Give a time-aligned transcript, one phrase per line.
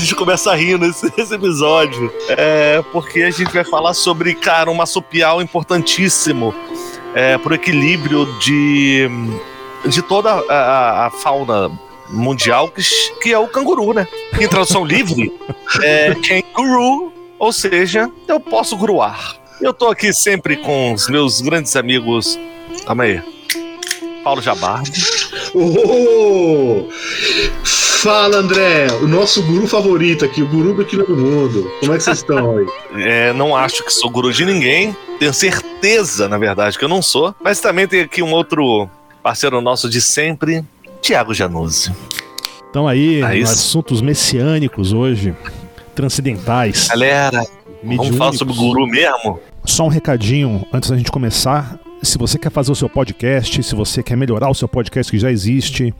[0.00, 2.12] gente começa rindo nesse, nesse episódio.
[2.28, 6.54] É, porque a gente vai falar sobre, cara, um massopial importantíssimo
[7.14, 9.08] é, pro equilíbrio de,
[9.86, 11.70] de toda a, a fauna
[12.08, 12.82] mundial, que,
[13.22, 14.06] que é o canguru, né?
[14.40, 15.32] Em tradução livre,
[15.82, 19.36] é canguru, ou seja, eu posso gruar.
[19.60, 22.38] Eu tô aqui sempre com os meus grandes amigos.
[22.86, 23.22] Calma aí.
[24.24, 25.04] Paulo Jabardi.
[25.54, 26.88] Oh!
[28.02, 28.86] Fala, André!
[29.02, 31.70] O nosso guru favorito aqui, o guru do Quilo do Mundo.
[31.80, 32.66] Como é que vocês estão aí?
[32.94, 34.96] É, não acho que sou guru de ninguém.
[35.18, 37.34] Tenho certeza, na verdade, que eu não sou.
[37.44, 38.88] Mas também tem aqui um outro
[39.22, 40.64] parceiro nosso de sempre,
[41.02, 41.92] Tiago Januzzi.
[42.70, 45.34] Então aí, é assuntos messiânicos hoje,
[45.94, 46.88] transcendentais.
[46.88, 47.44] Galera,
[47.84, 49.38] vamos falar sobre o guru mesmo?
[49.66, 51.78] Só um recadinho antes da gente começar.
[52.02, 55.18] Se você quer fazer o seu podcast, se você quer melhorar o seu podcast que
[55.18, 55.94] já existe,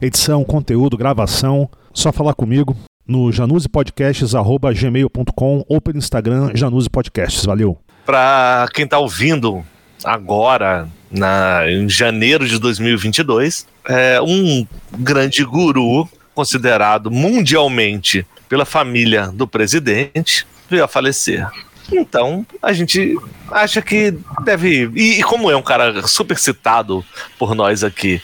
[0.00, 7.44] edição, conteúdo, gravação, só falar comigo no januzepodcasts.gmail.com ou pelo Instagram Januze Podcasts.
[7.44, 7.78] Valeu.
[8.04, 9.64] Para quem está ouvindo
[10.04, 14.66] agora, na, em janeiro de 2022, é um
[14.98, 21.46] grande guru considerado mundialmente pela família do presidente veio a falecer.
[21.90, 23.16] Então, a gente
[23.50, 24.90] acha que deve.
[24.94, 27.04] E, e como é um cara super citado
[27.38, 28.20] por nós aqui,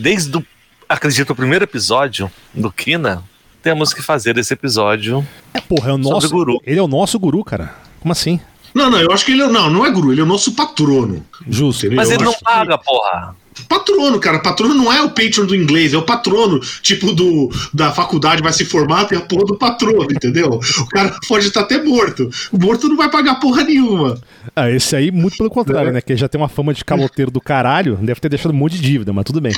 [0.00, 0.46] desde o,
[0.88, 3.22] acredito, o primeiro episódio do Kina,
[3.62, 5.26] temos que fazer esse episódio.
[5.52, 6.60] É, porra, é o nosso guru.
[6.64, 7.74] Ele é o nosso guru, cara.
[8.00, 8.40] Como assim?
[8.74, 10.52] Não, não, eu acho que ele é, não, não é guru, ele é o nosso
[10.52, 11.24] patrono.
[11.48, 11.86] Justo.
[11.86, 11.96] Entendeu?
[11.96, 12.84] Mas ele não paga, que...
[12.84, 13.34] porra.
[13.68, 14.38] Patrono, cara.
[14.38, 18.52] Patrono não é o patron do inglês, é o patrono, tipo, do, da faculdade vai
[18.52, 20.60] se formar, tem a porra do patrono, entendeu?
[20.78, 22.30] O cara pode estar até morto.
[22.52, 24.16] O morto não vai pagar porra nenhuma.
[24.54, 25.92] Ah, esse aí, muito pelo contrário, é.
[25.92, 26.00] né?
[26.00, 28.82] Que já tem uma fama de caloteiro do caralho, deve ter deixado um monte de
[28.82, 29.52] dívida, mas tudo bem.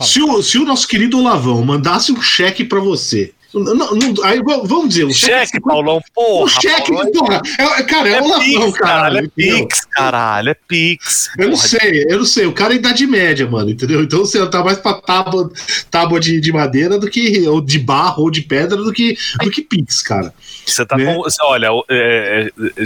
[0.00, 4.42] Se o, se o nosso querido Olavão mandasse um cheque para você não, não, aí
[4.42, 5.46] vamos dizer, o cheque.
[5.46, 6.44] Cheque, Paulão, porra.
[6.44, 7.42] O cheque, Paulão, porra.
[7.58, 9.18] É, cara, é, é o Lavão, caralho.
[9.18, 11.30] É Pix, caralho, é Pix.
[11.38, 12.44] Eu não sei, eu não sei.
[12.44, 14.02] O cara é idade média, mano, entendeu?
[14.02, 15.50] Então você tá mais pra tábua,
[15.90, 17.48] tábua de, de madeira do que.
[17.48, 20.34] ou de barro ou de pedra do que, do que Pix, cara.
[20.66, 21.14] Você tá né?
[21.14, 21.22] com.
[21.44, 22.84] Olha, é, é,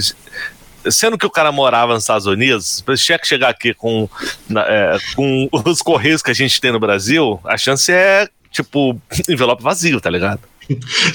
[0.91, 4.09] sendo que o cara morava nos Estados Unidos, o cheque chegar aqui com,
[4.57, 9.63] é, com os correios que a gente tem no Brasil, a chance é, tipo, envelope
[9.63, 10.52] vazio, tá ligado?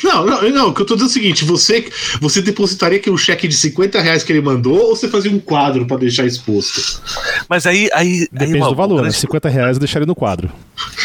[0.04, 0.70] Não, não, não.
[0.70, 4.02] O que eu tô dizendo é o seguinte: você, você depositaria aquele cheque de 50
[4.02, 7.02] reais que ele mandou ou você fazia um quadro para deixar exposto?
[7.50, 7.90] Mas aí.
[7.94, 9.12] aí Depende aí, do valor, né?
[9.12, 10.52] 50 reais eu deixaria no quadro.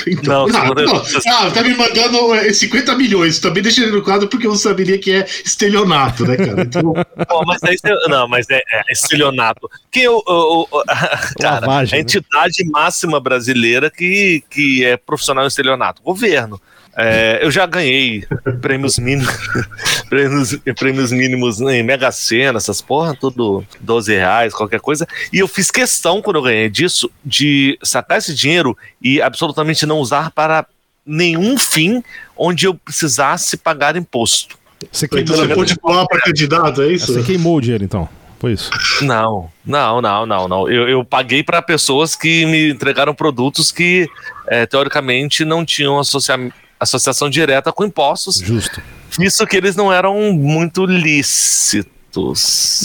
[0.07, 1.03] Então, não, não, não.
[1.29, 2.19] Ah, tá me mandando
[2.53, 3.39] 50 é, milhões.
[3.39, 6.63] Também deixaria no quadro porque eu saberia que é estelionato, né, cara?
[6.63, 6.93] Então...
[7.29, 7.77] Pô, mas aí,
[8.09, 9.69] não, mas é, é estelionato.
[9.91, 10.85] Quem o, o, o
[11.41, 12.03] cara, Lavagem, a né?
[12.03, 12.71] entidade né?
[12.71, 16.03] máxima brasileira que, que é profissional em estelionato?
[16.03, 16.61] Governo.
[16.97, 18.25] É, eu já ganhei
[18.61, 19.35] prêmios mínimos,
[20.11, 25.07] prêmios, prêmios mínimos em Mega Sena, essas porra, tudo 12 reais, qualquer coisa.
[25.33, 29.99] E eu fiz questão, quando eu ganhei disso, de sacar esse dinheiro e absolutamente não
[29.99, 30.67] usar para
[31.05, 32.03] nenhum fim
[32.37, 34.59] onde eu precisasse pagar imposto.
[34.91, 37.13] Você queimou então, você pode para candidato, é isso?
[37.13, 38.09] Você queimou o dinheiro, então.
[38.39, 38.71] Foi isso?
[39.03, 40.69] Não, não, não, não, não.
[40.69, 44.11] Eu, eu paguei para pessoas que me entregaram produtos que,
[44.49, 48.37] é, teoricamente, não tinham associamento associação direta com impostos.
[48.37, 48.83] Justo.
[49.21, 51.91] Isso que eles não eram muito lícitos,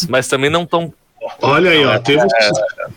[0.10, 0.94] mas também não tão
[1.42, 2.52] Olha aí, ó, é, temos, é,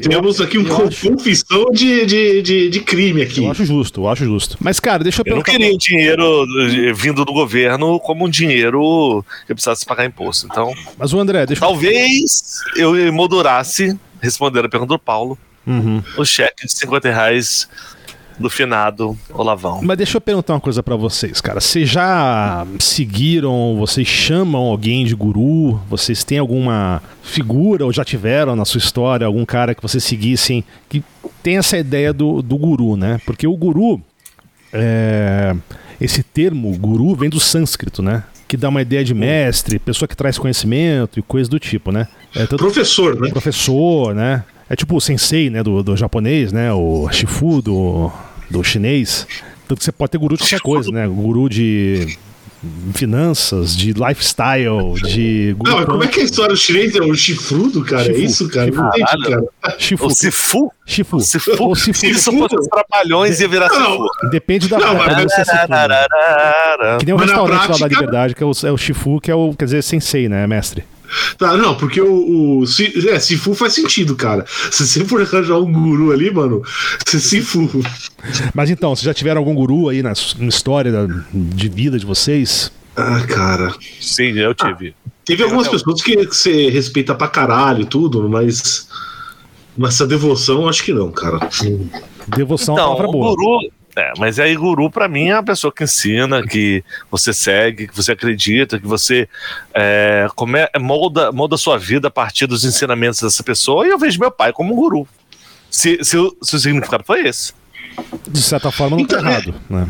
[0.08, 3.44] temos aqui uma confissão de, de, de, de, crime aqui.
[3.44, 4.56] Eu acho justo, eu acho justo.
[4.60, 5.52] Mas, cara, deixa eu perguntar.
[5.52, 10.46] Eu não queria o dinheiro vindo do governo como um dinheiro que precisasse pagar imposto.
[10.46, 10.72] Então.
[10.96, 15.36] Mas o André, deixa Talvez eu emoldurasse, respondendo a pergunta do Paulo,
[15.66, 16.03] uhum.
[16.16, 17.68] o cheque de 50 reais
[18.41, 19.81] do finado Olavão.
[19.83, 21.60] Mas deixa eu perguntar uma coisa para vocês, cara.
[21.60, 25.78] Vocês já seguiram, vocês chamam alguém de guru?
[25.89, 30.65] Vocês têm alguma figura ou já tiveram na sua história algum cara que vocês seguissem
[30.89, 31.04] que
[31.42, 33.21] tem essa ideia do, do guru, né?
[33.27, 34.01] Porque o guru,
[34.72, 35.54] é...
[36.01, 38.25] esse termo guru vem do sânscrito, né?
[38.48, 42.09] que dá uma ideia de mestre, pessoa que traz conhecimento e coisa do tipo, né?
[42.34, 43.31] É, tanto, professor, né?
[43.31, 44.42] Professor, né?
[44.69, 46.72] É tipo o sensei, né, do, do japonês, né?
[46.72, 48.10] O shifu do,
[48.50, 49.26] do chinês.
[49.68, 51.06] Tanto que você pode ter guru de qualquer coisa, né?
[51.06, 52.16] Guru de
[52.94, 55.56] finanças, de lifestyle, de.
[55.64, 58.04] Não, como é que é a história do chinês é o chifrudo, cara?
[58.04, 58.18] Chifu.
[58.18, 58.66] É isso, cara?
[58.66, 58.82] Chifu.
[58.82, 59.78] Não entendi, cara.
[59.78, 60.06] Chifu.
[60.06, 60.72] O Sifu?
[60.84, 61.20] Chifu.
[61.20, 61.70] Sifu.
[61.70, 61.98] O Sifu.
[61.98, 63.92] Se isso fosse os trapalhões, ia virar não.
[63.92, 64.30] Sifu.
[64.30, 64.78] Depende da.
[64.78, 65.56] Não, mas é Sifu,
[66.98, 67.72] Que nem o mas restaurante prática...
[67.72, 70.28] lá da Liberdade, que é o, é o Chifu, que é o, quer dizer, sensei,
[70.28, 70.46] né?
[70.46, 70.84] Mestre.
[71.36, 72.65] Tá, não, porque o, o
[73.09, 74.45] é, Sifu faz sentido, cara.
[74.71, 76.62] Se você for arranjar um guru ali, mano,
[77.04, 77.68] você Sifu.
[78.54, 82.07] Mas então, vocês já tiveram algum guru aí na, na história da, de vida de
[82.07, 82.72] vocês?
[82.97, 83.74] Ah, cara.
[84.01, 84.95] Sim, eu tive.
[85.07, 88.89] Ah, teve algumas eu, pessoas que, que você respeita pra caralho e tudo, mas.
[89.77, 91.39] Mas essa devoção, acho que não, cara.
[92.27, 93.36] Devoção então, é uma palavra boa.
[93.36, 97.89] Guru, é, mas aí guru para mim é a pessoa que ensina, que você segue,
[97.89, 99.28] que você acredita, que você
[99.75, 103.87] é, come, molda, molda sua vida a partir dos ensinamentos dessa pessoa.
[103.87, 105.07] E eu vejo meu pai como um guru.
[105.71, 107.53] Se, se, se o significado foi esse.
[108.28, 109.89] De certa forma não tá então, tá errado, é, né?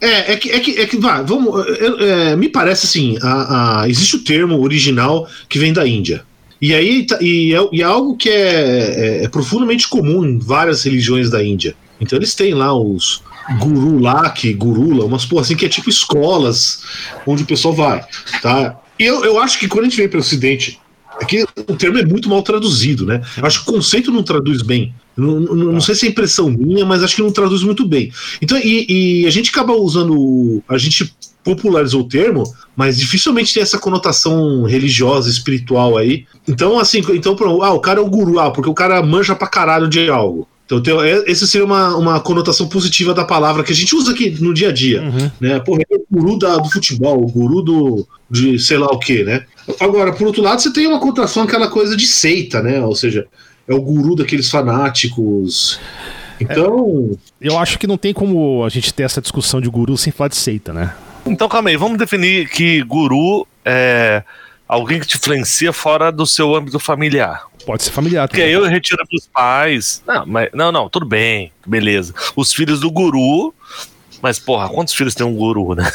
[0.00, 3.82] É, é que, é que, é que vá, vamos, é, é, me parece assim, a,
[3.82, 6.24] a, existe o termo original que vem da Índia.
[6.60, 10.38] E aí tá, e é, e é algo que é, é, é profundamente comum em
[10.38, 11.74] várias religiões da Índia.
[12.00, 13.22] Então eles têm lá os
[13.58, 16.82] guru lá, que gurula, umas porra assim que é tipo escolas
[17.26, 18.04] onde o pessoal vai,
[18.42, 18.78] tá?
[18.98, 20.80] E eu, eu acho que quando a gente vem para o Ocidente,
[21.20, 23.22] aqui o termo é muito mal traduzido, né?
[23.36, 24.94] Eu acho que o conceito não traduz bem.
[25.16, 28.12] Não, não, não, sei se é impressão minha, mas acho que não traduz muito bem.
[28.40, 30.62] Então, e, e a gente acaba usando.
[30.68, 32.42] A gente popularizou o termo,
[32.74, 36.26] mas dificilmente tem essa conotação religiosa, espiritual aí.
[36.46, 39.46] Então, assim, então, ah, o cara é o guru, ah, porque o cara manja pra
[39.46, 40.46] caralho de algo.
[40.66, 44.10] Então, tem, é, essa seria uma, uma conotação positiva da palavra que a gente usa
[44.10, 45.00] aqui no dia a dia.
[45.00, 45.30] Uhum.
[45.40, 45.60] Né?
[45.60, 49.22] Porra, é o guru da, do futebol, o guru do, de sei lá o que,
[49.22, 49.46] né?
[49.80, 52.84] Agora, por outro lado, você tem uma conotação aquela coisa de seita, né?
[52.84, 53.26] Ou seja,
[53.68, 55.78] é o guru daqueles fanáticos.
[56.40, 57.16] Então.
[57.40, 60.12] É, eu acho que não tem como a gente ter essa discussão de guru sem
[60.12, 60.94] falar de seita, né?
[61.24, 64.22] Então, calma aí, vamos definir que guru é
[64.68, 67.46] alguém que te influencia fora do seu âmbito familiar.
[67.66, 68.44] Pode ser familiar também.
[68.46, 70.00] Porque aí eu retiro dos pais.
[70.06, 72.14] Não, mas, não, não, tudo bem, beleza.
[72.36, 73.52] Os filhos do guru.
[74.22, 75.90] Mas, porra, quantos filhos tem um guru, né?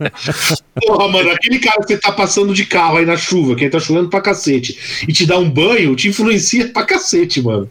[0.80, 3.78] porra, mano, aquele cara que você tá passando de carro aí na chuva, que tá
[3.78, 7.70] chovendo pra cacete, e te dá um banho, te influencia pra cacete, mano.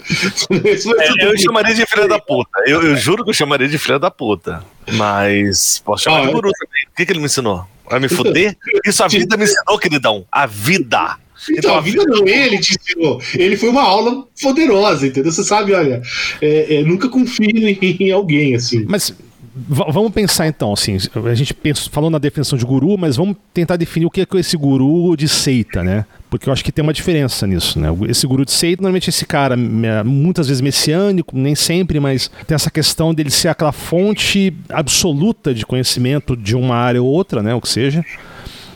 [0.00, 2.50] É, eu chamaria de filha da puta.
[2.66, 4.64] Eu, eu, juro que eu chamaria de filha da puta.
[4.92, 6.82] Mas posso chamar ah, de guru também.
[6.90, 7.66] O que, que ele me ensinou?
[7.88, 8.56] Vai me foder?
[8.84, 10.26] Isso a vida me ensinou, queridão.
[10.30, 11.16] A vida.
[11.50, 13.20] Então, a vida não, ele te ensinou.
[13.34, 15.32] Ele foi uma aula poderosa, entendeu?
[15.32, 16.02] Você sabe, olha,
[16.40, 17.50] é, é, nunca confie
[17.80, 18.84] em, em, alguém, assim.
[18.88, 19.14] Mas
[19.54, 23.76] vamos pensar então, assim, a gente pensa, falou na definição de guru, mas vamos tentar
[23.76, 26.06] definir o que é esse guru de seita, né?
[26.30, 27.88] Porque eu acho que tem uma diferença nisso, né?
[28.08, 32.70] Esse guru de seita, normalmente esse cara, muitas vezes messiânico, nem sempre, mas tem essa
[32.70, 37.54] questão dele ser aquela fonte absoluta de conhecimento de uma área ou outra, né?
[37.54, 38.02] O que seja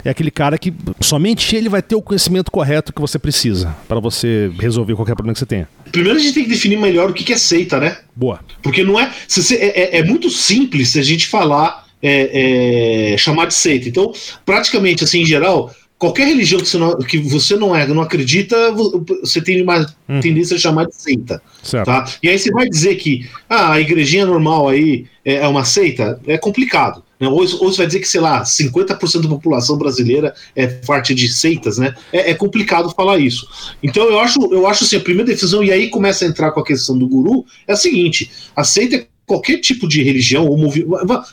[0.06, 3.98] é aquele cara que somente ele vai ter o conhecimento correto que você precisa para
[3.98, 5.68] você resolver qualquer problema que você tenha.
[5.90, 7.98] Primeiro a gente tem que definir melhor o que é seita, né?
[8.14, 8.40] Boa.
[8.62, 9.12] Porque não é.
[9.26, 11.84] Se, é, é, é muito simples se a gente falar.
[12.02, 13.88] É, é, chamar de seita.
[13.88, 14.12] Então,
[14.44, 18.70] praticamente, assim, em geral, qualquer religião que você não, que você não é, não acredita,
[19.20, 20.20] você tem uma hum.
[20.20, 21.42] tendência a chamar de seita.
[21.62, 21.86] Certo.
[21.86, 22.04] Tá?
[22.22, 26.20] E aí você vai dizer que ah, a igrejinha normal aí é, é uma seita,
[26.26, 27.02] é complicado.
[27.18, 27.28] Né?
[27.28, 31.28] Ou, ou você vai dizer que, sei lá, 50% da população brasileira é parte de
[31.28, 31.94] seitas, né?
[32.12, 33.48] É, é, complicado falar isso.
[33.82, 36.60] Então eu acho, eu acho assim, a primeira decisão, e aí começa a entrar com
[36.60, 40.56] a questão do guru, é a seguinte: a seita é qualquer tipo de religião, ou
[40.56, 40.86] movi...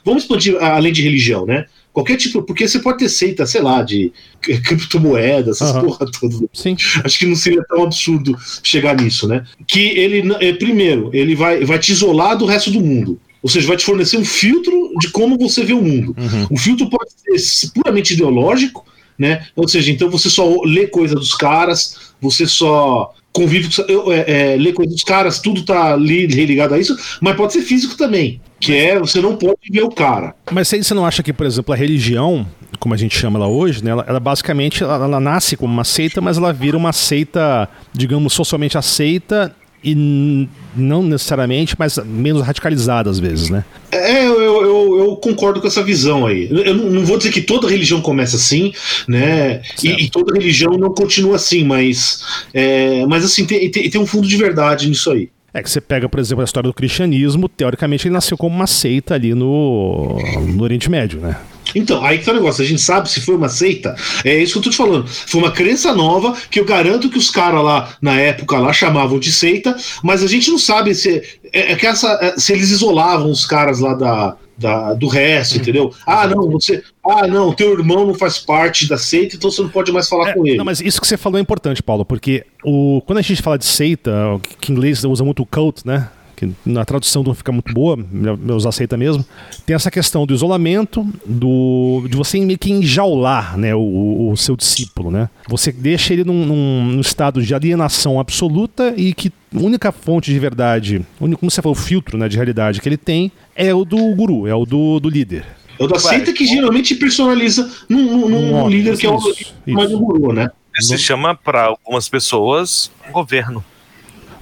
[0.03, 1.65] vamos expandir além de religião, né?
[1.93, 4.11] Qualquer tipo, porque você pode ter seita, sei lá, de
[4.41, 5.81] criptomoedas, essas uhum.
[5.83, 6.49] porra toda.
[6.51, 6.75] Sim.
[7.03, 9.45] Acho que não seria tão absurdo chegar nisso, né?
[9.67, 13.19] Que ele, é, primeiro, ele vai, vai te isolar do resto do mundo.
[13.43, 16.15] Ou seja, vai te fornecer um filtro de como você vê o mundo.
[16.17, 16.47] Uhum.
[16.49, 18.85] O filtro pode ser puramente ideológico,
[19.19, 19.45] né?
[19.53, 23.67] Ou seja, então você só lê coisa dos caras, você só convive,
[24.11, 27.61] é, é, lê coisa dos caras, tudo tá ali ligado a isso, mas pode ser
[27.61, 30.35] físico também, que é você não pode ver o cara.
[30.51, 32.47] Mas aí você não acha que, por exemplo, a religião,
[32.79, 35.83] como a gente chama ela hoje, né, ela, ela basicamente ela, ela nasce como uma
[35.83, 43.09] seita, mas ela vira uma seita, digamos, socialmente aceita e não necessariamente, mas menos radicalizada
[43.09, 43.63] às vezes, né?
[43.91, 46.49] É, eu, eu, eu concordo com essa visão aí.
[46.49, 48.73] Eu não vou dizer que toda religião começa assim,
[49.07, 49.61] né?
[49.83, 54.05] E, e, toda religião não continua assim, mas, é, mas assim, tem, tem, tem um
[54.05, 55.29] fundo de verdade nisso aí.
[55.53, 58.65] É que você pega, por exemplo, a história do cristianismo, teoricamente ele nasceu como uma
[58.65, 61.37] seita ali no, no Oriente Médio, né?
[61.75, 64.53] Então, aí que tá o negócio, a gente sabe se foi uma seita, é isso
[64.53, 65.07] que eu tô te falando.
[65.07, 69.19] Foi uma crença nova que eu garanto que os caras lá, na época lá, chamavam
[69.19, 72.69] de seita, mas a gente não sabe se, é, é que essa, é, se eles
[72.69, 75.93] isolavam os caras lá da, da, do resto, hum, entendeu?
[76.05, 76.83] Ah, não, você.
[77.05, 80.29] Ah, não, teu irmão não faz parte da seita, então você não pode mais falar
[80.29, 80.57] é, com ele.
[80.57, 83.57] Não, mas isso que você falou é importante, Paulo, porque o, quando a gente fala
[83.57, 84.11] de seita,
[84.59, 86.09] que em inglês usa muito cult, né?
[86.47, 89.25] Que na tradução não fica muito boa, meus aceita mesmo.
[89.65, 94.55] Tem essa questão do isolamento, do de você meio que enjaular né, o, o seu
[94.55, 95.29] discípulo, né?
[95.47, 100.39] Você deixa ele num, num, estado de alienação absoluta e que a única fonte de
[100.39, 103.85] verdade, único, como você falou, o filtro né, de realidade que ele tem é o
[103.85, 105.45] do guru, é o do, do líder.
[105.79, 109.19] É o da seita que geralmente personaliza num, num, um líder que é o
[109.67, 110.49] mais do guru, né?
[110.79, 113.63] Se chama para algumas pessoas governo.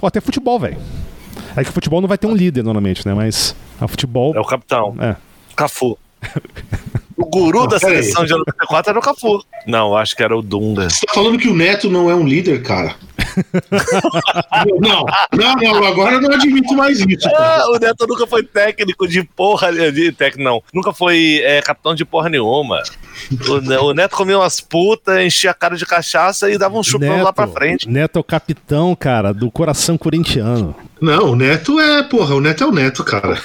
[0.00, 0.78] Ou até futebol, velho.
[1.56, 3.14] É que futebol não vai ter um líder normalmente, né?
[3.14, 4.34] Mas a futebol.
[4.34, 4.96] É o capitão.
[5.00, 5.16] É.
[5.54, 5.98] Cafu.
[7.22, 9.44] O guru da seleção de 94 era o Cafu.
[9.66, 10.90] Não, acho que era o Dunga.
[10.90, 12.96] Você tá falando que o Neto não é um líder, cara?
[14.80, 17.28] não, não, não, agora eu não admito mais isso.
[17.28, 20.62] Ah, o Neto nunca foi técnico de porra de técnico, não.
[20.74, 22.82] Nunca foi é, capitão de porra nenhuma.
[23.48, 27.08] O, o, Neto comia umas putas, enchia a cara de cachaça e dava um chupão
[27.08, 27.88] Neto, lá pra frente.
[27.88, 30.74] Neto é o capitão, cara, do coração corintiano.
[31.00, 33.36] Não, o Neto é, porra, o Neto é o Neto, cara.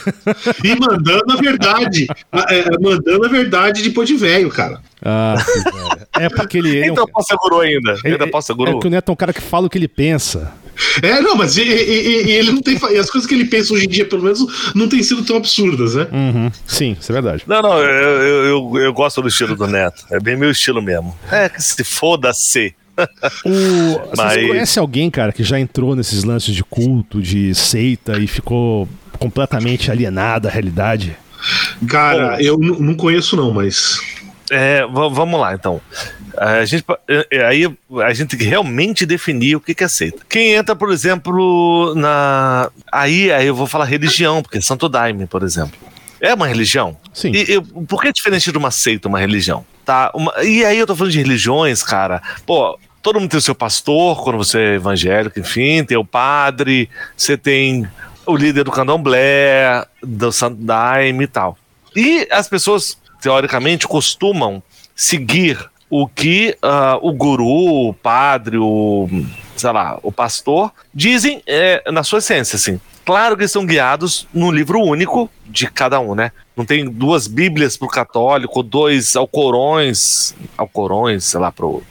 [0.64, 2.08] E mandando a verdade.
[2.32, 4.80] É, é, mandando a verdade depois de velho, cara.
[5.04, 5.36] Ah,
[6.20, 6.86] é porque ele.
[6.86, 7.94] Então é um, posso guru ainda.
[8.04, 8.78] Ele, ainda posso ser guru.
[8.78, 10.54] É que o Neto é um cara que fala o que ele pensa.
[11.01, 12.75] É, não, mas e, e, e ele não tem.
[12.75, 15.96] As coisas que ele pensa hoje em dia, pelo menos, não tem sido tão absurdas,
[15.96, 16.07] né?
[16.12, 16.51] Uhum.
[16.65, 17.43] Sim, isso é verdade.
[17.48, 20.05] Não, não, eu, eu, eu, eu, gosto do estilo do Neto.
[20.12, 21.17] É bem meu estilo mesmo.
[21.31, 22.75] É que se foda-se.
[23.46, 24.15] O...
[24.17, 24.34] Mas...
[24.34, 28.88] Você conhece alguém, cara, que já entrou nesses lances de culto, de seita e ficou
[29.19, 31.17] completamente alienado à realidade?
[31.88, 34.01] Cara, eu não conheço, não, mas.
[34.50, 35.79] É, vamos lá, então.
[36.38, 39.88] A gente, é, é, aí a gente tem que realmente definir o que, que é
[39.88, 40.24] seita.
[40.29, 42.70] Quem entra, por exemplo, na.
[42.91, 45.77] Aí, aí eu vou falar religião, porque Santo Daime, por exemplo.
[46.20, 46.98] É uma religião?
[47.13, 47.32] Sim.
[47.32, 49.65] E, e, por que é diferente de uma seita, uma religião?
[49.86, 50.12] Tá?
[50.15, 52.22] Uma, e aí eu tô falando de religiões, cara.
[52.46, 56.89] Pô, todo mundo tem o seu pastor, quando você é evangélico, enfim, tem o padre,
[57.15, 57.88] você tem
[58.25, 61.58] o líder do candomblé, do Santo Daime e tal.
[61.96, 64.62] E as pessoas teoricamente, costumam
[64.96, 65.58] seguir
[65.89, 69.08] o que uh, o guru, o padre, o,
[69.56, 72.79] sei lá, o pastor dizem é, na sua essência, assim.
[73.06, 76.32] Claro que eles são guiados no livro único de cada um, né?
[76.58, 81.82] Não tem duas bíblias para o católico, dois alcorões, alcorões, sei lá, pro,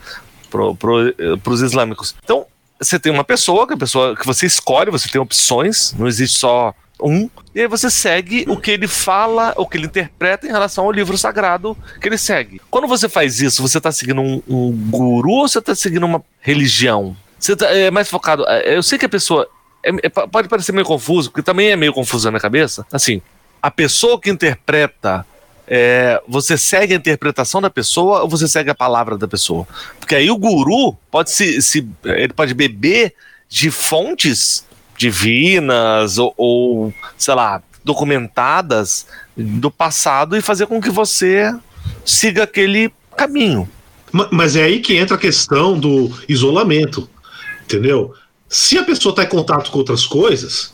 [0.51, 2.15] pro, pro, pros islâmicos.
[2.23, 2.45] Então,
[2.79, 6.39] você tem uma pessoa, que, a pessoa que você escolhe, você tem opções, não existe
[6.39, 10.51] só um, e aí você segue o que ele fala, o que ele interpreta em
[10.51, 12.61] relação ao livro sagrado que ele segue.
[12.71, 16.25] Quando você faz isso, você está seguindo um, um, guru ou você está seguindo uma
[16.41, 17.15] religião?
[17.39, 18.45] Você tá, é mais focado.
[18.49, 19.47] É, eu sei que a pessoa.
[19.83, 22.87] É, é, pode parecer meio confuso, porque também é meio confuso na minha cabeça.
[22.91, 23.21] Assim,
[23.61, 25.25] a pessoa que interpreta.
[25.69, 29.67] É, você segue a interpretação da pessoa ou você segue a palavra da pessoa?
[29.99, 33.13] Porque aí o guru pode se, se ele pode beber
[33.49, 34.65] de fontes
[34.97, 41.55] divinas ou, ou, sei lá, documentadas do passado e fazer com que você
[42.05, 43.69] siga aquele caminho.
[44.31, 47.09] Mas é aí que entra a questão do isolamento,
[47.65, 48.15] entendeu?
[48.49, 50.73] Se a pessoa está em contato com outras coisas,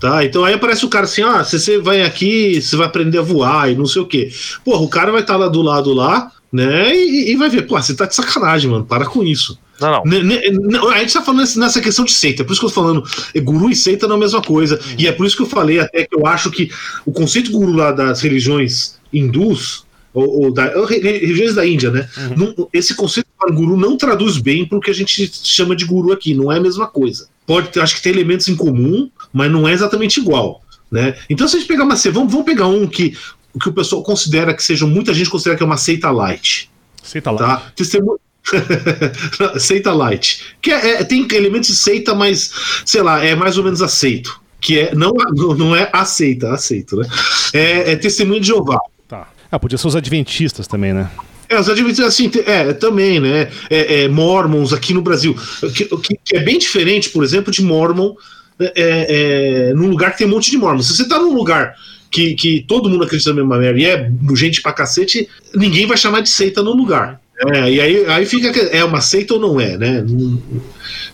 [0.00, 0.24] tá?
[0.24, 3.70] Então aí aparece o cara assim, ah, você vai aqui, você vai aprender a voar
[3.70, 4.32] e não sei o quê.
[4.64, 6.94] Porra, o cara vai estar tá lá do lado lá, né?
[6.94, 9.58] E, e vai ver, pô, você tá de sacanagem, mano, para com isso.
[9.80, 10.88] Não, não.
[10.90, 13.02] A gente tá falando nessa questão de seita, é por isso que eu tô falando,
[13.42, 14.76] guru e seita não é a mesma coisa.
[14.76, 14.94] Uhum.
[14.98, 16.70] E é por isso que eu falei até que eu acho que
[17.06, 22.08] o conceito guru lá das religiões hindus, ou, ou da, religiões da Índia, né?
[22.16, 22.54] Uhum.
[22.56, 25.84] Não, esse conceito de guru não traduz bem para o que a gente chama de
[25.84, 27.28] guru aqui, não é a mesma coisa.
[27.46, 30.62] Pode ter, acho que tem elementos em comum, mas não é exatamente igual.
[30.90, 31.16] Né?
[31.28, 33.16] Então, se a gente pegar uma seita, vamos, vamos pegar um que,
[33.60, 36.68] que o pessoal considera que seja, muita gente considera que é uma seita light.
[37.02, 37.44] Seita light.
[37.44, 37.72] Tá?
[37.76, 38.18] Testemunho,
[39.58, 40.56] seita light.
[40.60, 42.50] Que é, é, tem elementos de seita, mas,
[42.84, 44.40] sei lá, é mais ou menos aceito.
[44.60, 45.12] Que é, não,
[45.56, 47.08] não é aceita, aceito, né?
[47.52, 48.78] É, é testemunho de Jeová.
[49.08, 49.28] Tá.
[49.50, 51.10] Ah, podia ser os adventistas também, né?
[51.48, 53.50] É, os adventistas, assim, é, também, né?
[53.68, 55.36] É, é, mormons aqui no Brasil.
[55.74, 58.14] Que, que, é bem diferente, por exemplo, de mormon
[58.60, 60.86] é, é, num lugar que tem um monte de mormons.
[60.86, 61.74] Se você tá num lugar
[62.10, 65.96] que, que todo mundo acredita na mesma merda e é gente pra cacete, ninguém vai
[65.96, 67.19] chamar de seita no lugar.
[67.54, 68.48] É, e aí, aí fica.
[68.48, 70.04] É uma seita ou não é, né?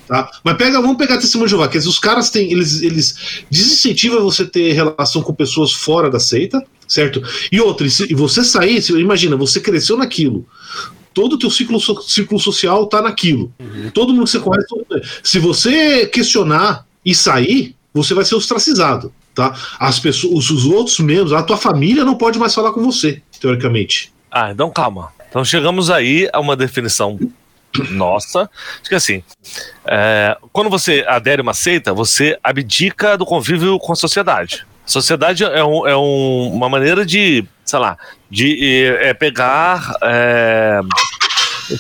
[0.09, 0.29] Tá?
[0.43, 2.51] Mas pega, vamos pegar testemunho de Jeová, que os caras têm.
[2.51, 7.23] Eles, eles desincentivam você ter relação com pessoas fora da seita, certo?
[7.51, 10.47] E outra, e você sair, imagina, você cresceu naquilo.
[11.15, 13.53] Todo o teu ciclo, ciclo social tá naquilo.
[13.59, 13.91] Uhum.
[13.91, 14.67] Todo mundo que você conhece.
[15.23, 19.13] Se você questionar e sair, você vai ser ostracizado.
[19.35, 19.55] Tá?
[19.79, 24.13] As pessoas, os outros membros, a tua família não pode mais falar com você, teoricamente.
[24.31, 25.11] Ah, então calma.
[25.29, 27.19] Então chegamos aí a uma definição
[27.91, 28.49] nossa.
[28.89, 29.23] Que assim,
[29.85, 34.67] é, quando você adere a uma seita, você abdica do convívio com a sociedade.
[34.85, 37.99] A sociedade é, um, é um, uma maneira de, sei lá,
[38.31, 40.81] de é, pegar é,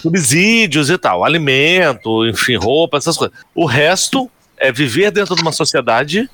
[0.02, 3.36] subsídios e tal, alimento, enfim, roupa, essas coisas.
[3.54, 6.28] O resto é viver dentro de uma sociedade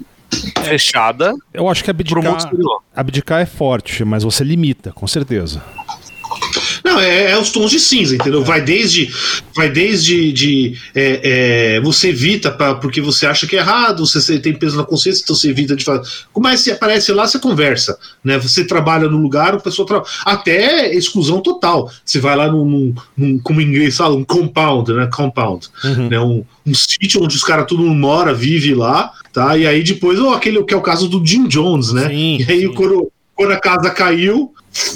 [0.64, 1.34] fechada.
[1.52, 2.38] Eu acho que abdicar,
[2.96, 5.62] abdicar é forte, mas você limita, com certeza.
[6.84, 8.44] Não, é, é, os tons de cinza, entendeu?
[8.44, 9.10] Vai desde,
[9.54, 14.38] vai desde de, é, é, você evita pra, porque você acha que é errado, você
[14.38, 16.02] tem peso na consciência, então você evita de falar.
[16.32, 18.38] Como é que aparece lá, você conversa, né?
[18.38, 20.02] Você trabalha no lugar, o pessoal tra...
[20.24, 21.90] até exclusão total.
[22.04, 25.08] Você vai lá num, num, num como em inglês fala, um compound, né?
[25.12, 26.08] Compound, uhum.
[26.08, 26.20] né?
[26.20, 29.56] Um, um sítio onde os caras tudo mora, vive lá, tá?
[29.56, 32.08] E aí depois, oh, aquele que é o caso do Jim Jones, né?
[32.08, 32.74] Sim, e aí sim.
[32.74, 33.10] quando,
[33.42, 34.54] quando a casa caiu,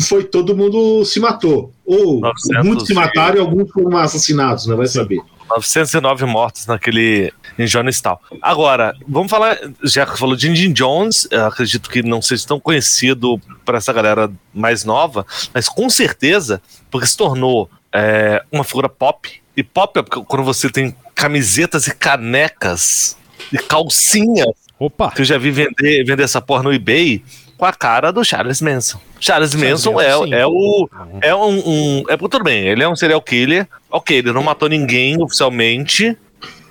[0.08, 1.72] foi todo mundo se matou.
[1.84, 4.76] Ou 900, muitos se mataram e alguns foram assassinados, né?
[4.76, 5.20] Vai saber.
[5.48, 8.18] 909 mortos naquele em Jonestown.
[8.40, 13.40] Agora, vamos falar, já que falou de Indiana Jones, acredito que não seja tão conhecido
[13.64, 16.60] para essa galera mais nova, mas com certeza,
[16.90, 21.94] porque se tornou é, uma figura pop, e pop é quando você tem camisetas e
[21.94, 23.16] canecas
[23.52, 24.54] e calcinhas.
[24.78, 25.10] Opa!
[25.10, 27.22] Que eu já vi vender, vender essa porra no eBay
[27.56, 29.00] com a cara do Charles Manson.
[29.18, 30.88] Charles Manson é, é o.
[31.20, 32.04] É um, um.
[32.08, 33.66] É tudo bem, ele é um serial killer.
[33.90, 36.16] Ok, ele não matou ninguém oficialmente.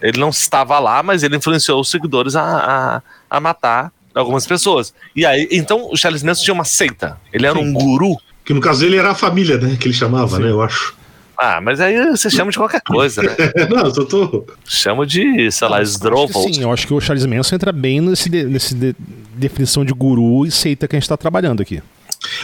[0.02, 4.94] Ele não estava lá, mas ele influenciou os seguidores a, a, a matar algumas pessoas.
[5.16, 7.18] E aí, então, o Charles Manson tinha uma seita.
[7.34, 7.66] Ele era Sim.
[7.66, 8.18] um guru.
[8.44, 9.76] Que no caso ele era a família, né?
[9.80, 10.44] Que ele chamava, Sim.
[10.44, 10.52] né?
[10.52, 10.96] Eu acho.
[11.38, 13.36] Ah, mas aí você chama de qualquer coisa, né?
[13.70, 14.46] não, eu tô.
[14.66, 16.52] Chama de, sei lá, Sdrovol.
[16.52, 18.96] Sim, eu acho que o Charles Manson entra bem nesse, nesse de,
[19.36, 21.82] definição de guru e seita que a gente tá trabalhando aqui.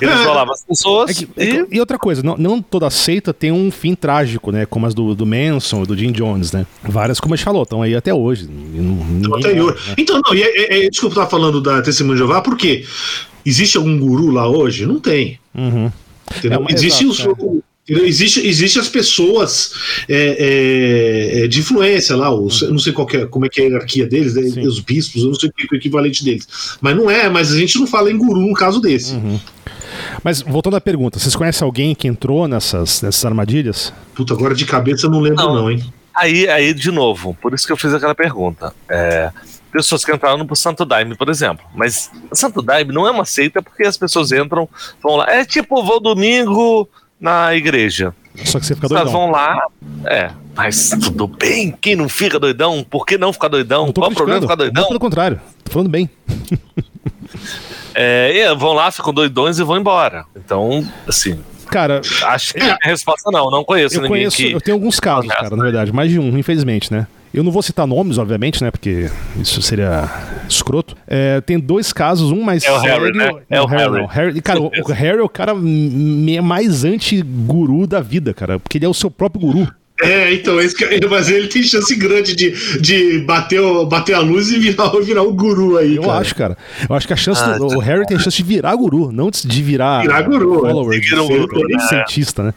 [0.01, 1.09] Ele isolava as pessoas.
[1.09, 1.67] É que, é e...
[1.71, 1.79] e...
[1.79, 4.65] outra coisa, não, não, toda seita tem um fim trágico, né?
[4.65, 6.65] Como as do, do Manson, do Jim Jones, né?
[6.83, 8.47] Várias, como a gente falou, estão aí até hoje.
[8.47, 9.77] Não, até hoje.
[9.87, 9.95] Né?
[9.97, 12.85] Então, não, e é, é, desculpa estar falando da Testemunha de Jeová, porque
[13.45, 14.85] existe algum guru lá hoje?
[14.85, 15.39] Não tem.
[15.55, 15.91] Uhum.
[16.43, 19.73] É, existe exato, o, Existe, existe as pessoas
[20.07, 23.59] é, é, é, de influência lá, os, eu não sei qual é, como é que
[23.59, 26.47] é a hierarquia deles, né, os bispos, eu não sei o, o equivalente deles.
[26.79, 29.13] Mas não é, mas a gente não fala em guru no caso desse.
[29.13, 29.37] Uhum.
[30.23, 33.93] Mas voltando à pergunta, vocês conhecem alguém que entrou nessas, nessas armadilhas?
[34.15, 35.83] Puta, agora de cabeça eu não lembro, não, não hein?
[36.15, 38.73] Aí, aí, de novo, por isso que eu fiz aquela pergunta.
[38.89, 39.31] É,
[39.71, 41.65] pessoas que entraram pro Santo Daime, por exemplo.
[41.73, 44.67] Mas Santo Daime não é uma seita porque as pessoas entram,
[45.01, 45.31] vão lá.
[45.31, 46.87] É tipo, vou domingo
[47.21, 48.13] na igreja.
[48.43, 49.01] Só que você fica doidão.
[49.01, 49.67] Elas vão lá,
[50.05, 52.83] é, mas tudo bem, quem não fica doidão?
[52.83, 53.93] Por que não ficar doidão?
[53.93, 54.87] Qual o problema de ficar doidão?
[54.87, 56.09] Pelo contrário, tô falando bem.
[57.93, 60.25] é, vão lá, ficam doidões e vão embora.
[60.35, 61.39] Então, assim,
[61.71, 64.51] Cara, acho que a resposta não, não conheço eu ninguém conheço, que...
[64.51, 67.07] Eu tenho alguns casos, cara, na verdade, mais de um, infelizmente, né?
[67.33, 68.71] Eu não vou citar nomes, obviamente, né?
[68.71, 70.09] Porque isso seria
[70.49, 70.95] escroto.
[71.07, 73.05] É, tem dois casos, um mais é o sério.
[73.05, 73.41] Harry, né?
[73.49, 74.01] É, o Harry.
[74.01, 74.07] Harry.
[74.09, 75.53] Harry cara, o Harry é o cara
[76.43, 78.59] mais anti-guru da vida, cara.
[78.59, 79.80] Porque ele é o seu próprio guru.
[80.01, 80.75] É, então, esse,
[81.09, 85.33] mas ele tem chance grande de, de bater, bater a luz e virar, virar o
[85.33, 85.95] guru aí.
[85.95, 86.17] Eu cara.
[86.17, 86.57] acho, cara.
[86.89, 87.77] Eu acho que a chance ah, do, tá.
[87.77, 90.69] o Harry tem chance de virar guru, não de virar, virar guru, é.
[90.69, 90.99] follower, é.
[90.99, 91.79] de ser guru, né?
[91.87, 92.53] cientista, né?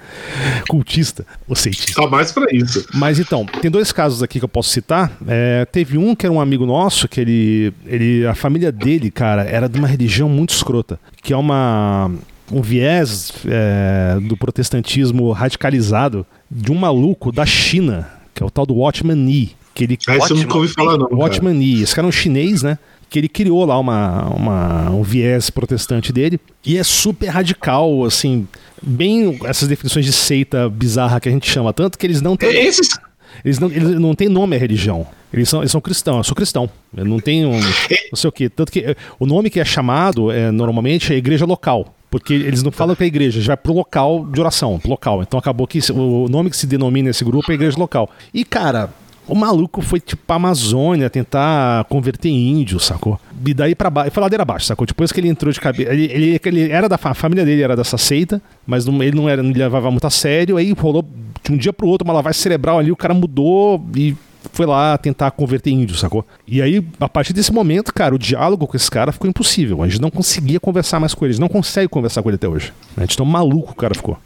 [0.68, 1.26] Cultista.
[1.46, 1.92] O cientista.
[1.92, 2.86] Só mais pra isso.
[2.94, 5.12] Mas então, tem dois casos aqui que eu posso citar.
[5.28, 8.26] É, teve um que era um amigo nosso, que ele, ele.
[8.26, 10.98] A família dele, cara, era de uma religião muito escrota.
[11.22, 12.10] Que é uma
[12.50, 18.66] um viés é, do protestantismo radicalizado de um maluco da China, que é o tal
[18.66, 19.52] do Watchman Nee.
[19.74, 21.08] Que ele, ah, isso eu nunca ouvi falar, não.
[21.12, 21.82] Watchman Nee.
[21.82, 22.78] Esse cara é um chinês, né?
[23.10, 26.38] Que ele criou lá uma, uma, um viés protestante dele.
[26.64, 28.46] E é super radical, assim,
[28.82, 31.72] bem essas definições de seita bizarra que a gente chama.
[31.72, 32.50] Tanto que eles não têm.
[32.50, 32.88] É, esses...
[33.44, 35.06] Eles não, eles não têm nome a religião.
[35.32, 36.18] Eles são, eles são cristãos.
[36.18, 36.70] Eu sou cristão.
[36.96, 37.48] Eu não tenho.
[37.48, 38.48] Um, não sei o quê.
[38.48, 41.94] Tanto que eh, o nome que é chamado é, normalmente é igreja local.
[42.14, 45.20] Porque eles não falam que é igreja, já vai pro local de oração, pro local.
[45.22, 48.08] Então acabou que o nome que se denomina esse grupo é igreja local.
[48.32, 48.90] E, cara,
[49.26, 53.18] o maluco foi, tipo, pra Amazônia tentar converter índio, sacou?
[53.44, 54.86] E daí pra baixo, foi ladeira abaixo, sacou?
[54.86, 55.92] Depois que ele entrou de cabeça.
[55.92, 59.28] Ele, ele, ele, era da a família dele, era dessa seita, mas não, ele não
[59.28, 60.56] era, não levava muito a sério.
[60.56, 61.04] Aí rolou
[61.42, 64.14] de um dia pro outro uma lavagem cerebral ali, o cara mudou e
[64.54, 66.24] foi lá tentar converter índio, sacou?
[66.46, 69.82] E aí, a partir desse momento, cara, o diálogo com esse cara ficou impossível.
[69.82, 71.32] A gente não conseguia conversar mais com ele.
[71.32, 72.72] A gente não consegue conversar com ele até hoje.
[72.96, 74.16] A gente tão maluco o cara ficou.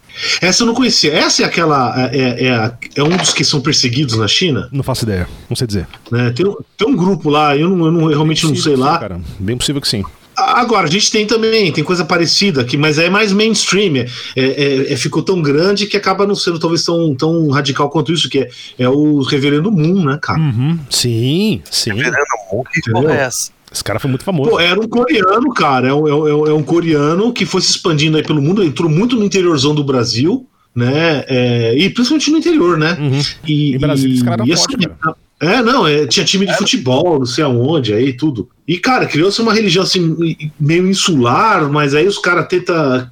[0.40, 1.14] Essa eu não conhecia.
[1.14, 2.10] Essa é aquela.
[2.12, 4.68] É, é, é, é um dos que são perseguidos na China?
[4.70, 5.26] Não faço ideia.
[5.48, 5.86] Não sei dizer.
[6.12, 8.98] É, tem, tem um grupo lá, eu, não, eu, não, realmente não sei lá.
[8.98, 9.20] Cara.
[9.38, 10.04] Bem possível que sim.
[10.38, 13.96] Agora, a gente tem também, tem coisa parecida aqui, mas é mais mainstream.
[13.96, 18.12] É, é, é, ficou tão grande que acaba não sendo talvez tão, tão radical quanto
[18.12, 18.48] isso, que é,
[18.78, 20.38] é o Reverendo Moon, né, cara?
[20.38, 20.78] Uhum.
[20.88, 21.90] Sim, sim.
[21.90, 23.50] Reverendo Moon, que porra é essa?
[23.70, 24.50] Esse cara foi muito famoso.
[24.50, 25.88] Pô, era um coreano, cara.
[25.88, 28.88] É um, é, um, é um coreano que foi se expandindo aí pelo mundo, entrou
[28.88, 31.24] muito no interiorzão do Brasil, né?
[31.28, 32.96] É, e principalmente no interior, né?
[32.98, 33.20] Uhum.
[33.46, 35.16] E, em Brasília, esse cara era forte, assim, cara.
[35.40, 38.48] É, não, é, tinha time de futebol, não sei aonde, aí tudo.
[38.66, 43.08] E, cara, criou-se uma religião assim, meio insular, mas aí os caras tentam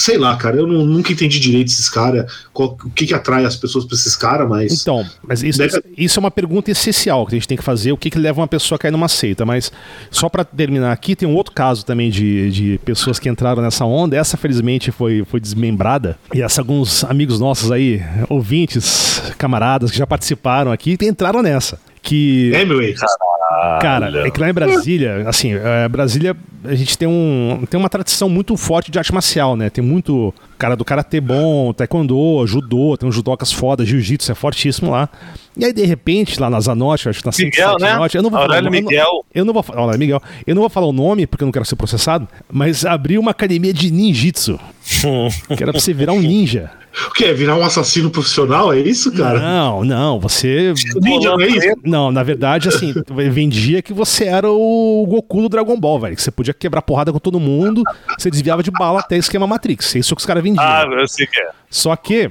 [0.00, 3.54] sei lá, cara, eu não, nunca entendi direito esses caras, o que, que atrai as
[3.54, 4.80] pessoas para esses caras, mas.
[4.80, 5.82] Então, mas isso, deve...
[5.96, 8.40] isso é uma pergunta essencial que a gente tem que fazer: o que, que leva
[8.40, 9.44] uma pessoa a cair numa seita?
[9.44, 9.70] Mas
[10.10, 13.84] só para terminar aqui, tem um outro caso também de, de pessoas que entraram nessa
[13.84, 14.16] onda.
[14.16, 16.18] Essa, felizmente, foi, foi desmembrada.
[16.34, 21.78] E essa, alguns amigos nossos aí, ouvintes, camaradas que já participaram aqui, entraram nessa.
[22.02, 22.52] Que.
[22.54, 23.12] É, meu Cara,
[24.26, 28.28] é que lá em Brasília, assim, é, Brasília, a gente tem, um, tem uma tradição
[28.28, 29.68] muito forte de arte marcial, né?
[29.68, 34.92] Tem muito cara do karatê bom, taekwondo, judô, tem um judocas foda, jiu-jitsu é fortíssimo
[34.92, 35.08] lá.
[35.56, 37.96] E aí, de repente, lá na Zanote, acho que na Miguel, né?
[37.96, 39.00] Norte, eu não vou Aurélio falar, Miguel.
[39.00, 40.22] Eu não, eu não vou falar, Miguel.
[40.46, 43.32] Eu não vou falar o nome porque eu não quero ser processado, mas abriu uma
[43.32, 44.60] academia de ninjitsu.
[45.56, 46.70] que era pra você virar um ninja.
[47.08, 47.32] O quê?
[47.32, 48.72] Virar um assassino profissional?
[48.72, 49.38] É isso, cara?
[49.38, 50.20] Não, não.
[50.20, 50.72] Você.
[51.00, 51.76] Ninja, não é isso?
[51.84, 52.92] Não, na verdade, assim,
[53.30, 56.16] vendia que você era o Goku do Dragon Ball, velho.
[56.16, 57.82] Que você podia quebrar porrada com todo mundo,
[58.18, 59.94] você desviava de bala até esquema Matrix.
[59.94, 60.64] É isso que os caras vendiam.
[60.64, 61.50] Ah, eu sei que é.
[61.70, 62.30] Só que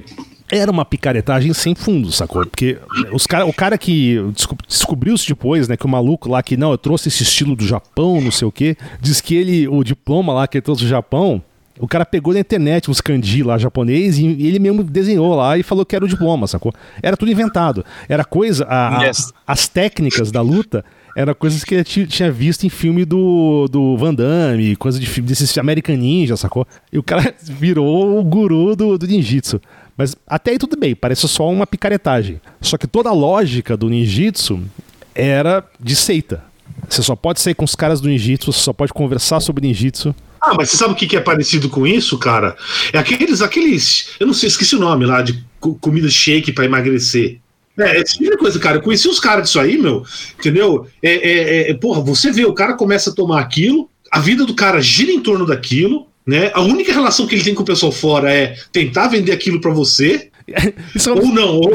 [0.50, 2.44] era uma picaretagem sem fundo, sacou?
[2.44, 2.76] Porque
[3.12, 4.18] os cara, o cara que
[4.66, 8.20] descobriu-se depois, né, que o maluco lá que não, eu trouxe esse estilo do Japão,
[8.20, 11.40] não sei o quê, diz que ele, o diploma lá que ele trouxe do Japão,
[11.80, 15.62] o cara pegou na internet uns kanji lá japonês e ele mesmo desenhou lá e
[15.62, 16.72] falou que era o diploma, sacou?
[17.02, 17.84] Era tudo inventado.
[18.06, 18.66] Era coisa.
[18.68, 19.32] A, yes.
[19.46, 20.84] a, as técnicas da luta
[21.16, 25.28] eram coisas que ele tinha visto em filme do, do Van Damme, coisa de filme
[25.28, 26.66] desses American Ninja, sacou?
[26.92, 29.58] E o cara virou o guru do, do ninjitsu.
[29.96, 32.42] Mas até aí tudo bem, parece só uma picaretagem.
[32.60, 34.60] Só que toda a lógica do ninjitsu
[35.14, 36.44] era de seita.
[36.88, 40.14] Você só pode sair com os caras do ninjitsu, você só pode conversar sobre ninjitsu
[40.40, 42.56] ah, mas você sabe o que é parecido com isso, cara?
[42.92, 45.44] É aqueles, aqueles, eu não sei, esqueci o nome lá, de
[45.80, 47.38] comida shake para emagrecer.
[47.78, 48.78] É, esse tipo de coisa, cara.
[48.78, 50.04] Eu conheci os caras disso aí, meu,
[50.38, 50.86] entendeu?
[51.02, 54.54] É, é, é, porra, você vê, o cara começa a tomar aquilo, a vida do
[54.54, 56.50] cara gira em torno daquilo, né?
[56.54, 59.72] A única relação que ele tem com o pessoal fora é tentar vender aquilo para
[59.72, 60.30] você,
[60.94, 61.70] isso é ou não, ou,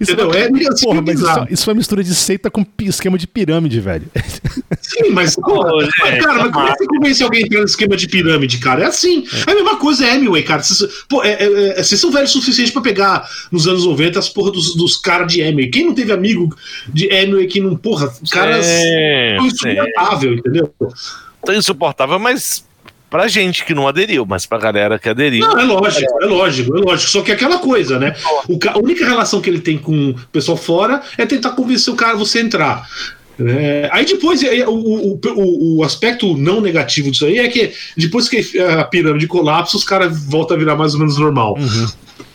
[0.00, 0.32] isso entendeu?
[0.32, 3.80] É, é assim, porra, mas isso, isso foi mistura de seita com esquema de pirâmide,
[3.80, 4.06] velho.
[4.94, 7.58] Sim, mas, porra, oh, mas cara, mas como é que você convence alguém a entrar
[7.58, 8.84] no esquema de pirâmide, cara?
[8.84, 9.24] É assim.
[9.46, 10.62] É, a mesma coisa é Amway, cara.
[10.62, 14.18] Vocês, pô, é, é, é, vocês são velhos o suficiente pra pegar nos anos 90
[14.18, 15.68] as porra dos, dos caras de Amway.
[15.68, 16.54] Quem não teve amigo
[16.88, 20.72] de Amway que não, porra, caras é, insuportável, entendeu?
[21.44, 22.64] Tá insuportável, mas
[23.10, 25.46] pra gente que não aderiu, mas pra galera que aderiu.
[25.46, 27.10] Não, é lógico, é lógico, é lógico.
[27.10, 28.14] Só que é aquela coisa, né?
[28.48, 31.96] O, a única relação que ele tem com o pessoal fora é tentar convencer o
[31.96, 32.88] cara a você entrar.
[33.40, 38.28] É, aí depois, o, o, o, o, aspecto não negativo disso aí é que depois
[38.28, 41.56] que a pirâmide colapsa, os caras voltam a virar mais ou menos normal.
[41.58, 41.88] Uhum.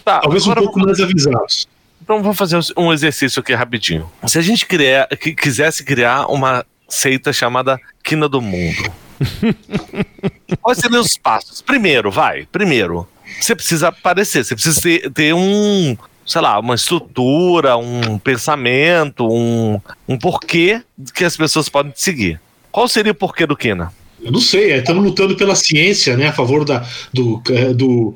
[0.04, 1.68] Tá, Talvez um pouco mais avisados.
[2.02, 4.10] Então vamos fazer um exercício aqui rapidinho.
[4.28, 8.92] Se a gente criar, que, quisesse criar uma seita chamada Quina do Mundo.
[10.62, 11.62] Quais seriam os passos?
[11.62, 12.48] Primeiro, vai.
[12.52, 13.08] Primeiro,
[13.40, 15.96] você precisa aparecer, você precisa ter, ter um,
[16.30, 20.80] sei lá, uma estrutura, um pensamento, um, um porquê
[21.16, 22.40] que as pessoas podem seguir.
[22.72, 23.92] Qual seria o porquê do Kina?
[24.22, 26.28] Eu não sei, estamos é, lutando pela ciência, né?
[26.28, 28.14] A favor da, do, é, do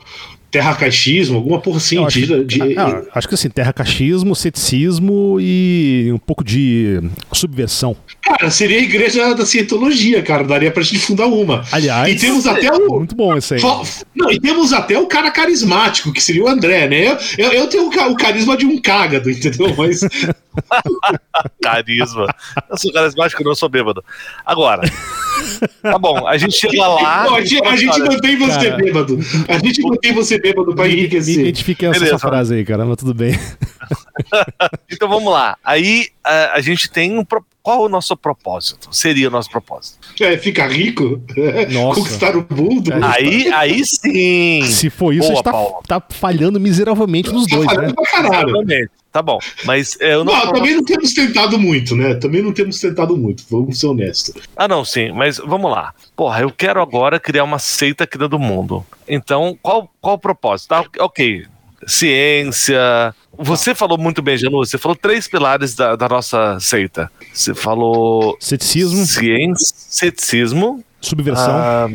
[0.53, 2.05] terracaixismo, alguma porra assim.
[2.05, 2.77] Acho, de, de...
[2.77, 7.97] Ah, acho que assim, terracaixismo, ceticismo e um pouco de subversão.
[8.21, 10.43] Cara, seria a igreja da cientologia, cara.
[10.43, 11.65] Daria pra gente fundar uma.
[11.71, 12.99] Aliás, e temos até o.
[12.99, 13.61] Muito bom isso aí.
[14.15, 17.07] Não, e temos até o cara carismático, que seria o André, né?
[17.07, 19.73] Eu, eu, eu tenho o carisma de um cágado, entendeu?
[19.75, 20.01] Mas.
[21.63, 22.27] carisma.
[22.69, 24.05] Eu sou carismático, não sou bêbado.
[24.45, 24.83] Agora.
[25.81, 27.23] Tá bom, a gente chega lá.
[27.25, 29.19] Não, a gente, a gente mantém você cara, bêbado.
[29.47, 31.35] A gente mantém você bêbado pra enriquecer.
[31.35, 33.37] Me identifiquei essa frase aí, cara, mas tudo bem.
[34.91, 35.57] então vamos lá.
[35.63, 37.25] Aí a, a gente tem um.
[37.61, 38.89] Qual o nosso propósito?
[38.91, 39.97] Seria o nosso propósito?
[40.19, 41.21] É, ficar rico?
[41.71, 42.01] Nossa.
[42.01, 42.91] Conquistar o mundo?
[42.91, 44.63] É, aí, aí sim.
[44.65, 47.93] Se for isso, Boa, a gente tá, tá falhando miseravelmente nos tá dois, né?
[47.97, 49.02] Exatamente.
[49.13, 50.33] Tá bom, mas é, eu não.
[50.33, 52.15] Não, também não temos tentado muito, né?
[52.15, 54.33] Também não temos tentado muito, vamos ser honestos.
[54.57, 55.93] Ah, não, sim, mas vamos lá.
[56.15, 58.83] Porra, eu quero agora criar uma seita aqui dentro do mundo.
[59.07, 60.69] Então, qual, qual o propósito?
[60.69, 61.45] Tá, ok.
[61.85, 63.13] ciência.
[63.37, 64.65] Você falou muito bem, Janu.
[64.65, 67.11] Você falou três pilares da, da nossa seita.
[67.31, 68.35] Você falou.
[68.39, 69.05] Ceticismo.
[69.05, 70.83] Ciência, ceticismo.
[70.99, 71.55] Subversão.
[71.55, 71.87] Ah,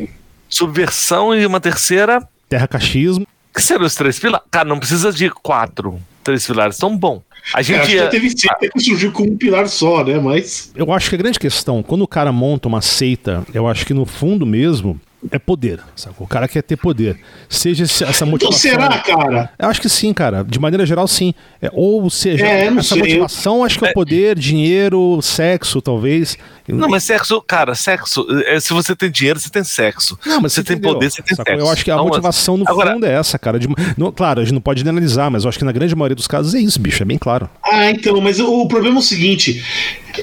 [0.47, 2.25] subversão e uma terceira.
[2.47, 3.27] Terracachismo.
[3.53, 4.47] Que seriam os três pilares?
[4.51, 5.99] Cara, não precisa de quatro.
[6.23, 7.21] Três pilares tão bom.
[7.53, 8.03] A gente é, acho ia...
[8.05, 10.19] que teve seita que surgiu com um pilar só, né?
[10.19, 10.71] Mas.
[10.75, 13.93] Eu acho que a grande questão, quando o cara monta uma seita, eu acho que
[13.93, 14.99] no fundo mesmo,
[15.31, 15.79] é poder.
[15.95, 16.15] Sabe?
[16.19, 17.19] O cara quer ter poder.
[17.47, 18.35] Seja essa motivação.
[18.35, 19.49] Então será, cara?
[19.59, 20.43] Eu acho que sim, cara.
[20.43, 21.33] De maneira geral, sim.
[21.61, 22.99] É, ou seja, é, essa sei.
[22.99, 26.37] motivação, acho que é o poder, dinheiro, sexo, talvez.
[26.67, 28.25] Não, mas sexo, cara, sexo.
[28.45, 30.17] É, se você tem dinheiro, você tem sexo.
[30.25, 31.51] Não, mas você, tem poder, você tem sexo.
[31.51, 33.59] Eu acho que a então, motivação no Agora, fundo é essa, cara.
[33.59, 36.15] De, não, claro, a gente não pode analisar, mas eu acho que na grande maioria
[36.15, 37.03] dos casos é isso, bicho.
[37.03, 37.49] É bem claro.
[37.63, 39.63] Ah, então, mas o, o problema é o seguinte: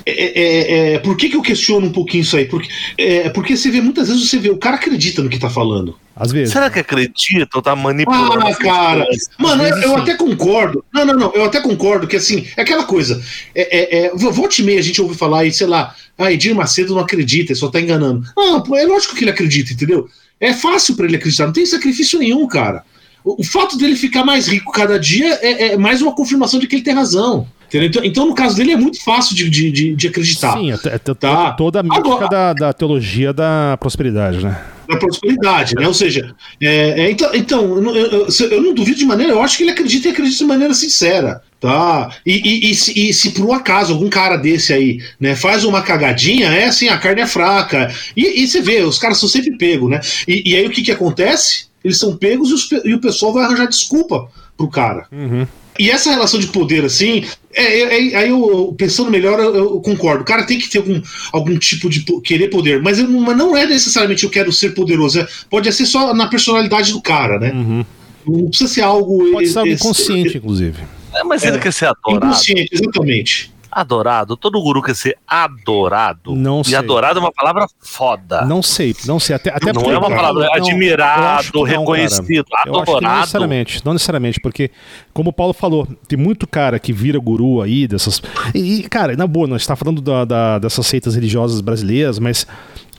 [0.04, 2.44] é, é, é, é, por que, que eu questiono um pouquinho isso aí?
[2.44, 5.48] Porque, é, porque você vê, muitas vezes você vê, o cara acredita no que tá
[5.48, 5.96] falando.
[6.14, 6.52] Às vezes.
[6.52, 8.46] Será que acredita ou tá manipulando?
[8.46, 9.06] Ah, cara.
[9.38, 10.82] Mano, eu, eu até concordo.
[10.92, 11.32] Não, não, não.
[11.34, 13.22] Eu até concordo que, assim, é aquela coisa.
[13.54, 16.54] É, é, é, volte e meia a gente ouve falar aí, sei lá, ah, Edir
[16.54, 18.26] Macedo não acredita, ele só tá enganando.
[18.34, 20.08] Não, é lógico que ele acredita, entendeu?
[20.40, 22.82] É fácil para ele acreditar, não tem sacrifício nenhum, cara.
[23.22, 26.66] O, o fato dele ficar mais rico cada dia é, é mais uma confirmação de
[26.66, 27.46] que ele tem razão.
[27.72, 30.56] Então, então, no caso dele, é muito fácil de, de, de acreditar.
[30.56, 31.52] Sim, é, tá?
[31.52, 34.60] toda a mística Agora, da, da, teologia da prosperidade, né?
[34.88, 35.86] Da prosperidade, né?
[35.86, 39.56] Ou seja, é, é, então, então eu, eu, eu, não duvido de maneira, eu acho
[39.56, 42.10] que ele acredita e acredita de maneira sincera, tá?
[42.24, 45.64] E, e, e, se, e se por um acaso algum cara desse aí né, faz
[45.64, 47.92] uma cagadinha, é assim, a carne é fraca.
[48.16, 50.00] E, e você vê, os caras são sempre pegos, né?
[50.28, 51.66] E, aí o que, que acontece?
[51.82, 55.06] Eles são pegos e, os, e o pessoal vai arranjar desculpa pro cara.
[55.12, 55.46] Uhum.
[55.78, 59.80] E essa relação de poder, assim, é, é, é, aí eu, pensando melhor, eu, eu,
[59.80, 60.22] concordo.
[60.22, 61.00] O cara tem que ter algum,
[61.32, 65.20] algum tipo de querer poder, mas, eu, mas não é necessariamente eu quero ser poderoso.
[65.20, 67.52] É, pode ser só na personalidade do cara, né?
[67.52, 67.84] Uhum.
[68.26, 69.32] Não precisa ser algo.
[69.32, 70.78] Pode ser algo inconsciente, inclusive.
[71.14, 72.26] É, mas ele é, quer ser adorado.
[72.26, 74.38] Inconsciente, exatamente adorado.
[74.38, 76.34] Todo guru quer ser adorado.
[76.34, 76.72] Não sei.
[76.72, 78.46] E adorado é uma palavra foda.
[78.46, 79.36] Não sei, não sei.
[79.36, 83.02] Até, até não porque, é uma palavra não, admirado, reconhecido, não, adorado.
[83.02, 84.70] não necessariamente, não necessariamente, porque,
[85.12, 88.22] como o Paulo falou, tem muito cara que vira guru aí dessas.
[88.54, 92.46] E, cara, na boa, nós está falando da, da, dessas seitas religiosas brasileiras, mas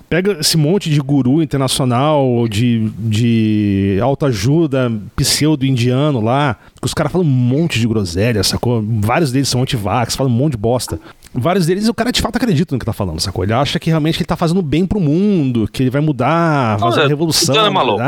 [0.09, 7.27] pega esse monte de guru internacional, de, de autoajuda pseudo-indiano lá, que os caras falam
[7.27, 8.83] um monte de groselha, sacou?
[8.85, 10.99] Vários deles são anti-vax, falam um monte de bosta
[11.37, 13.43] vários deles o cara de fato acredita no que tá falando, sacou?
[13.43, 17.01] Ele acha que realmente ele tá fazendo bem pro mundo, que ele vai mudar, fazer
[17.01, 17.53] uma revolução.
[17.53, 18.01] Então ele é maluco.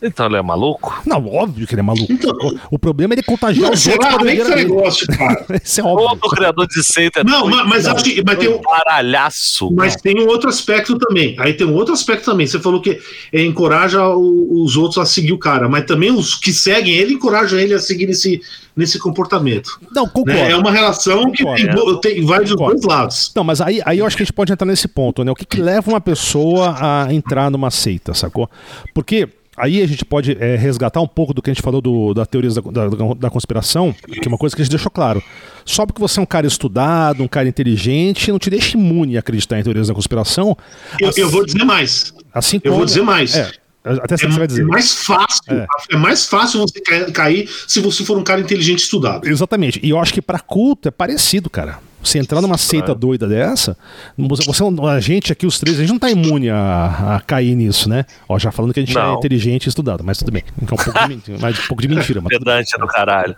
[0.00, 1.02] Então ele é maluco?
[1.04, 2.12] Não, óbvio que ele é maluco.
[2.12, 2.32] Então,
[2.70, 5.46] o problema é ele contagiar os outros pra esse negócio, cara.
[5.62, 6.18] Esse é óbvio.
[6.20, 9.70] Todo criador de seita é Não, mas, mas, acho que, mas tem um baralhaço.
[9.74, 11.34] Mas tem um outro aspecto também.
[11.38, 12.46] Aí tem um outro aspecto também.
[12.46, 12.98] Você falou que
[13.32, 17.74] encoraja os outros a seguir o cara, mas também os que seguem ele encorajam ele
[17.74, 18.40] a seguir nesse
[18.78, 19.80] nesse comportamento.
[19.92, 20.40] Não, concordo.
[20.40, 20.52] Né?
[20.52, 23.32] É uma relação que tem, tem, vai dos dois lados.
[23.34, 25.32] Não, mas aí, aí eu acho que a gente pode entrar nesse ponto, né?
[25.32, 28.48] O que, que leva uma pessoa a entrar numa seita, sacou?
[28.94, 32.14] Porque aí a gente pode é, resgatar um pouco do que a gente falou do,
[32.14, 35.22] da teoria da, da, da, conspiração, que é uma coisa que a gente deixou claro.
[35.64, 39.20] Só porque você é um cara estudado, um cara inteligente, não te deixa imune a
[39.20, 40.56] acreditar em teorias da conspiração.
[41.00, 42.14] Eu, assim, eu vou dizer mais.
[42.32, 43.34] Assim como, eu vou dizer mais.
[43.36, 43.50] É,
[43.84, 44.62] até é, você vai dizer.
[44.62, 45.66] É mais fácil, é.
[45.90, 45.96] é.
[45.96, 46.80] mais fácil você
[47.12, 49.26] cair se você for um cara inteligente estudado.
[49.26, 49.80] Exatamente.
[49.82, 51.78] E eu acho que para culto é parecido, cara.
[52.02, 53.76] Você entrar numa seita doida dessa,
[54.16, 57.88] você, a gente aqui, os três, a gente não tá imune a, a cair nisso,
[57.88, 58.04] né?
[58.28, 59.14] Ó, já falando que a gente é não.
[59.14, 60.44] é inteligente e estudado, mas tudo bem.
[60.62, 62.20] Então, um pouco de, mais, um pouco de mentira.
[62.20, 63.36] Mas Pedante do caralho.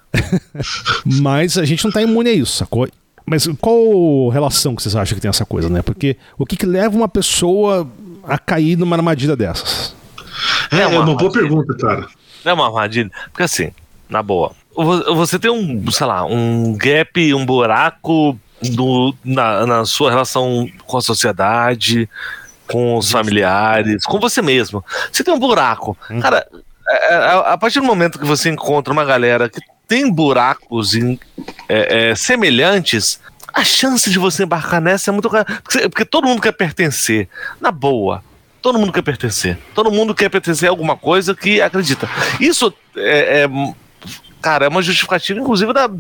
[1.04, 2.86] mas a gente não tá imune a isso, sacou?
[3.24, 5.82] Mas qual relação que vocês acham que tem essa coisa, né?
[5.82, 7.88] Porque o que, que leva uma pessoa
[8.24, 9.94] a cair numa armadilha dessas?
[10.70, 12.08] É, é uma, é uma boa pergunta, cara.
[12.44, 13.10] Não é uma armadilha?
[13.30, 13.70] Porque assim,
[14.08, 20.10] na boa, você tem um, sei lá, um gap, um buraco do, na, na sua
[20.10, 22.08] relação com a sociedade,
[22.66, 24.84] com os familiares, com você mesmo.
[25.10, 25.96] Você tem um buraco.
[26.10, 26.20] Hum.
[26.20, 26.46] Cara,
[26.86, 30.94] a, é, é, a, partir do momento que você encontra uma galera que tem buracos
[30.94, 31.18] em,
[31.68, 33.20] é, é, semelhantes,
[33.52, 35.28] a chance de você embarcar nessa é muito.
[35.28, 37.28] Porque, porque todo mundo quer pertencer.
[37.60, 38.22] Na boa.
[38.62, 39.58] Todo mundo quer pertencer.
[39.74, 42.08] Todo mundo quer pertencer a alguma coisa que acredita.
[42.38, 43.48] Isso é, é
[44.40, 45.90] cara, é uma justificativa, inclusive, da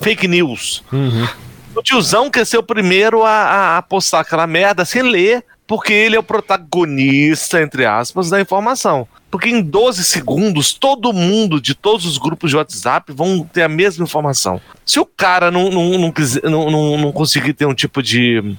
[0.00, 0.82] fake news.
[0.92, 1.26] Uhum.
[1.74, 6.16] O tiozão quer ser o primeiro a, a postar aquela merda sem ler, porque ele
[6.16, 9.06] é o protagonista, entre aspas, da informação.
[9.30, 13.68] Porque em 12 segundos, todo mundo de todos os grupos de WhatsApp vão ter a
[13.68, 14.60] mesma informação.
[14.84, 16.12] Se o cara não, não, não,
[16.44, 18.54] não, não, não conseguir ter um tipo de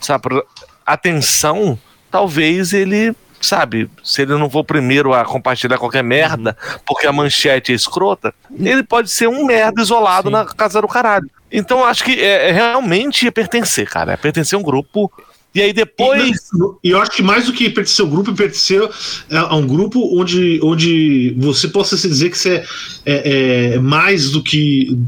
[0.00, 0.42] sabe,
[0.84, 1.78] atenção
[2.10, 7.12] talvez ele sabe, se ele não for o primeiro a compartilhar qualquer merda, porque a
[7.12, 10.32] manchete é escrota, ele pode ser um merda isolado Sim.
[10.32, 11.30] na casa do caralho.
[11.56, 14.12] Então acho que é, é realmente pertencer, cara.
[14.12, 15.10] É pertencer a um grupo
[15.54, 16.50] e aí depois.
[16.82, 18.82] E, eu acho que mais do que pertencer ao grupo, pertencer
[19.30, 22.64] a um grupo onde, onde você possa se dizer que você
[23.06, 24.98] é, é, é mais do que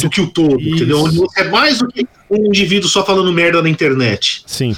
[0.00, 0.76] do que o todo, Isso.
[0.76, 1.00] entendeu?
[1.00, 4.42] Onde você é mais do que um indivíduo só falando merda na internet.
[4.46, 4.74] Sim.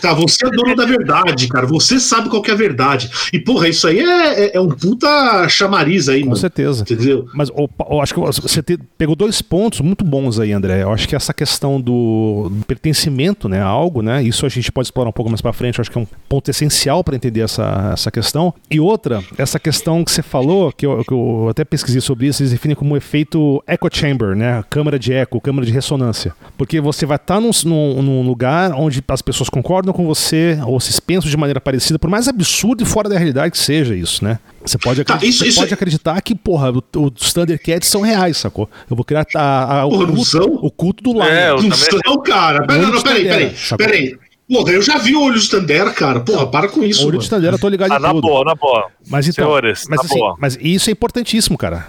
[0.00, 1.66] Tá, você é dono da verdade, cara.
[1.66, 3.10] Você sabe qual é a verdade.
[3.32, 6.36] E, porra, isso aí é, é, é um puta chamariz aí, Com mano.
[6.36, 6.82] certeza.
[6.82, 7.26] Entendeu?
[7.34, 10.82] Mas eu, eu acho que você te, pegou dois pontos muito bons aí, André.
[10.82, 14.22] Eu acho que essa questão do, do pertencimento né, a algo, né?
[14.22, 15.78] Isso a gente pode explorar um pouco mais pra frente.
[15.78, 18.54] Eu acho que é um ponto essencial para entender essa, essa questão.
[18.70, 22.42] E outra, essa questão que você falou, que eu, que eu até pesquisei sobre isso,
[22.42, 24.62] eles definem como efeito echo chamber, né?
[24.70, 26.34] Câmara de eco, câmara de ressonância.
[26.56, 30.06] Porque porque você vai estar tá num, num, num, lugar onde as pessoas concordam com
[30.06, 33.58] você, ou se pensam de maneira parecida, por mais absurdo e fora da realidade que
[33.58, 34.38] seja isso, né?
[34.64, 35.74] Você pode, tá, acreditar, isso, isso pode é...
[35.74, 38.70] acreditar que, porra, os Thundercats são reais, sacou?
[38.88, 41.32] Eu vou criar a, a, o, culto, o, culto, do lado.
[41.32, 42.64] É, não são, cara.
[42.64, 44.18] Pera, não, peraí, peraí, peraí.
[44.48, 46.20] Porra, eu já vi o olho de Tandera, cara.
[46.20, 47.00] Porra, para com isso.
[47.00, 47.24] O olho mano.
[47.24, 48.20] de Tandera, eu tô ligado ah, em na tudo.
[48.20, 48.86] boa, na boa.
[49.08, 50.36] Mas então, Senhores, mas, assim, boa.
[50.38, 51.88] mas isso é importantíssimo, cara.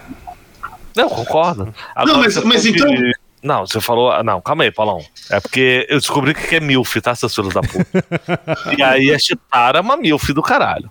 [0.96, 1.72] Não, concordo.
[1.94, 2.88] Agora, não, mas, mas então.
[2.88, 3.12] De...
[3.42, 4.22] Não, você falou.
[4.22, 5.04] Não, calma aí, Paulão.
[5.30, 8.04] É porque eu descobri que é MILF, tá, seus filhos da puta?
[8.78, 10.90] e aí a Chitara é uma MILF do caralho.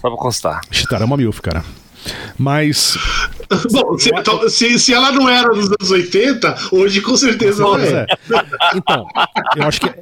[0.00, 0.60] Só pra constar.
[0.70, 1.64] Chitara é uma MILF, cara.
[2.38, 2.96] Mas.
[3.70, 7.78] Bom, se, então, se, se, ela não era nos anos 80, hoje com certeza não
[7.78, 8.02] é.
[8.02, 8.06] é.
[8.74, 9.06] Então,
[9.56, 9.92] eu acho que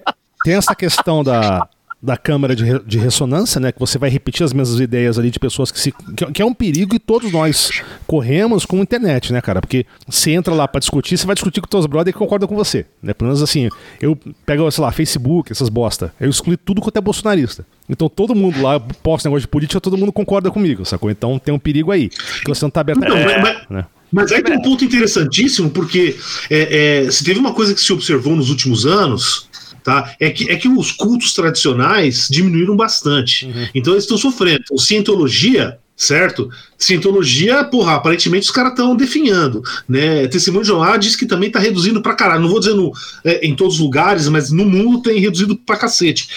[0.43, 1.69] tem essa questão da,
[2.05, 3.73] da câmara de, de ressonância, né?
[3.73, 5.91] Que você vai repetir as mesmas ideias ali de pessoas que se.
[6.15, 9.63] Que, que é um perigo e todos nós corremos com a internet, né, cara?
[9.63, 12.55] Porque você entra lá para discutir, você vai discutir com teus brothers que concordam com
[12.55, 12.85] você.
[13.03, 13.15] Né?
[13.15, 13.71] Pelo menos assim,
[14.03, 16.13] eu pego, sei lá, Facebook, essas bosta.
[16.21, 17.67] Eu excluí tudo quanto é bolsonarista.
[17.89, 21.11] Então todo mundo lá posta negócio de política, todo mundo concorda comigo, sacou?
[21.11, 22.11] Então tem um perigo aí.
[22.11, 23.87] Que você não tá aberto não, é, mas, né?
[24.13, 26.17] mas aí tem um ponto interessantíssimo, porque
[26.51, 29.49] é, é, se teve uma coisa que se observou nos últimos anos,
[29.85, 30.17] tá?
[30.19, 33.47] É que, é que os cultos tradicionais diminuíram bastante.
[33.47, 33.69] Uhum.
[33.75, 34.65] Então eles estão sofrendo.
[34.73, 36.49] O Cientologia, certo?
[36.79, 40.27] Cientologia, porra, aparentemente os caras estão definhando, né?
[40.27, 42.41] Testemunho de Jeová diz que também está reduzindo pra caralho.
[42.41, 42.91] Não vou dizer no,
[43.23, 46.29] é, em todos os lugares, mas no mundo tem reduzido pra cacete.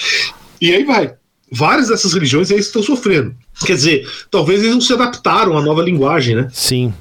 [0.60, 1.14] E aí vai.
[1.50, 3.34] Várias dessas religiões aí estão sofrendo.
[3.66, 6.50] Quer dizer, talvez eles não se adaptaram à nova linguagem, né?
[6.52, 6.94] Sim.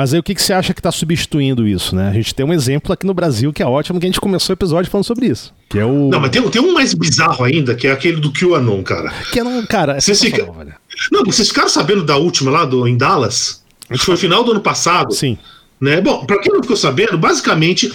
[0.00, 2.08] Mas aí o que, que você acha que está substituindo isso, né?
[2.08, 4.54] A gente tem um exemplo aqui no Brasil que é ótimo, que a gente começou
[4.54, 5.52] o episódio falando sobre isso.
[5.68, 6.08] Que é o...
[6.08, 9.12] Não, mas tem, tem um mais bizarro ainda, que é aquele do QAnon, cara.
[9.30, 10.48] Que não, cara, vocês fica...
[11.12, 13.62] Não, vocês ficaram sabendo da última lá do, em Dallas?
[13.90, 15.12] Acho que foi final do ano passado.
[15.12, 15.36] Sim.
[15.78, 16.00] Né?
[16.00, 17.92] Bom, para quem não ficou sabendo, basicamente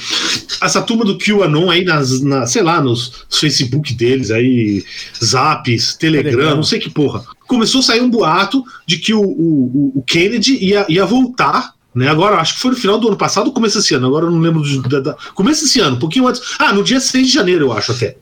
[0.62, 4.86] essa turma do QAnon aí nas, na, sei lá, nos Facebook deles aí,
[5.24, 7.26] Zaps, Telegram, Telegram, não sei que porra.
[7.48, 12.10] Começou a sair um boato de que o, o, o Kennedy ia, ia voltar né?
[12.10, 14.31] Agora, acho que foi no final do ano passado ou começo desse ano, agora eu
[14.31, 14.62] não lembro.
[14.89, 16.41] Da, da, começo desse ano, um pouquinho antes.
[16.60, 18.17] Ah, no dia 6 de janeiro, eu acho até.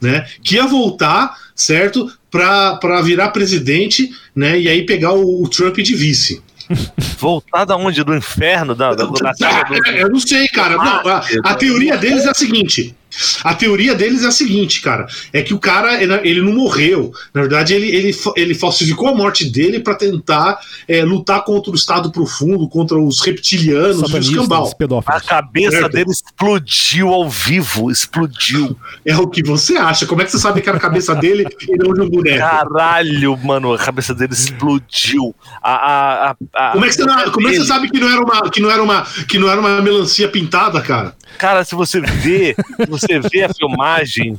[0.00, 0.24] Né?
[0.44, 2.10] Que ia voltar, certo?
[2.30, 4.60] Para virar presidente, né?
[4.60, 6.40] E aí pegar o, o Trump de vice.
[7.18, 8.04] Voltar da onde?
[8.04, 8.74] Do inferno?
[8.74, 9.88] Da, da, da, da do...
[9.88, 10.76] Eu não sei, cara.
[10.76, 12.94] Não, a, a teoria deles é a seguinte:
[13.42, 17.12] a teoria deles é a seguinte, cara: é que o cara ele não morreu.
[17.32, 21.74] Na verdade, ele, ele, ele falsificou a morte dele para tentar é, lutar contra o
[21.74, 24.70] Estado Profundo, contra os reptilianos e os cambal.
[25.06, 25.92] A cabeça certo?
[25.92, 28.76] dele explodiu ao vivo, explodiu.
[29.04, 30.06] É o que você acha?
[30.06, 32.38] Como é que você sabe que era a cabeça dele e não de um boneco?
[32.38, 35.34] Caralho, mano, a cabeça dele explodiu.
[35.62, 38.08] A, a, a, como, é que você, não, como é que você sabe que não
[38.08, 41.14] era uma que não era uma que não era uma melancia pintada, cara?
[41.36, 42.56] Cara, se você vê,
[42.88, 44.38] você vê a filmagem,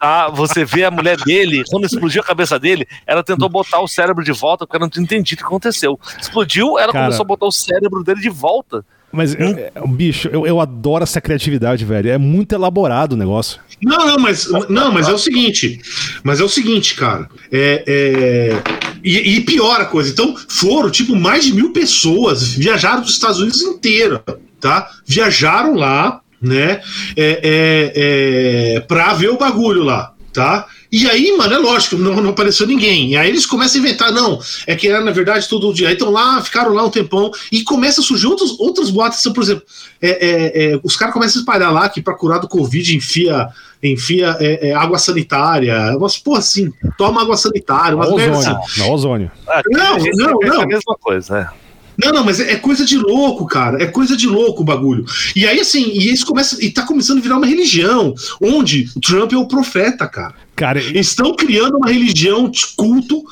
[0.00, 0.28] tá?
[0.30, 4.24] Você vê a mulher dele, quando explodiu a cabeça dele, ela tentou botar o cérebro
[4.24, 5.98] de volta, porque ela não tinha entendido o que aconteceu.
[6.20, 8.84] Explodiu, ela Cara, começou a botar o cérebro dele de volta.
[9.12, 12.10] Mas, eu, bicho, eu, eu adoro essa criatividade, velho.
[12.10, 13.60] É muito elaborado o negócio.
[13.80, 15.80] Não, não, mas, não, mas é o seguinte.
[16.24, 17.28] Mas é o seguinte, cara.
[17.52, 18.62] É, é,
[19.04, 20.10] e, e pior a coisa.
[20.10, 24.20] Então, foram, tipo, mais de mil pessoas viajaram dos Estados Unidos inteiro
[24.64, 24.90] tá?
[25.04, 26.80] Viajaram lá, né?
[27.16, 30.66] É, é, é, pra ver o bagulho lá, tá?
[30.92, 33.10] E aí, mano, é lógico, não, não, apareceu ninguém.
[33.10, 35.88] E aí eles começam a inventar, não, é que era na verdade todo dia.
[35.88, 39.42] Aí estão lá, ficaram lá um tempão, e começa a surgir outros, outros boatos, por
[39.42, 39.64] exemplo,
[40.00, 43.48] é, é, é, os caras começam a espalhar lá que pra curar do Covid enfia,
[43.82, 45.74] enfia é, é, água sanitária.
[45.98, 48.80] Mas, pô, assim, toma água sanitária, umas ozônio, assim.
[48.80, 49.32] Não, ozônio.
[49.66, 50.60] não, não, não.
[50.60, 51.48] É a mesma coisa, né?
[51.96, 53.82] Não, não, mas é, coisa de louco, cara.
[53.82, 55.04] É coisa de louco o bagulho.
[55.34, 56.62] E aí, assim, e isso começa.
[56.64, 60.34] E tá começando a virar uma religião, onde o Trump é o profeta, cara.
[60.56, 63.24] Cara, estão criando uma religião de culto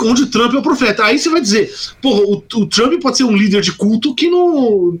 [0.00, 1.04] onde o Trump é o profeta.
[1.04, 4.30] Aí você vai dizer, porra, o, o, Trump pode ser um líder de culto que
[4.30, 4.96] não.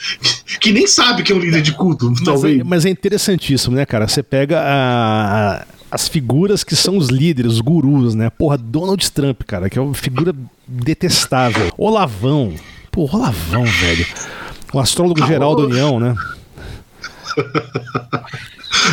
[0.60, 2.60] que nem sabe que é um líder de culto, mas talvez.
[2.60, 4.06] É, mas é interessantíssimo, né, cara?
[4.06, 8.30] Você pega a, as figuras que são os líderes, os gurus, né?
[8.30, 10.34] Porra, Donald Trump, cara, que é uma figura
[10.66, 11.70] detestável.
[11.76, 12.54] Olavão.
[12.90, 14.06] Porra, Olavão, velho.
[14.72, 16.16] O astrólogo geral da União, né?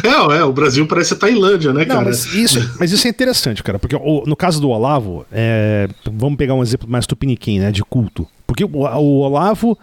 [0.04, 2.06] É, é, o Brasil parece a Tailândia, né, cara?
[2.06, 6.54] mas, isso, mas isso é interessante, cara, porque no caso do Olavo, é, vamos pegar
[6.54, 8.28] um exemplo mais tupiniquim, né, de culto.
[8.46, 9.78] Porque o, o Olavo,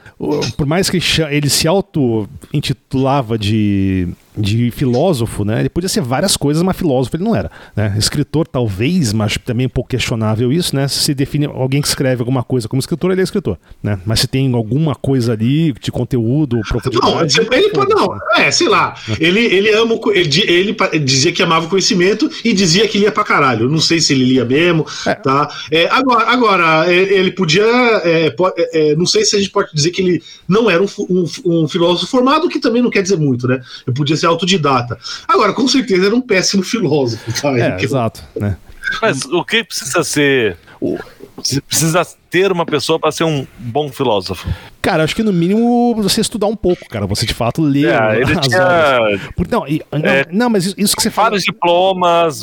[0.57, 1.01] por mais que
[1.31, 5.61] ele se auto-intitulava de de filósofo, né?
[5.61, 7.51] Ele podia ser várias coisas, mas filósofo ele não era.
[7.75, 7.95] Né?
[7.99, 10.87] Escritor, talvez, mas também um pouco questionável isso, né?
[10.89, 13.59] Se define alguém que escreve alguma coisa como escritor, ele é escritor.
[13.83, 13.99] Né?
[14.05, 17.39] Mas se tem alguma coisa ali de conteúdo, profundidade.
[17.39, 18.47] Não, ele, não, né?
[18.47, 18.95] é, sei lá.
[19.19, 19.99] Ele, ele ama.
[20.13, 23.69] Ele, ele, dizia que amava o conhecimento e dizia que lia pra caralho.
[23.69, 24.87] Não sei se ele lia mesmo.
[25.07, 25.15] É.
[25.15, 25.49] Tá?
[25.71, 27.65] É, agora, agora, ele podia.
[28.05, 30.87] É, é, é, não sei se a gente pode dizer que ele não era um,
[31.09, 33.61] um, um filósofo formado, que também não quer dizer muito, né?
[33.87, 34.99] Ele podia ser ser autodidata.
[35.27, 37.33] Agora, com certeza era um péssimo filósofo.
[37.41, 37.57] Tá?
[37.59, 38.23] É, exato.
[38.35, 38.57] Né?
[39.01, 40.57] Mas o que precisa ser.
[41.69, 44.49] Precisa ter uma pessoa para ser um bom filósofo?
[44.81, 47.07] Cara, acho que no mínimo você estudar um pouco, cara.
[47.07, 49.21] Você de fato ler é, ele as tinha, obras.
[49.51, 51.31] Não, não, é, não, mas isso que você fala.
[51.31, 52.43] Vários diplomas.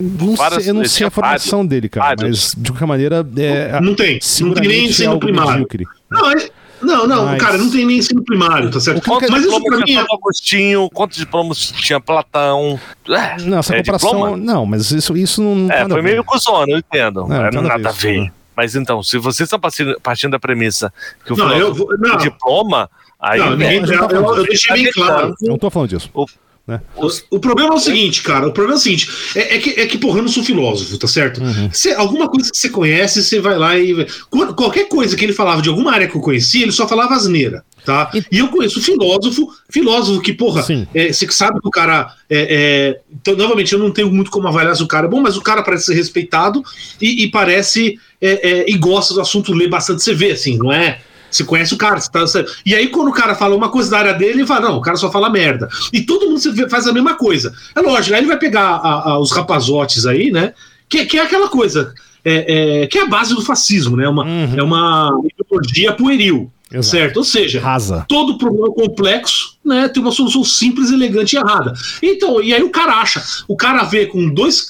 [0.00, 2.16] Não várias, sei, eu não sei a formação vários, dele, cara.
[2.16, 2.54] Vários.
[2.54, 3.26] Mas de qualquer maneira.
[3.36, 4.18] É, não tem.
[4.40, 5.66] Não tem nem ensino primário.
[6.10, 6.50] Não, é,
[6.82, 7.40] não, não, Mas...
[7.42, 9.02] cara, não tem nem ensino primário, tá certo?
[9.08, 10.00] Quantos Mas isso pra mim é...
[10.00, 12.78] Agostinho, quantos diplomas tinha Platão?
[13.08, 14.10] É, não, essa é comparação...
[14.10, 14.36] Diploma?
[14.36, 15.70] Não, mas isso, isso não...
[15.70, 17.26] É, foi meio cuzona, eu entendo.
[17.26, 18.22] Não, não, nada a ver.
[18.22, 18.32] Né?
[18.56, 19.58] Mas então, se vocês estão
[20.02, 20.92] partindo da premissa
[21.24, 22.16] que o não, eu vou, não.
[22.16, 23.38] diploma, aí...
[23.38, 25.34] Não, ninguém, eu, eu, eu deixei bem claro.
[25.40, 26.10] Eu não tô falando disso.
[26.12, 26.26] O,
[26.66, 26.80] né?
[26.96, 28.46] O, o, problema é o seguinte, cara.
[28.46, 30.96] O problema é o seguinte: é, é, que, é que, porra, eu não sou filósofo,
[30.96, 31.42] tá certo?
[31.42, 31.68] Uhum.
[31.72, 34.06] Cê, alguma coisa que você conhece, você vai lá e.
[34.30, 37.64] Qualquer coisa que ele falava de alguma área que eu conhecia, ele só falava asneira.
[37.84, 38.12] Tá?
[38.30, 42.14] E, eu conheço filósofo, filósofo que, porra, é, você sabe que o cara.
[42.30, 45.20] É, é, então, novamente, eu não tenho muito como avaliar se o cara é bom,
[45.20, 46.62] mas o cara parece ser respeitado
[47.00, 47.98] e, e parece.
[48.20, 51.00] É, é, e gosta do assunto, lê bastante, você vê, assim, não é?
[51.32, 52.00] Você conhece o cara.
[52.00, 52.50] Você tá.
[52.64, 54.80] E aí, quando o cara fala uma coisa da área dele, ele fala: não, o
[54.80, 55.68] cara só fala merda.
[55.92, 57.54] E todo mundo faz a mesma coisa.
[57.74, 60.52] É lógico, aí ele vai pegar a, a, os rapazotes aí, né?
[60.88, 61.94] Que, que é aquela coisa.
[62.24, 64.08] É, é, que é a base do fascismo, né?
[64.08, 64.54] Uma, uhum.
[64.56, 66.52] É uma ideologia pueril.
[66.72, 66.86] Exato.
[66.86, 67.16] Certo?
[67.18, 68.06] Ou seja, Rasa.
[68.08, 71.74] todo problema complexo né, tem uma solução simples, elegante e errada.
[72.02, 74.68] Então, e aí o cara acha, o cara vê com dois.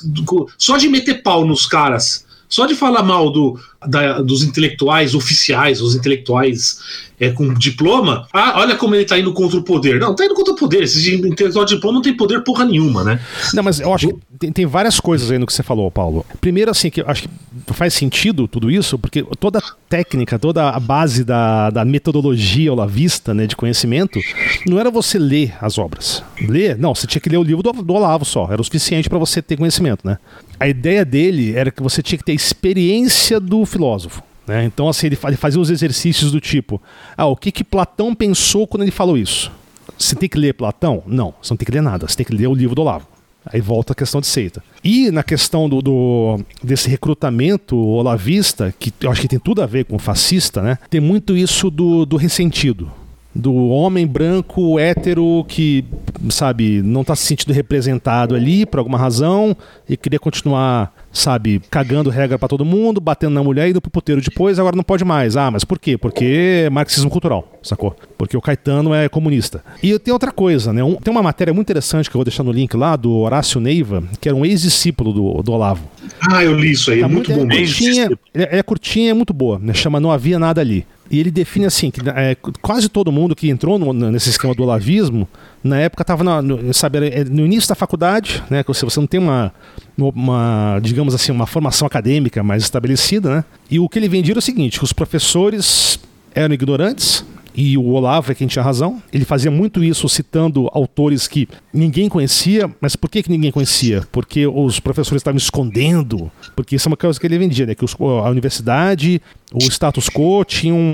[0.59, 5.81] Só de meter pau nos caras só de falar mal do, da, dos intelectuais oficiais,
[5.81, 6.79] os intelectuais
[7.19, 9.99] é, com diploma, ah, olha como ele tá indo contra o poder.
[9.99, 10.83] Não, tá indo contra o poder.
[10.83, 13.23] Esse intelectual de diploma não tem poder porra nenhuma, né?
[13.55, 16.27] Não, mas eu acho que tem, tem várias coisas aí no que você falou, Paulo.
[16.43, 17.29] Primeiro, assim, que eu acho que
[17.69, 23.33] faz sentido tudo isso, porque toda a técnica, toda a base da, da metodologia olavista,
[23.33, 24.21] né, de conhecimento,
[24.67, 26.23] não era você ler as obras.
[26.39, 29.09] Ler, não, você tinha que ler o livro do, do Olavo só, era o suficiente
[29.09, 30.19] para você ter conhecimento, né?
[30.63, 34.23] A ideia dele era que você tinha que ter a experiência do filósofo.
[34.47, 34.65] Né?
[34.65, 36.81] Então, assim, ele fazia os exercícios do tipo:
[37.17, 39.51] ah, o que, que Platão pensou quando ele falou isso?
[39.99, 41.03] Você tem que ler Platão?
[41.05, 43.09] Não, você não tem que ler nada, você tem que ler o livro do Olavo.
[43.45, 44.63] Aí volta a questão de seita.
[44.85, 49.67] E na questão do, do, desse recrutamento olavista, que eu acho que tem tudo a
[49.67, 50.79] ver com fascista, né?
[50.89, 52.89] Tem muito isso do, do ressentido
[53.35, 55.85] do homem branco hétero que,
[56.29, 59.57] sabe, não está se sentindo representado ali por alguma razão
[59.89, 63.91] e queria continuar, sabe, cagando regra para todo mundo, batendo na mulher e indo pro
[63.91, 65.37] puteiro depois, agora não pode mais.
[65.37, 65.97] Ah, mas por quê?
[65.97, 67.97] Porque é marxismo cultural, sacou?
[68.19, 69.65] Porque o Caetano é comunista.
[69.83, 70.85] E tem outra coisa, né?
[70.85, 73.61] Um, tem uma matéria muito interessante que eu vou deixar no link lá do Horácio
[73.61, 75.89] Neiva, que era um ex-discípulo do, do Olavo.
[76.31, 77.55] Ah, eu li isso aí, tá muito, muito bom.
[77.55, 79.73] É curtinha, é, é curtinha, é muito boa, né?
[79.73, 80.87] Chama Não Havia Nada Ali.
[81.13, 84.63] E ele define assim, que é, quase todo mundo que entrou no, nesse esquema do
[84.63, 85.29] olavismo,
[85.63, 86.99] na época estava no, sabe,
[87.31, 89.53] no início da faculdade, né, que você, não tem uma,
[89.99, 93.45] uma, digamos assim, uma formação acadêmica mais estabelecida, né?
[93.71, 96.01] E o que ele vendia era o seguinte, que os professores
[96.35, 99.03] eram ignorantes, e o Olavo é quem tinha razão.
[99.13, 104.07] Ele fazia muito isso citando autores que ninguém conhecia, mas por que, que ninguém conhecia?
[104.11, 107.75] Porque os professores estavam escondendo, porque isso é uma coisa que ele vendia, né?
[107.75, 109.21] Que os, a universidade,
[109.53, 110.91] o status quo tinha um,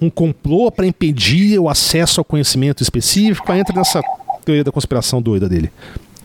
[0.00, 3.52] um complô para impedir o acesso ao conhecimento específico.
[3.52, 4.00] Entra nessa
[4.44, 5.70] teoria da conspiração doida dele.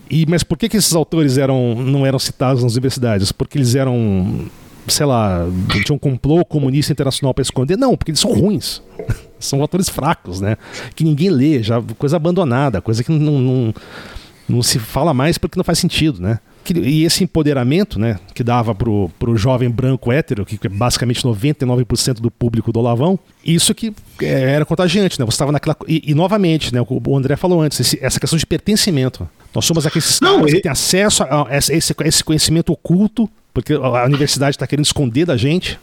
[0.09, 3.31] E, mas por que, que esses autores eram, não eram citados nas universidades?
[3.31, 4.47] Porque eles eram
[4.87, 5.45] sei lá,
[5.85, 7.77] tinha um complô comunista internacional para esconder.
[7.77, 8.81] Não, porque eles são ruins.
[9.39, 10.57] são autores fracos, né?
[10.95, 13.73] Que ninguém lê, já coisa abandonada, coisa que não, não,
[14.47, 16.39] não se fala mais porque não faz sentido, né?
[16.71, 22.21] E esse empoderamento, né, que dava pro, pro jovem branco hétero, que é basicamente 99%
[22.21, 25.25] do público do Lavão, isso que é, era contagiante, né?
[25.25, 25.75] Você estava naquela.
[25.87, 29.27] E, e, novamente, né, o André falou antes, esse, essa questão de pertencimento.
[29.53, 30.55] Nós somos aqueles Não, caras e...
[30.55, 35.25] que têm acesso a, a esse, esse conhecimento oculto, porque a universidade está querendo esconder
[35.25, 35.79] da gente.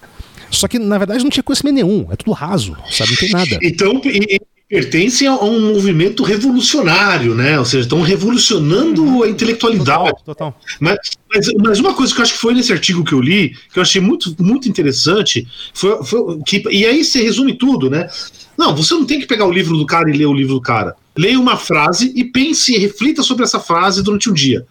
[0.51, 2.09] Só que, na verdade, não tinha conhecimento nenhum.
[2.11, 3.11] É tudo raso, sabe?
[3.11, 3.59] Não tem nada.
[3.63, 4.41] Então, e,
[4.71, 7.59] pertencem a um movimento revolucionário, né?
[7.59, 10.11] Ou seja, estão revolucionando a intelectualidade.
[10.11, 10.61] Total, total.
[10.79, 10.97] Mas,
[11.29, 13.81] mas, mas, uma coisa que eu acho que foi nesse artigo que eu li, que
[13.81, 15.45] eu achei muito, muito interessante,
[15.75, 18.09] foi, foi que, e aí você resume tudo, né?
[18.57, 20.61] Não, você não tem que pegar o livro do cara e ler o livro do
[20.61, 20.95] cara.
[21.19, 24.65] Leia uma frase e pense, reflita sobre essa frase durante um dia.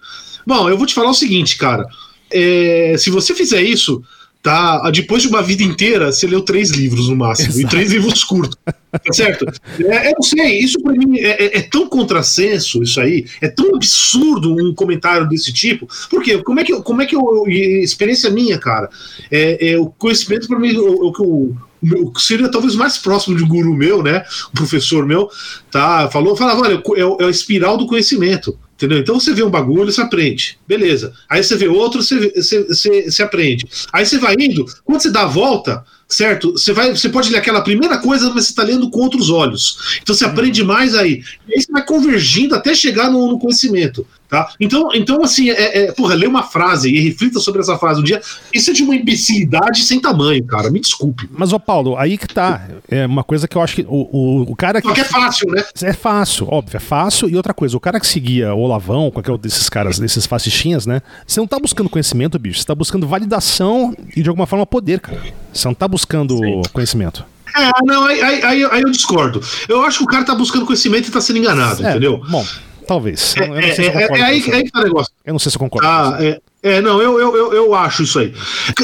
[0.47, 1.85] Bom, eu vou te falar o seguinte, cara.
[2.31, 4.01] É, se você fizer isso,
[4.41, 4.89] tá?
[4.91, 7.61] Depois de uma vida inteira, você leu três livros no máximo, Exato.
[7.61, 9.45] e três livros curtos, tá certo?
[9.79, 13.49] É, eu não sei, isso para mim é, é, é, tão contrassenso, isso aí, é
[13.49, 18.29] tão absurdo um comentário desse tipo, porque como é que, como é que eu, experiência
[18.29, 18.89] minha, cara,
[19.29, 23.47] é, é o conhecimento para mim, o, o, o, seria talvez mais próximo de um
[23.47, 24.23] guru meu, né,
[24.53, 25.29] um professor meu,
[25.69, 28.99] tá, falou, falava, olha, é, é a espiral do conhecimento, Entendeu?
[28.99, 30.57] Então você vê um bagulho, você aprende.
[30.65, 31.11] Beleza.
[31.29, 33.67] Aí você vê outro, você, você, você, você aprende.
[33.91, 36.53] Aí você vai indo, quando você dá a volta, certo?
[36.53, 39.99] Você, vai, você pode ler aquela primeira coisa, mas você está lendo com outros olhos.
[40.01, 41.21] Então você aprende mais aí.
[41.45, 44.07] E aí você vai convergindo até chegar no, no conhecimento.
[44.29, 44.53] Tá?
[44.59, 48.03] Então, então, assim, é, é, porra, lê uma frase e reflita sobre essa frase um
[48.03, 48.21] dia.
[48.53, 50.69] Isso é de uma imbecilidade sem tamanho, cara.
[50.69, 51.27] Me desculpe.
[51.31, 52.67] Mas, ô Paulo, aí que tá.
[52.87, 54.87] É uma coisa que eu acho que o, o, o cara que.
[54.87, 55.63] Só que é fácil, né?
[55.81, 57.27] É fácil, óbvio, é fácil.
[57.27, 60.85] E outra coisa, o cara que seguia o Olavão, qualquer um desses caras, desses fascistinhas,
[60.85, 61.01] né?
[61.25, 62.59] Você não tá buscando conhecimento, bicho.
[62.59, 65.23] Você tá buscando validação e de alguma forma poder, cara.
[65.51, 66.61] Você não tá buscando Sim.
[66.71, 67.25] conhecimento.
[67.57, 69.41] É, não, aí, aí, aí, eu discordo.
[69.67, 72.21] Eu acho que o cara tá buscando conhecimento e tá sendo enganado, é, entendeu?
[72.29, 72.45] Bom,
[72.89, 73.35] Talvez.
[73.37, 75.13] É, eu não sei se eu é, é, é aí, aí que tá o negócio.
[75.23, 75.87] Eu não sei se eu concordo.
[75.87, 78.33] Ah, é, é, não, eu, eu, eu, eu, acho isso aí.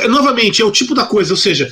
[0.08, 1.68] Novamente, é o tipo da coisa, ou seja,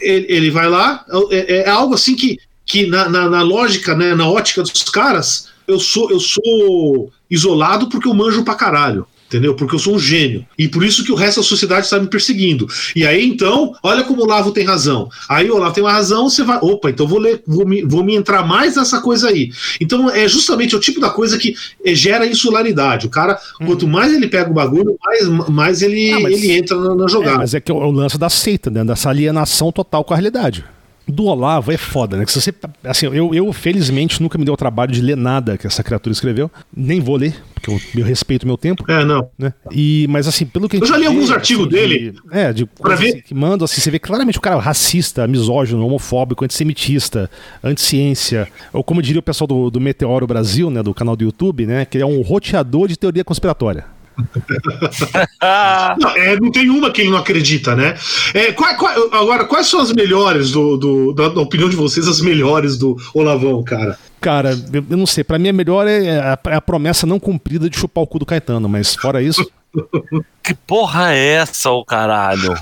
[0.00, 4.16] ele, ele vai lá, é, é, algo assim que, que na, na, na, lógica, né,
[4.16, 9.54] na ótica dos caras, eu sou, eu sou isolado porque eu manjo pra caralho entendeu?
[9.54, 10.46] Porque eu sou um gênio.
[10.58, 12.66] E por isso que o resto da sociedade está me perseguindo.
[12.94, 15.08] E aí, então, olha como o Lavo tem razão.
[15.28, 18.04] Aí o Olavo tem uma razão, você vai, opa, então vou ler, vou me, vou
[18.04, 19.50] me entrar mais nessa coisa aí.
[19.80, 21.54] Então, é justamente o tipo da coisa que
[21.84, 23.06] é, gera insularidade.
[23.06, 23.66] O cara, hum.
[23.66, 27.08] quanto mais ele pega o bagulho, mais, mais ele, ah, mas, ele entra na, na
[27.08, 27.36] jogada.
[27.36, 28.84] É, mas é que é o lance da seita, né?
[28.84, 30.64] Dessa alienação total com a realidade
[31.08, 32.24] do Olavo é foda, né?
[32.24, 32.52] Que se você,
[32.84, 36.12] assim, eu, eu felizmente nunca me deu o trabalho de ler nada que essa criatura
[36.12, 38.84] escreveu, nem vou ler, porque eu, eu respeito o meu tempo.
[38.90, 39.28] É, não.
[39.38, 39.52] Né?
[39.70, 42.10] E, mas assim, pelo que Eu já li vê, alguns artigos assim, dele.
[42.10, 43.08] De, é, de pra ver.
[43.08, 47.30] Assim, que mandam, assim, você vê claramente o cara racista, misógino, homofóbico, antissemitista,
[47.62, 51.66] anticiência, ou como diria o pessoal do, do Meteoro Brasil, né, do canal do YouTube,
[51.66, 53.95] né, que ele é um roteador de teoria conspiratória.
[55.98, 57.96] não, é, não, tem uma que ele não acredita, né?
[58.32, 62.08] É, qual, qual, agora, quais são as melhores do, do da, da, opinião de vocês,
[62.08, 63.98] as melhores do Olavão, cara?
[64.20, 65.22] Cara, eu, eu não sei.
[65.22, 68.18] Para mim, a melhor é a, é a, promessa não cumprida de chupar o cu
[68.18, 69.46] do Caetano, mas fora isso.
[70.42, 72.54] que porra é essa, o caralho?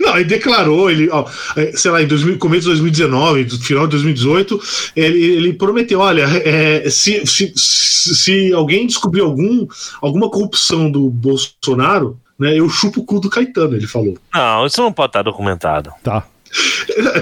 [0.00, 3.92] Não, ele declarou, ele, ó, é, sei lá, em 2000, começo de 2019, final de
[3.92, 4.60] 2018,
[4.94, 9.66] ele, ele prometeu: olha, é, se, se, se alguém descobrir algum,
[10.00, 14.16] alguma corrupção do Bolsonaro, né, eu chupo o cu do Caetano, ele falou.
[14.34, 15.90] Não, isso não pode estar documentado.
[16.02, 16.26] Tá.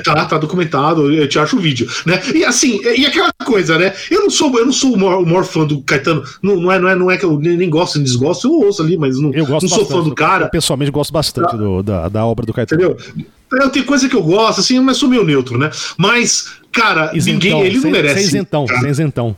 [0.04, 2.20] Tá, tá documentado, eu te acho o vídeo, né?
[2.34, 3.92] E assim, e aquela coisa, né?
[4.10, 6.70] Eu não sou, eu não sou o maior, o maior fã do Caetano, não, não,
[6.70, 9.18] é, não, é, não é que eu nem, gosto nem desgosto, eu ouço ali, mas
[9.18, 10.46] não, eu gosto não sou fã do cara.
[10.46, 11.56] Eu pessoalmente gosto bastante tá.
[11.56, 12.82] do, da, da obra do Caetano.
[12.82, 13.26] Entendeu?
[13.52, 15.70] Eu tenho coisa que eu gosto, assim, mas sou meio neutro, né?
[15.96, 18.14] Mas, cara, isentão, ninguém, ele não merece.
[18.14, 19.36] Sem isentão, sem isentão.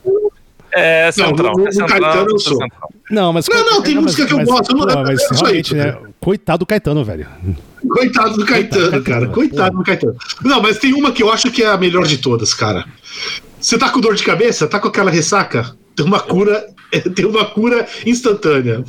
[0.73, 1.57] É, central.
[1.57, 2.59] Não, no, no, Caetano eu sou.
[3.11, 3.49] Não, mas.
[3.49, 4.77] Não, não, tem não, música mas, que eu mas, gosto.
[4.77, 5.97] Mas, não, mas, é realmente, né?
[6.27, 7.25] Coitado do Caetano, velho.
[7.89, 9.27] Coitado do Caetano, Coitado, cara.
[9.29, 10.17] Coitado do Caetano.
[10.43, 12.85] Não, mas tem uma que eu acho que é a melhor de todas, cara.
[13.61, 14.67] Você tá com dor de cabeça?
[14.67, 15.77] Tá com aquela ressaca?
[15.95, 16.67] Tem uma cura,
[17.15, 18.85] tem uma cura instantânea.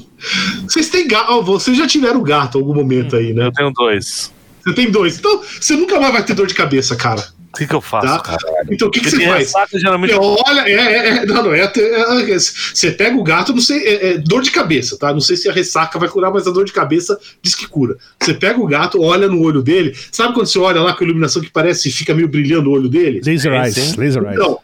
[0.63, 3.45] Vocês têm gato, oh, vocês já tiveram gato em algum momento aí, né?
[3.45, 4.33] Eu tenho dois.
[4.63, 5.19] Você tem dois.
[5.19, 7.23] Então, você nunca mais vai ter dor de cabeça, cara.
[7.53, 8.19] O que, que eu faço, tá?
[8.19, 8.67] caralho?
[8.71, 9.39] Então o que, que você faz?
[9.39, 10.13] Ressaca, geralmente...
[10.13, 13.79] olha, é, é, é, não, não, é, é, é, você pega o gato, não sei,
[13.79, 15.11] é, é, dor de cabeça, tá?
[15.13, 17.97] Não sei se a ressaca vai curar, mas a dor de cabeça diz que cura.
[18.19, 21.07] Você pega o gato, olha no olho dele, sabe quando você olha lá com a
[21.07, 23.21] iluminação que parece fica meio brilhando o olho dele?
[23.25, 24.35] Laser eyes, laser eyes.
[24.35, 24.59] Então,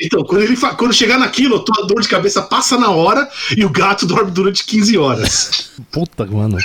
[0.00, 3.70] Então, quando, ele quando chegar naquilo, a dor de cabeça passa na hora e o
[3.70, 5.70] gato dorme durante 15 horas.
[5.90, 6.58] Puta, mano.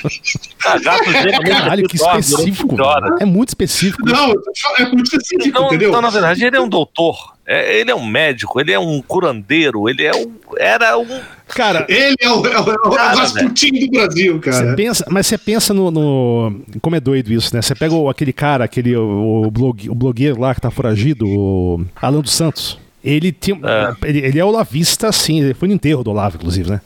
[0.65, 1.03] Ah, gato
[1.45, 2.77] Caralho, que específico.
[3.19, 4.05] É muito específico.
[4.05, 4.33] Não,
[4.77, 5.89] é muito específico, então, entendeu?
[5.89, 7.33] Então, na verdade, ele é um doutor.
[7.45, 10.31] É, ele é um médico, ele é um curandeiro, ele é um.
[10.57, 11.19] Era um.
[11.49, 14.73] Cara, ele é o, é o, é o Rasputin do Brasil, cara.
[14.75, 17.61] Pensa, mas você pensa no, no, Como é doido isso, né?
[17.61, 21.85] Você pega o, aquele cara, aquele o, blog, o blogueiro lá que tá foragido, o
[22.01, 22.79] Alan dos Santos.
[23.03, 24.09] Ele, tinha, é.
[24.09, 25.41] Ele, ele é olavista, sim.
[25.41, 26.81] Ele foi no enterro do Olavo, inclusive, né?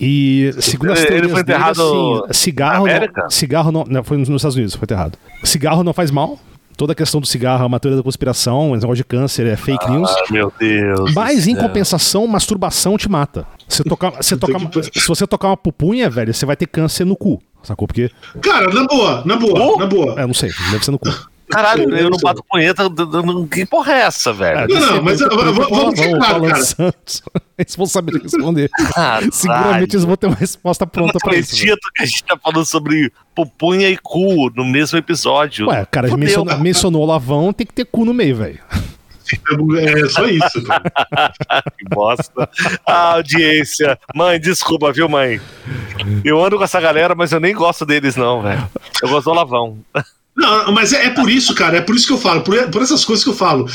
[0.00, 4.16] E segundo as teorias ele foi enterrado dele, assim, cigarro, não, cigarro não, não, foi
[4.16, 5.16] nos Estados Unidos, foi enterrado.
[5.44, 6.40] Cigarro não faz mal,
[6.76, 9.54] toda a questão do cigarro é uma teoria da conspiração, esse negócio de câncer é
[9.54, 10.10] fake news.
[10.10, 11.14] Ah, meu Deus.
[11.14, 13.46] Mas em compensação, masturbação te mata.
[13.68, 14.58] Você tocar, você tocar,
[14.92, 17.40] se você tocar uma pupunha, velho, você vai ter câncer no cu.
[17.62, 17.86] Sacou?
[17.86, 18.10] Porque.
[18.40, 19.78] Cara, na boa, na boa, oh?
[19.78, 20.20] na boa.
[20.20, 21.08] É, não sei, deve ser no cu.
[21.52, 22.84] Caralho, eu não bato punheta.
[23.50, 24.66] Que porra é essa, velho?
[24.68, 26.94] Não, não, mas vamos ficar, cara.
[27.58, 28.70] Eles vão saber responder.
[29.30, 31.54] Seguramente eles vão ter uma resposta pronta pra isso.
[31.54, 35.68] Eu acredito que a gente tá falando sobre pupunha e cu no mesmo episódio.
[35.68, 38.58] Ué, cara, mencionou, mencionou lavão, tem que ter cu no meio, velho.
[39.80, 40.82] É só isso, cara.
[41.78, 42.48] que bosta.
[42.86, 43.98] A audiência.
[44.14, 45.40] Mãe, desculpa, viu, mãe?
[46.24, 48.68] Eu ando com essa galera, mas eu nem gosto deles, não, velho.
[49.00, 49.78] Eu gosto do lavão.
[50.34, 52.80] Não, mas é, é, por isso, cara, é por isso que eu falo, por, por,
[52.80, 53.68] essas coisas que eu falo.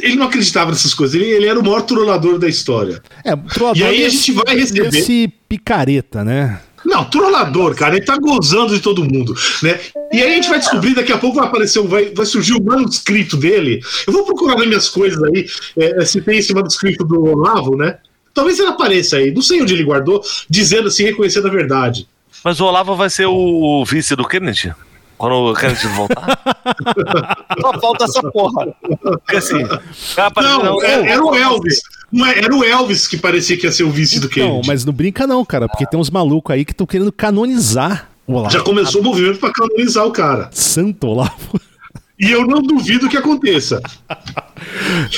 [0.00, 3.02] Ele não acreditava nessas coisas, ele, ele era o maior trollador da história.
[3.24, 4.88] É, trollador e aí a gente vai receber.
[4.88, 6.60] Esse picareta, né?
[6.84, 9.78] Não, trollador, cara, ele tá gozando de todo mundo, né?
[10.12, 12.62] E aí a gente vai descobrir, daqui a pouco vai aparecer, vai, vai surgir o
[12.62, 13.80] manuscrito dele.
[14.06, 15.46] Eu vou procurar nas minhas coisas aí,
[15.78, 17.98] é, se tem esse manuscrito do Olavo, né?
[18.34, 22.08] Talvez ele apareça aí, não sei onde ele guardou, dizendo assim, reconhecendo a verdade.
[22.44, 24.74] Mas o Olavo vai ser o vice do Kennedy?
[25.22, 26.26] Quando o Kennedy voltar.
[27.60, 28.74] Só falta essa porra.
[28.82, 29.62] Porque assim.
[30.36, 31.80] Não, não, era, era o Elvis.
[32.10, 34.52] Não é, era o Elvis que parecia que ia ser o vice do Kennedy.
[34.52, 38.10] Não, mas não brinca, não, cara, porque tem uns malucos aí que estão querendo canonizar
[38.26, 38.52] o Olavo.
[38.52, 40.50] Já começou o movimento para canonizar o cara.
[40.50, 41.60] Santo Olavo.
[42.18, 43.80] E eu não duvido que aconteça.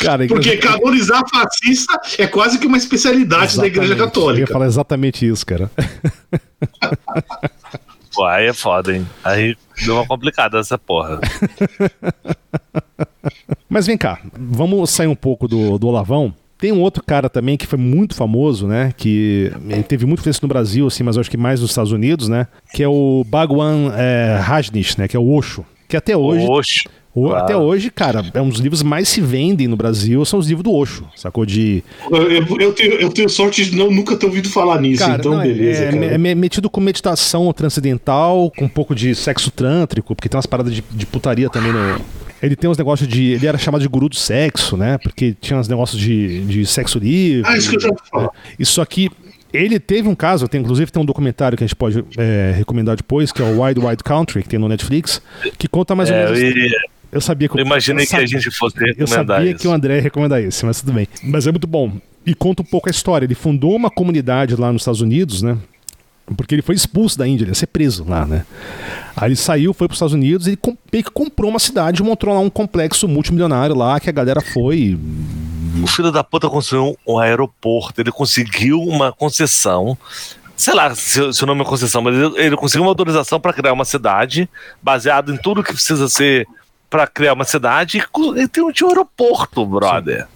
[0.03, 3.75] Cara, Porque canonizar fascista é quase que uma especialidade exatamente.
[3.75, 4.43] da Igreja Católica.
[4.43, 5.71] Eu ia falar exatamente isso, cara.
[8.15, 9.07] Pô, aí é foda, hein?
[9.23, 11.21] Aí deu uma complicada essa porra.
[13.69, 16.33] Mas vem cá, vamos sair um pouco do, do Olavão.
[16.57, 18.93] Tem um outro cara também que foi muito famoso, né?
[18.97, 22.29] Que ele teve muito influência no Brasil, assim, mas acho que mais nos Estados Unidos,
[22.29, 22.47] né?
[22.73, 25.09] Que é o Bhagwan é, Rajneesh, né?
[25.09, 25.67] Que é o Osho.
[25.89, 26.47] Que até hoje.
[26.49, 26.85] Osho.
[27.15, 27.37] Claro.
[27.37, 30.65] Até hoje, cara, é um dos livros mais se vendem no Brasil, são os livros
[30.65, 31.47] do Osho, sacou?
[31.47, 31.85] De.
[32.11, 35.33] Eu, eu, tenho, eu tenho sorte de não, nunca ter ouvido falar nisso, cara, então
[35.35, 35.85] não, é, beleza.
[35.85, 40.47] É, é, metido com meditação transcendental, com um pouco de sexo trântrico, porque tem umas
[40.47, 42.01] paradas de, de putaria também no.
[42.43, 43.33] Ele tem uns negócios de.
[43.33, 44.99] Ele era chamado de guru do sexo, né?
[44.99, 47.49] Porque tinha uns negócios de, de sexo livre.
[47.49, 48.31] Ah, isso que eu já falo.
[48.59, 49.09] Isso aqui
[49.53, 52.97] ele teve um caso, tem, inclusive tem um documentário que a gente pode é, recomendar
[52.97, 55.23] depois, que é o Wide Wide Country, que tem no Netflix,
[55.57, 56.75] que conta mais ou é, menos.
[57.15, 59.61] Eu sabia que eu, imaginei que a gente fosse recomendar Eu sabia isso.
[59.61, 61.07] que o André ia recomendar esse, mas tudo bem.
[61.23, 61.93] Mas é muito bom.
[62.27, 63.25] E conta um pouco a história.
[63.25, 65.57] Ele fundou uma comunidade lá nos Estados Unidos, né?
[66.37, 68.45] Porque ele foi expulso da Índia, ele ia ser preso lá, né?
[69.15, 70.59] Aí ele saiu, foi para os Estados Unidos e
[70.93, 74.99] meio que comprou uma cidade, montou lá um complexo multimilionário lá que a galera foi.
[75.81, 79.97] O filho da puta construiu um aeroporto, ele conseguiu uma concessão
[80.57, 83.53] sei lá se, se o nome é concessão, mas ele, ele conseguiu uma autorização para
[83.53, 84.49] criar uma cidade
[84.83, 86.47] baseado em tudo que precisa ser
[86.95, 88.01] para criar uma cidade
[88.37, 90.29] e tem um aeroporto, brother.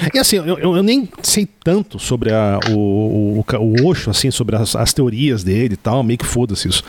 [0.00, 0.08] Sim.
[0.14, 4.56] E assim, eu, eu, nem sei tanto sobre a, o, o, o Osho, assim, sobre
[4.56, 6.82] as, as teorias dele e tal, meio que foda-se isso.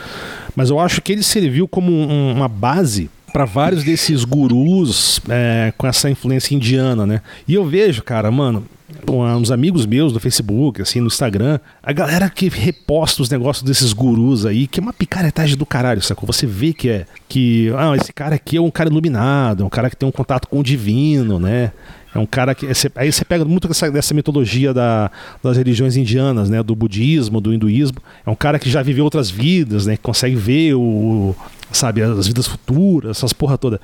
[0.56, 5.74] Mas eu acho que ele serviu como um, uma base para vários desses gurus é,
[5.76, 7.20] com essa influência indiana, né?
[7.46, 8.64] E eu vejo, cara, mano,
[9.06, 13.92] uns amigos meus do Facebook, assim, no Instagram, a galera que reposta os negócios desses
[13.92, 16.26] gurus aí, que é uma picaretagem do caralho, sacou?
[16.26, 19.70] Você vê que é que, ah, esse cara aqui é um cara iluminado, é um
[19.70, 21.72] cara que tem um contato com o divino, né?
[22.14, 22.66] É um cara que.
[22.96, 25.10] Aí você pega muito dessa, dessa mitologia da,
[25.42, 26.62] das religiões indianas, né?
[26.62, 27.98] Do budismo, do hinduísmo.
[28.26, 29.96] É um cara que já viveu outras vidas, né?
[29.96, 31.36] Que consegue ver o,
[31.70, 33.80] sabe, as vidas futuras, essas porra toda.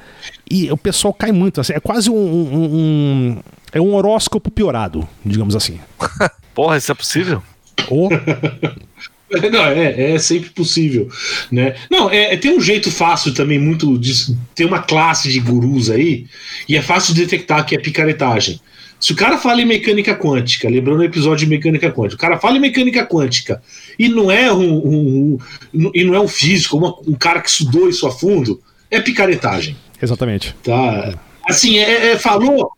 [0.50, 3.42] E o pessoal cai muito, assim, é quase um, um, um
[3.74, 5.80] é um horóscopo piorado, digamos assim.
[6.54, 7.42] porra, isso é possível?
[7.90, 8.08] Oh.
[9.50, 11.08] Não, é, é sempre possível,
[11.50, 11.74] né?
[11.90, 14.12] Não, é, é, tem um jeito fácil também, muito de,
[14.54, 16.26] tem uma classe de gurus aí
[16.68, 18.60] e é fácil de detectar que é picaretagem.
[19.00, 22.38] Se o cara fala em mecânica quântica, lembrando o episódio de mecânica quântica, o cara
[22.38, 23.60] fala em mecânica quântica
[23.98, 25.38] e não é um, um,
[25.74, 29.00] um e não é um físico, uma, um cara que estudou isso a fundo, é
[29.00, 29.76] picaretagem.
[30.00, 30.54] Exatamente.
[30.62, 31.12] Tá.
[31.48, 32.70] Assim, é, é falou,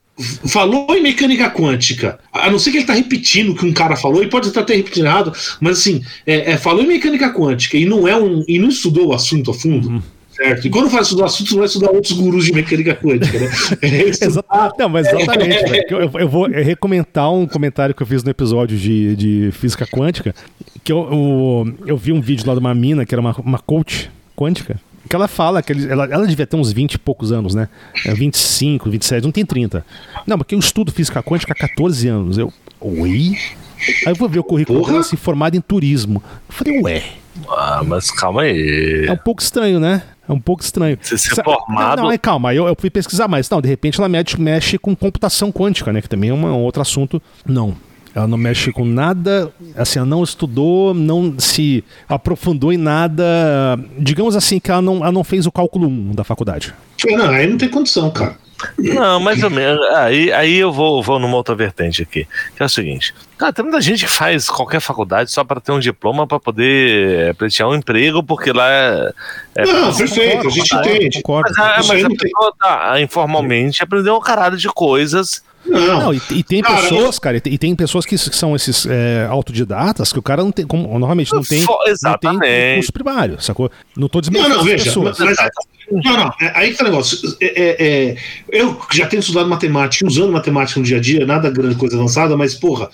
[0.46, 3.96] falou em mecânica quântica, a não ser que ele tá repetindo o que um cara
[3.96, 5.06] falou, e pode estar até repetindo
[5.60, 8.44] mas assim, é, é, falou em mecânica quântica e não é um.
[8.48, 9.88] e não estudou o assunto a fundo.
[9.88, 10.02] Uhum.
[10.36, 10.66] Certo.
[10.66, 13.48] E quando faz estudar assunto, não vai estudar outros gurus de mecânica quântica, né?
[13.80, 15.74] É não, mas exatamente.
[15.74, 15.86] É.
[15.88, 20.34] eu, eu, vou recomentar um comentário que eu fiz no episódio de, de física quântica,
[20.84, 23.58] que eu, eu, eu vi um vídeo lá de uma mina, que era uma, uma
[23.58, 24.78] coach quântica,
[25.08, 27.68] que ela fala que ele, ela, ela devia ter uns 20 e poucos anos, né?
[28.04, 29.84] 25, é, 27, não tem 30.
[30.26, 32.38] Não, porque eu estudo física quântica há 14 anos.
[32.38, 33.36] Eu, oi?
[34.06, 36.22] Aí eu vou ver o currículo dela assim, formado em turismo.
[36.48, 37.02] Eu falei, ué.
[37.48, 39.06] Ah, mas calma aí.
[39.06, 40.02] É um pouco estranho, né?
[40.28, 40.98] É um pouco estranho.
[41.00, 42.02] Você ser formado.
[42.02, 43.48] Não, não, calma, eu, eu fui pesquisar mais.
[43.48, 46.00] Não, de repente ela mexe, mexe com computação quântica, né?
[46.00, 47.22] Que também é um outro assunto.
[47.44, 47.76] Não.
[48.16, 53.22] Ela não mexe com nada, assim, ela não estudou, não se aprofundou em nada.
[53.98, 56.72] Digamos assim, que ela não, ela não fez o cálculo 1 da faculdade.
[57.04, 58.38] Não, aí não tem condição, cara.
[58.78, 59.78] Não, mais ou menos.
[59.96, 62.26] Aí, aí eu vou, vou numa outra vertente aqui.
[62.56, 65.72] Que é o seguinte: cara, tem muita gente que faz qualquer faculdade só para ter
[65.72, 69.12] um diploma para poder pleitear um emprego, porque lá é.
[69.56, 71.22] é não, perfeito, a gente entende.
[71.28, 76.42] Mas, mas a pessoa tá, informalmente aprendeu uma carada de coisas não, não e, e,
[76.42, 80.42] tem cara, pessoas, cara, e tem, pessoas que, são esses é, autodidatas que o cara
[80.42, 81.64] não tem, como normalmente não tem,
[82.02, 83.70] não tem curso primário, sacou?
[83.96, 85.18] Não tô dizendo não, não, veja, pessoas.
[85.18, 85.36] Mas,
[85.90, 87.36] não, não, é, aí que tá o negócio.
[87.40, 88.16] É, é, é,
[88.50, 92.36] eu já tenho estudado matemática, usando matemática no dia a dia, nada grande coisa avançada,
[92.36, 92.90] mas, porra,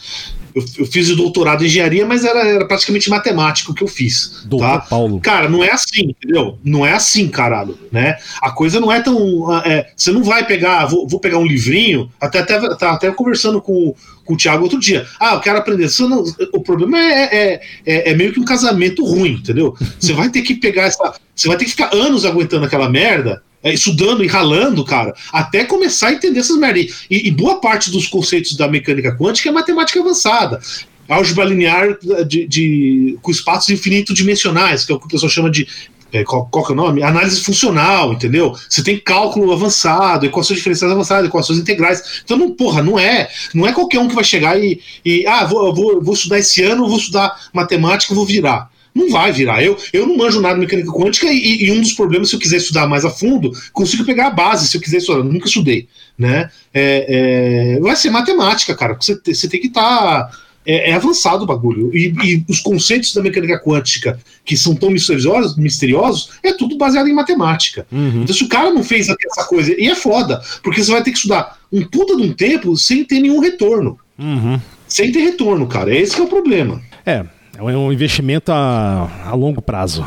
[0.55, 4.43] eu, eu, fiz o doutorado em engenharia, mas era, era praticamente matemático que eu fiz.
[4.45, 4.79] Doutor tá?
[4.81, 5.21] Paulo.
[5.21, 6.59] Cara, não é assim, entendeu?
[6.63, 7.79] Não é assim, caralho.
[7.91, 8.17] Né?
[8.41, 9.51] A coisa não é tão.
[9.65, 13.61] É, você não vai pegar, vou, vou pegar um livrinho, até, até, tá, até conversando
[13.61, 13.95] com,
[14.25, 15.07] com o Thiago outro dia.
[15.21, 15.89] Ah, eu quero aprender.
[15.89, 19.77] Você não, o problema é, é, é, é meio que um casamento ruim, entendeu?
[19.99, 21.15] Você vai ter que pegar essa.
[21.35, 25.65] Você vai ter que ficar anos aguentando aquela merda é, estudando e ralando, cara, até
[25.65, 27.05] começar a entender essas merdas.
[27.09, 30.61] E, e, boa parte dos conceitos da mecânica quântica é matemática avançada.
[31.09, 35.51] Álgebra linear de, de, com espaços infinito dimensionais, que é o que o pessoal chama
[35.51, 35.69] de.
[36.13, 37.03] É, qual, qual é o nome?
[37.03, 38.55] Análise funcional, entendeu?
[38.69, 42.23] Você tem cálculo avançado, equações diferenciais avançadas, equações integrais.
[42.23, 43.31] Então, não, porra, não é.
[43.55, 44.81] Não é qualquer um que vai chegar e.
[45.05, 48.71] e ah, vou, vou, vou estudar esse ano, vou estudar matemática, vou virar.
[48.95, 49.63] Não vai virar.
[49.65, 52.41] Eu, eu não manjo nada de mecânica quântica e, e, um dos problemas, se eu
[52.41, 55.21] quiser estudar mais a fundo, consigo pegar a base, se eu quiser estudar.
[55.21, 55.89] Eu nunca estudei.
[56.19, 56.51] Né?
[56.75, 58.95] É, é, vai ser matemática, cara.
[59.01, 60.29] Você, você tem que estar.
[60.29, 60.31] Tá,
[60.65, 61.91] é, é, avançado o bagulho.
[61.95, 67.09] E, e, os conceitos da mecânica quântica, que são tão misteriosos, misteriosos é tudo baseado
[67.09, 67.87] em matemática.
[67.91, 68.23] Uhum.
[68.23, 71.11] Então, se o cara não fez essa coisa, e é foda, porque você vai ter
[71.11, 73.99] que estudar um puta de um tempo sem ter nenhum retorno.
[74.19, 74.61] Uhum.
[74.87, 75.95] Sem ter retorno, cara.
[75.95, 76.81] Esse é o problema.
[77.05, 77.25] É,
[77.57, 80.07] é um investimento a, a longo prazo.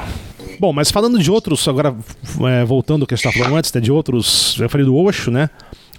[0.60, 1.95] Bom, mas falando de outros, agora
[2.49, 4.95] é, voltando ao que a gente estava falando antes, né, de outros, eu falei do
[4.95, 5.49] Osho, né?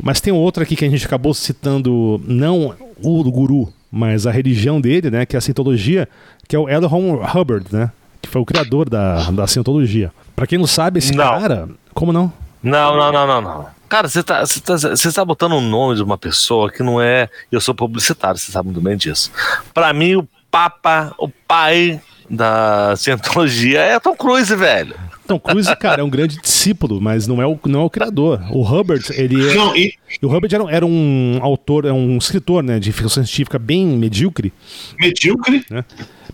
[0.03, 4.30] Mas tem outro aqui que a gente acabou citando, não o do guru, mas a
[4.30, 5.26] religião dele, né?
[5.26, 6.09] Que é a cientologia,
[6.49, 6.87] que é o L.
[6.87, 7.91] Ron Hubbard, né?
[8.20, 10.12] Que foi o criador da, da cientologia.
[10.34, 11.24] Para quem não sabe, esse não.
[11.24, 11.68] cara.
[11.95, 12.32] Como não?
[12.62, 13.66] Não, não, não, não, não.
[13.89, 17.01] Cara, você tá, você, tá, você tá botando o nome de uma pessoa que não
[17.01, 17.28] é.
[17.51, 19.30] Eu sou publicitário, você sabe muito bem disso.
[19.72, 24.97] Para mim, o Papa, o pai da cientologia é Tom Cruise, velho.
[25.27, 28.41] Tom Cruise, cara, é um grande discípulo, mas não é o, não é o criador.
[28.51, 29.95] O Hubbard, ele é, não, e...
[30.22, 34.53] O Hubbard era, era, um autor, é um escritor, né, de ficção científica bem medíocre.
[34.99, 35.64] Medíocre?
[35.70, 35.85] Né?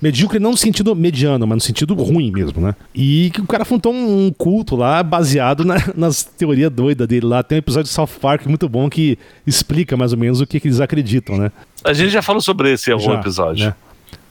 [0.00, 2.74] Medíocre não no sentido mediano, mas no sentido ruim mesmo, né?
[2.92, 7.42] E que o cara fundou um culto lá baseado na, nas teorias doidas dele lá.
[7.42, 9.16] Tem um episódio de South Park muito bom que
[9.46, 11.52] explica mais ou menos o que, que eles acreditam, né?
[11.84, 13.66] A gente já falou sobre esse em algum Já, episódio.
[13.66, 13.74] Né?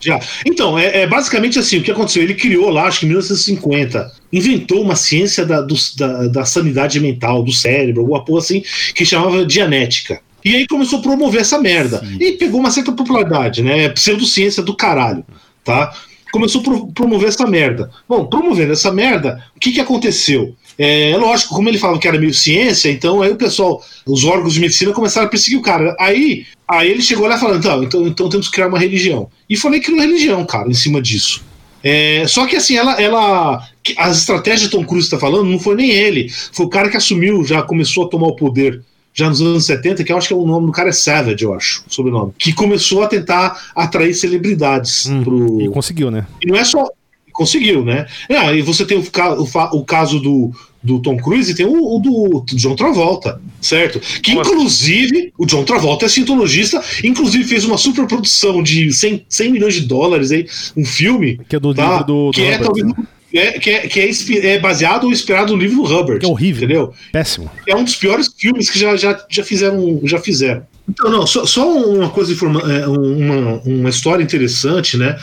[0.01, 0.19] Já.
[0.45, 2.23] Então, é, é, basicamente assim: o que aconteceu?
[2.23, 6.99] Ele criou lá, acho que em 1950, inventou uma ciência da, do, da, da sanidade
[6.99, 8.63] mental, do cérebro, alguma porra assim,
[8.95, 10.19] que chamava Dianética.
[10.43, 11.99] E aí começou a promover essa merda.
[11.99, 12.17] Sim.
[12.19, 13.89] E pegou uma certa popularidade, né?
[13.89, 15.23] Pseudociência do caralho,
[15.63, 15.93] tá?
[16.31, 17.91] Começou a pro promover essa merda.
[18.07, 20.55] Bom, promovendo essa merda, o que, que aconteceu?
[20.83, 24.55] É, lógico, como ele falava que era meio ciência, então aí o pessoal, os órgãos
[24.55, 25.95] de medicina começaram a perseguir o cara.
[25.99, 29.29] Aí, aí ele chegou lá falando, então, então, então temos que criar uma religião.
[29.47, 31.43] E falei que criou religião, cara, em cima disso.
[31.83, 33.63] É, só que assim, ela, ela.
[33.95, 36.29] As estratégias de Tom Cruise está falando, não foi nem ele.
[36.51, 38.81] Foi o cara que assumiu, já começou a tomar o poder
[39.13, 41.43] já nos anos 70, que eu acho que é o nome do cara é Savage,
[41.43, 42.33] eu acho, o sobrenome.
[42.39, 45.05] Que começou a tentar atrair celebridades.
[45.05, 45.61] Hum, pro...
[45.61, 46.25] E conseguiu, né?
[46.41, 46.89] E não é só.
[47.31, 48.07] Conseguiu, né?
[48.29, 50.51] Ah, e você tem o, o, o caso do,
[50.83, 53.99] do Tom Cruise e tem o, o do, John Travolta, certo?
[54.21, 59.51] Que inclusive, o John Travolta é cientologista, inclusive fez uma super produção de 100, 100
[59.51, 61.39] milhões de dólares aí, um filme.
[61.47, 61.89] Que é do tá?
[61.89, 62.87] livro do, que do é talvez.
[62.87, 62.93] Né?
[63.33, 66.19] é, que, é, que é, é, baseado ou inspirado no livro do Hubbard.
[66.19, 66.65] Que é horrível.
[66.65, 66.93] Entendeu?
[67.11, 67.49] Péssimo.
[67.67, 70.63] É um dos piores filmes que já, já, já, fizeram, já fizeram.
[70.89, 75.17] Então, não, só, só uma coisa, é, uma, uma história interessante, né?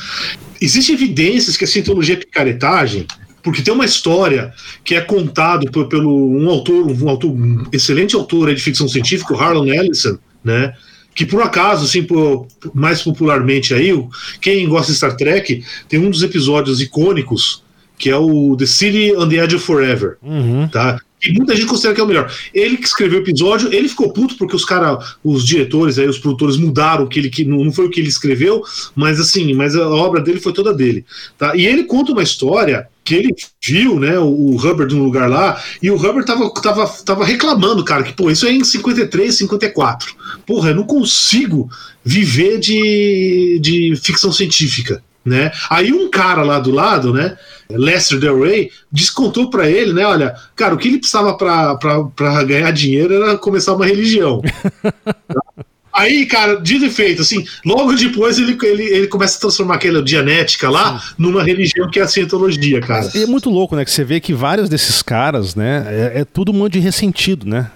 [0.60, 3.06] Existem evidências que a cientologia é picaretagem,
[3.48, 4.52] porque tem uma história
[4.84, 9.32] que é contado por, pelo um autor, um autor, um excelente autor de ficção científica,
[9.32, 10.74] o Harlan Ellison, né?
[11.14, 13.90] que por acaso, assim, por, mais popularmente aí,
[14.38, 17.64] quem gosta de Star Trek, tem um dos episódios icônicos
[17.96, 20.68] que é o The City on the Edge of Forever, uhum.
[20.68, 21.00] tá?
[21.26, 22.32] E muita gente considera que é o melhor.
[22.54, 26.18] Ele que escreveu o episódio, ele ficou puto porque os caras, os diretores aí, os
[26.18, 28.62] produtores mudaram o que ele que não foi o que ele escreveu,
[28.94, 31.04] mas assim, mas a obra dele foi toda dele,
[31.36, 31.56] tá?
[31.56, 33.34] E ele conta uma história que ele
[33.64, 38.02] viu, né, o, Hubbard num lugar lá, e o Hubbard tava, tava, tava reclamando, cara,
[38.02, 40.14] que, pô, isso é em 53, 54.
[40.46, 41.70] Porra, eu não consigo
[42.04, 45.50] viver de, de ficção científica, né?
[45.70, 47.38] Aí um cara lá do lado, né,
[47.70, 50.04] Lester Del Rey, descontou para ele, né?
[50.04, 54.42] Olha, cara, o que ele precisava para ganhar dinheiro era começar uma religião.
[55.98, 60.00] Aí, cara, dito e feito, assim, logo depois ele, ele, ele começa a transformar aquela
[60.00, 61.14] dianética lá Sim.
[61.18, 63.10] numa religião que é a cientologia, cara.
[63.14, 63.84] E é muito louco, né?
[63.84, 67.46] Que você vê que vários desses caras, né, é, é tudo um monte de ressentido,
[67.46, 67.68] né?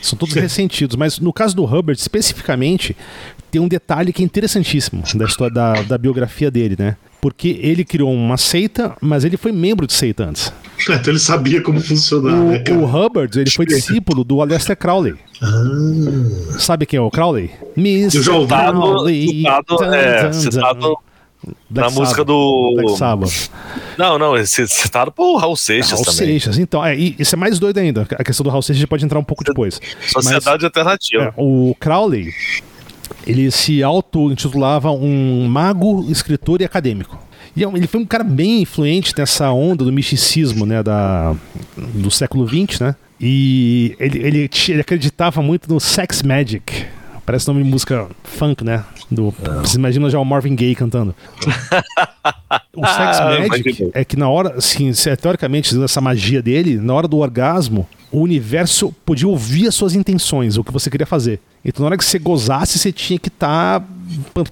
[0.00, 2.96] São todos ressentidos, mas no caso do Hubbard, especificamente,
[3.52, 6.96] tem um detalhe que é interessantíssimo da história da, da biografia dele, né?
[7.20, 10.50] Porque ele criou uma seita, mas ele foi membro de seita antes.
[10.80, 15.14] então ele sabia como funcionar, o, né, o Hubbard, ele foi discípulo do Aleister Crowley.
[15.42, 16.58] Ah.
[16.58, 17.50] Sabe quem é o Crowley?
[17.76, 18.16] Mr.
[18.16, 18.48] Eu já ouvi.
[18.48, 19.28] Crowley.
[19.28, 20.96] Citado, é, citado
[21.68, 22.74] Black na música do.
[22.74, 23.50] Black Sabbath.
[23.98, 26.26] Não, não, esse citado por Raul Seixas Raul também.
[26.26, 28.06] Seixas, então, é, isso é mais doido ainda.
[28.12, 29.78] A questão do Raul Seixas pode entrar um pouco depois.
[30.06, 31.24] Sociedade Mas, Alternativa.
[31.24, 32.32] É, o Crowley,
[33.26, 37.18] ele se auto-intitulava um mago, escritor e acadêmico.
[37.54, 41.34] E é ele foi um cara bem influente nessa onda do misticismo né, da,
[41.76, 42.96] do século XX, né?
[43.20, 46.86] E ele, ele, ele acreditava muito no sex magic,
[47.24, 48.84] Parece nome de música funk, né?
[49.08, 51.14] Do, você imagina já o Marvin Gaye cantando.
[52.74, 54.90] o Sex ah, Magic é que na hora, assim,
[55.20, 60.56] teoricamente, essa magia dele, na hora do orgasmo, o universo podia ouvir as suas intenções,
[60.56, 61.38] o que você queria fazer.
[61.64, 63.86] Então, na hora que você gozasse, você tinha que estar tá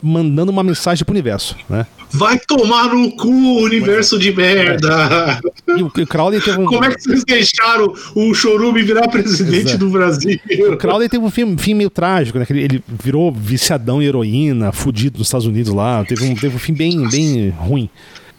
[0.03, 1.87] mandando uma mensagem pro universo, né?
[2.13, 3.29] Vai tomar no cu,
[3.63, 5.41] universo de merda!
[5.69, 6.65] E o Crowley teve um...
[6.65, 9.79] Como é que vocês deixaram o Chorume virar presidente Exato.
[9.79, 10.41] do Brasil?
[10.73, 12.47] O Crowley teve um fim, fim meio trágico, né?
[12.51, 16.05] Ele virou viciadão em heroína, fudido nos Estados Unidos lá.
[16.05, 17.89] Teve um, teve um fim bem, bem ruim.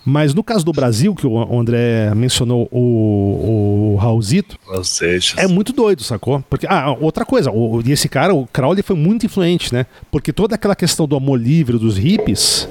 [0.03, 4.57] Mas no caso do Brasil, que o André mencionou o, o Raulzito,
[5.37, 6.43] é muito doido, sacou?
[6.49, 9.85] Porque, ah, outra coisa, o, esse cara, o Crowley foi muito influente, né?
[10.09, 12.67] Porque toda aquela questão do amor livre dos hippies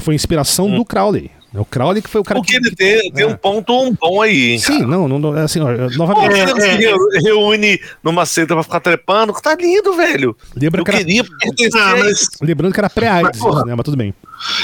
[0.00, 0.76] foi inspiração hum.
[0.76, 1.30] do Crowley.
[1.56, 2.74] O Crowley que foi o cara Porque que.
[2.74, 6.34] Tem, tem um ponto um bom aí, hein, Sim, não, não, assim, ó, novamente.
[6.34, 10.36] É, é, é, reúne numa seita pra ficar trepando, tá lindo, velho.
[10.56, 10.98] Lembra eu que era...
[10.98, 11.24] queria
[11.74, 12.28] ah, mas...
[12.42, 13.74] Lembrando que era pré-AIDS, né?
[13.74, 14.12] Mas tudo bem.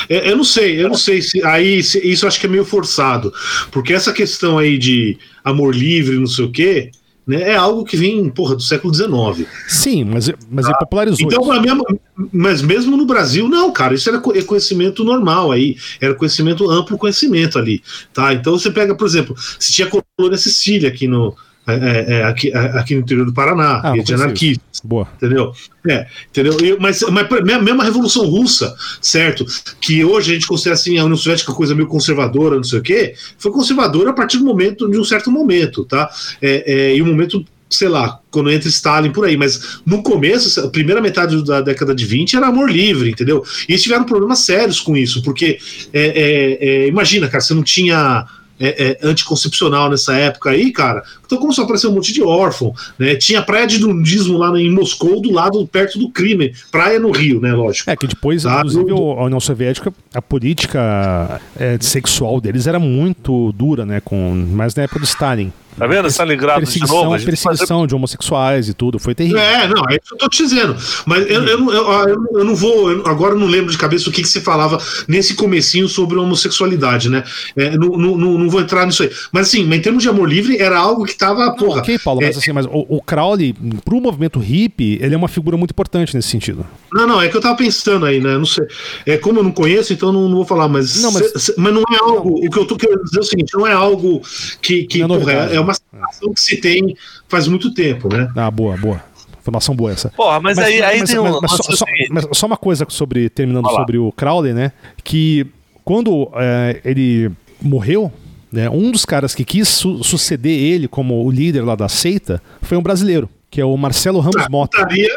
[0.09, 3.33] Eu não sei, eu não sei se aí se, isso acho que é meio forçado,
[3.71, 6.91] porque essa questão aí de amor livre, não sei o quê,
[7.31, 9.49] né, é algo que vem, porra, do século XIX.
[9.69, 11.63] Sim, mas, mas ah, ele popularizou então, isso.
[11.63, 11.85] Mesmo,
[12.33, 16.99] mas mesmo no Brasil, não, cara, isso era é conhecimento normal aí, era conhecimento, amplo
[16.99, 18.35] conhecimento ali, tá?
[18.35, 21.37] Então você pega, por exemplo, se tinha colônia Sicília aqui no,
[21.73, 24.81] é, é, é aqui, é, aqui no interior do Paraná, ah, de anarquistas.
[24.83, 25.09] Boa.
[25.17, 25.53] Entendeu?
[25.89, 26.57] É, entendeu?
[26.61, 29.45] Eu, mas, mas mesmo a Revolução Russa, certo?
[29.81, 32.83] Que hoje a gente considera assim, a União Soviética coisa meio conservadora, não sei o
[32.83, 36.11] quê, foi conservadora a partir do momento, de um certo momento, tá?
[36.41, 40.61] É, é, e um momento sei lá, quando entra Stalin por aí, mas no começo,
[40.61, 43.45] a primeira metade da década de 20 era amor livre, entendeu?
[43.69, 45.59] E eles tiveram problemas sérios com isso, porque
[45.93, 48.27] é, é, é, imagina, cara, você não tinha
[48.61, 51.03] é, é, anticoncepcional nessa época aí, cara.
[51.25, 53.17] Então começou a aparecer um monte de órfão, né?
[53.17, 56.53] Tinha praia de nudismo lá em Moscou, do lado, perto do crime.
[56.71, 57.53] Praia no Rio, né?
[57.53, 57.89] Lógico.
[57.89, 58.59] É que depois, tá?
[58.59, 64.01] inclusive, a União Soviética, a política é, sexual deles era muito dura, né?
[64.01, 65.51] Com, mas na época do Stalin.
[65.81, 66.09] Tá vendo?
[66.09, 67.19] Stalingrado de novo.
[67.25, 69.39] Perseguição de homossexuais e tudo, foi terrível.
[69.39, 70.77] É, não, é isso que eu tô te dizendo.
[71.07, 74.21] Mas eu, eu, eu, eu não vou, eu, agora não lembro de cabeça o que,
[74.21, 74.79] que você falava
[75.09, 77.25] nesse comecinho sobre homossexualidade, né?
[77.57, 79.11] É, não, não, não vou entrar nisso aí.
[79.33, 81.81] Mas assim, em termos de amor livre, era algo que tava, porra.
[81.81, 85.29] Ok, Paulo, é, mas assim, mas o, o Crowley, pro movimento hippie, ele é uma
[85.29, 86.67] figura muito importante nesse sentido.
[86.93, 88.37] Não, não, é que eu tava pensando aí, né?
[88.37, 88.67] Não sei.
[89.07, 91.01] É, como eu não conheço, então não, não vou falar, mas.
[91.01, 92.41] Não, mas, cê, mas não é algo.
[92.41, 94.21] Não, o que eu tô querendo dizer é o seguinte, não é algo
[94.61, 96.97] que, que é, porra, é, é uma situação que se tem
[97.29, 98.31] faz muito tempo, né?
[98.37, 99.03] Ah, boa, boa.
[99.39, 100.11] Informação boa essa.
[100.11, 101.41] Porra, mas, mas aí, aí mas, tem um.
[101.41, 103.29] Mas, só, só, mas, só, uma coisa sobre.
[103.31, 103.81] Terminando Olá.
[103.81, 104.73] sobre o Crowley, né?
[105.03, 105.47] Que
[105.85, 108.13] quando é, ele morreu,
[108.53, 112.43] né, um dos caras que quis su suceder ele como o líder lá da seita
[112.63, 114.79] foi um brasileiro, que é o Marcelo Ramos ah, Mota.
[114.79, 115.17] Putaria,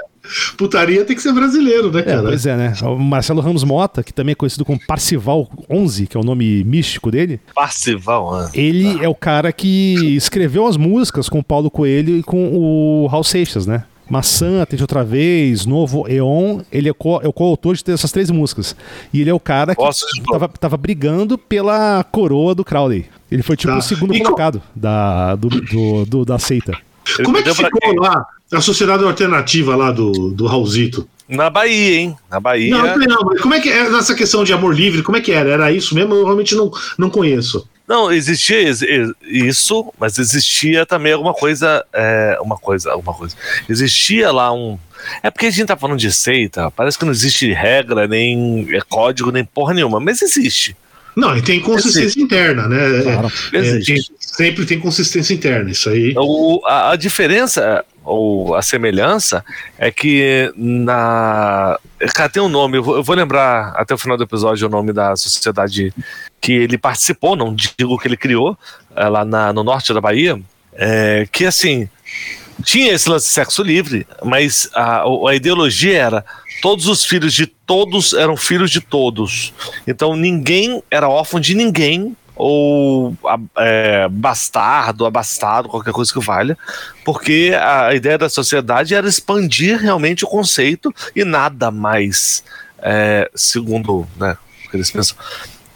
[0.58, 2.20] putaria tem que ser brasileiro, né, é, cara?
[2.20, 2.74] É, pois é, né?
[2.84, 6.64] O Marcelo Ramos Mota, que também é conhecido como Parcival 11, que é o nome
[6.64, 7.40] místico dele.
[7.54, 9.04] Parcival, Ele ah.
[9.04, 13.24] é o cara que escreveu as músicas com o Paulo Coelho e com o Raul
[13.24, 13.84] Seixas, né?
[14.10, 18.30] Maçã, Tente Outra Vez, Novo Eon, ele é, co é o coautor de essas três
[18.30, 18.76] músicas.
[19.14, 19.84] E ele é o cara que
[20.30, 23.06] tava, tava, brigando pela coroa do Crowley.
[23.32, 23.80] Ele foi tipo tá.
[23.80, 24.66] o segundo e colocado co...
[24.76, 26.78] da, do, do, do, da seita.
[27.24, 31.08] Como é que ficou lá a sociedade alternativa lá do, do Raulzito?
[31.28, 32.18] Na Bahia, hein?
[32.30, 32.76] Na Bahia.
[32.76, 35.02] Não, não, como é que é nessa questão de amor livre?
[35.02, 35.50] Como é que era?
[35.50, 36.14] Era isso mesmo?
[36.14, 37.68] Eu realmente não, não conheço.
[37.88, 38.72] Não, existia
[39.22, 43.36] isso, mas existia também alguma coisa, é, uma coisa, alguma coisa.
[43.68, 44.78] Existia lá um.
[45.22, 48.80] É porque a gente tá falando de seita, parece que não existe regra, nem é
[48.82, 50.78] código, nem porra nenhuma, mas existe.
[51.16, 52.22] Não, e tem consistência existe.
[52.22, 53.02] interna, né?
[53.04, 54.02] Claro, é, tem,
[54.36, 56.14] sempre tem consistência interna, isso aí.
[56.18, 59.46] O, a, a diferença, ou a semelhança,
[59.78, 61.80] é que na.
[62.14, 64.72] Cara, tem um nome, eu vou, eu vou lembrar até o final do episódio o
[64.72, 65.94] nome da sociedade
[66.42, 68.58] que ele participou, não digo que ele criou,
[68.96, 70.40] é, lá na, no norte da Bahia,
[70.74, 71.88] é, que assim,
[72.64, 76.26] tinha esse lance de sexo livre, mas a, a ideologia era
[76.62, 79.54] todos os filhos de todos eram filhos de todos.
[79.88, 83.16] Então ninguém era órfão de ninguém, ou
[83.58, 86.58] é, bastardo, abastado, qualquer coisa que valha,
[87.06, 92.44] porque a ideia da sociedade era expandir realmente o conceito e nada mais,
[92.80, 95.16] é, segundo né, o que eles pensam,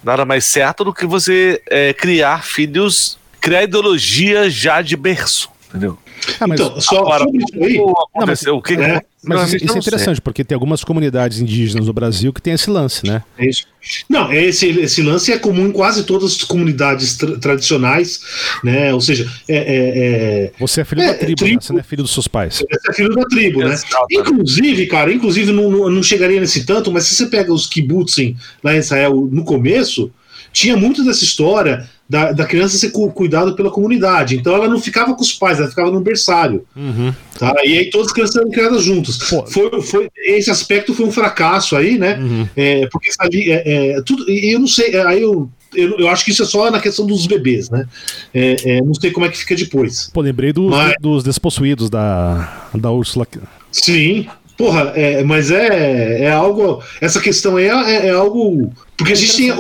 [0.04, 5.98] nada mais certo do que você é, criar filhos, criar ideologia já de berço, entendeu?
[6.40, 9.80] Ah, mas então, só agora, aconteceu, não, mas, o que, é, mas isso, isso é
[9.80, 13.24] interessante, porque tem algumas comunidades indígenas no Brasil que tem esse lance, né?
[13.38, 13.66] É isso.
[14.10, 18.22] Não, esse, esse lance é comum em quase todas as comunidades tra tradicionais,
[18.64, 18.94] né?
[18.94, 21.62] Ou seja, é, é, é você é filho da é, tribo, tribo, né?
[21.62, 22.56] você não é filho dos seus pais.
[22.56, 23.76] Você é filho da tribo, né?
[24.12, 28.76] Inclusive, cara, inclusive não, não chegaria nesse tanto, mas se você pega os kibbutzim lá
[28.76, 30.12] em Israel no começo,
[30.58, 34.36] tinha muito dessa história da, da criança ser cu, cuidado pela comunidade.
[34.36, 36.66] Então ela não ficava com os pais, ela ficava no berçário.
[36.76, 37.14] Uhum.
[37.38, 37.54] Tá?
[37.64, 39.18] E aí todas as crianças eram criadas juntas.
[39.18, 42.18] Foi, foi, esse aspecto foi um fracasso aí, né?
[42.18, 42.50] Uhum.
[42.56, 46.08] É, porque ali, é, é, tudo, e eu não sei, é, aí eu, eu, eu,
[46.10, 47.86] acho que isso é só na questão dos bebês, né?
[48.34, 50.10] É, é, não sei como é que fica depois.
[50.12, 50.96] Pô, lembrei dos, Mas...
[51.00, 53.28] dos despossuídos da, da Úrsula.
[53.72, 54.28] Sim,
[54.58, 56.82] Porra, é, mas é, é algo.
[57.00, 58.74] Essa questão aí é, é, é algo.
[58.98, 59.52] Porque é a gente tem.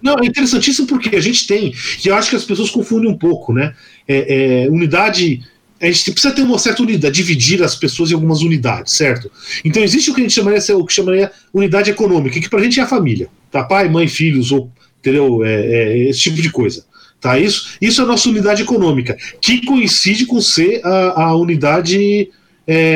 [0.00, 1.74] não, é interessantíssimo porque a gente tem.
[2.02, 3.74] E eu acho que as pessoas confundem um pouco, né?
[4.06, 5.42] É, é, unidade.
[5.80, 9.30] A gente precisa ter uma certa unidade, dividir as pessoas em algumas unidades, certo?
[9.64, 12.78] Então existe o que a gente chamaria, o que chamaria unidade econômica, que pra gente
[12.78, 13.28] é a família.
[13.50, 13.64] Tá?
[13.64, 14.70] Pai, mãe, filhos, ou
[15.00, 15.42] entendeu?
[15.42, 16.84] É, esse tipo de coisa.
[17.18, 17.38] Tá?
[17.38, 22.30] Isso, isso é a nossa unidade econômica, que coincide com ser a, a unidade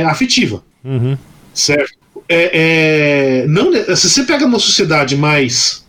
[0.06, 0.62] afetiva.
[0.84, 1.16] Uhum.
[1.52, 2.03] Certo?
[2.28, 5.84] É, é, não, se você pega uma sociedade mais,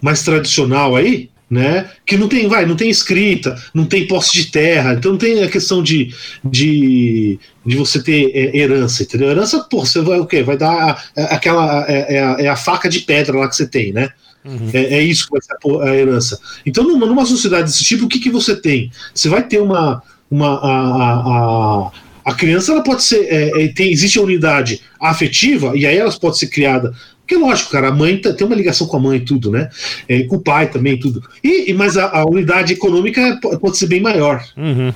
[0.00, 1.90] mais tradicional aí, né?
[2.06, 5.42] Que não tem, vai, não tem escrita, não tem posse de terra, então não tem
[5.42, 6.12] a questão de,
[6.44, 9.30] de, de você ter é, herança, entendeu?
[9.30, 10.42] Herança, pô, você vai o quê?
[10.42, 11.84] Vai dar aquela.
[11.88, 14.10] É, é, a, é, a, faca de pedra lá que você tem, né?
[14.44, 14.70] Uhum.
[14.72, 16.38] É, é, isso que vai ser a, a, herança.
[16.66, 18.90] Então, numa, numa sociedade desse tipo, o que, que você tem?
[19.14, 20.02] Você vai ter uma.
[20.30, 21.90] uma a, a,
[22.24, 23.26] a criança ela pode ser.
[23.28, 26.94] É, é, tem, existe a unidade afetiva, e aí ela pode ser criada.
[27.20, 29.70] Porque, lógico, cara, a mãe tá, tem uma ligação com a mãe e tudo, né?
[30.08, 31.22] É, com o pai também, tudo.
[31.42, 34.44] E, mas a, a unidade econômica pode ser bem maior.
[34.56, 34.92] Uhum.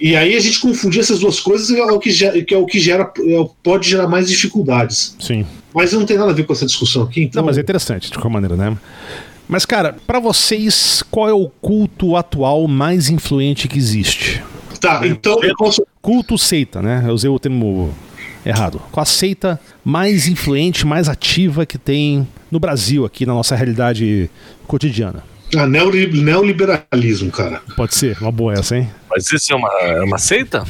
[0.00, 2.66] E aí a gente confundir essas duas coisas é o que gera, que é o
[2.66, 5.14] que gera é, pode gerar mais dificuldades.
[5.20, 5.46] Sim.
[5.74, 7.24] Mas não tem nada a ver com essa discussão aqui.
[7.24, 7.42] Então...
[7.42, 8.76] Não, mas é interessante, de qualquer maneira, né?
[9.46, 14.42] Mas, cara, para vocês, qual é o culto atual mais influente que existe?
[14.80, 15.86] Tá, então eu posso.
[16.00, 17.04] Culto seita, né?
[17.06, 17.94] Eu usei o termo
[18.44, 18.80] errado.
[18.90, 24.30] Qual a seita mais influente, mais ativa que tem no Brasil, aqui na nossa realidade
[24.66, 25.22] cotidiana?
[25.56, 27.60] Ah, neoliberalismo, cara.
[27.76, 28.88] Pode ser, uma boa essa, hein?
[29.10, 30.64] Mas isso é uma, é uma seita?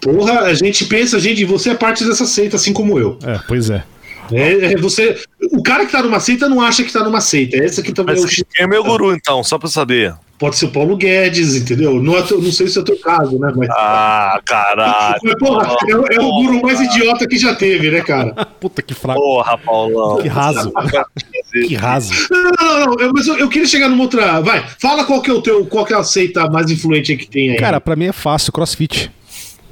[0.00, 3.18] Porra, a gente pensa, gente, você é parte dessa seita, assim como eu.
[3.22, 3.84] É, pois é.
[4.32, 5.18] É, é, você,
[5.52, 7.56] o cara que tá numa seita não acha que tá numa seita.
[7.56, 10.14] Esse aqui também Mas é o Quem é meu guru, então, só pra saber?
[10.38, 12.00] Pode ser o Paulo Guedes, entendeu?
[12.00, 13.52] Não, é não sei se é o teu caso, né?
[13.56, 15.18] Mas, ah, caralho.
[15.24, 18.46] Mas, porra, é, é, o guru mais idiota que já teve, né, cara?
[18.60, 19.20] Puta que fraco.
[19.20, 20.22] Porra, Paulão.
[20.22, 20.72] Que raso.
[21.52, 22.12] que raso.
[22.30, 24.40] Não, não, não, eu, mas eu, eu, queria chegar numa outra.
[24.40, 27.26] Vai, fala qual que é o teu, qual que é a seita mais influente que
[27.26, 27.56] tem aí.
[27.56, 29.10] Cara, pra mim é fácil, crossfit.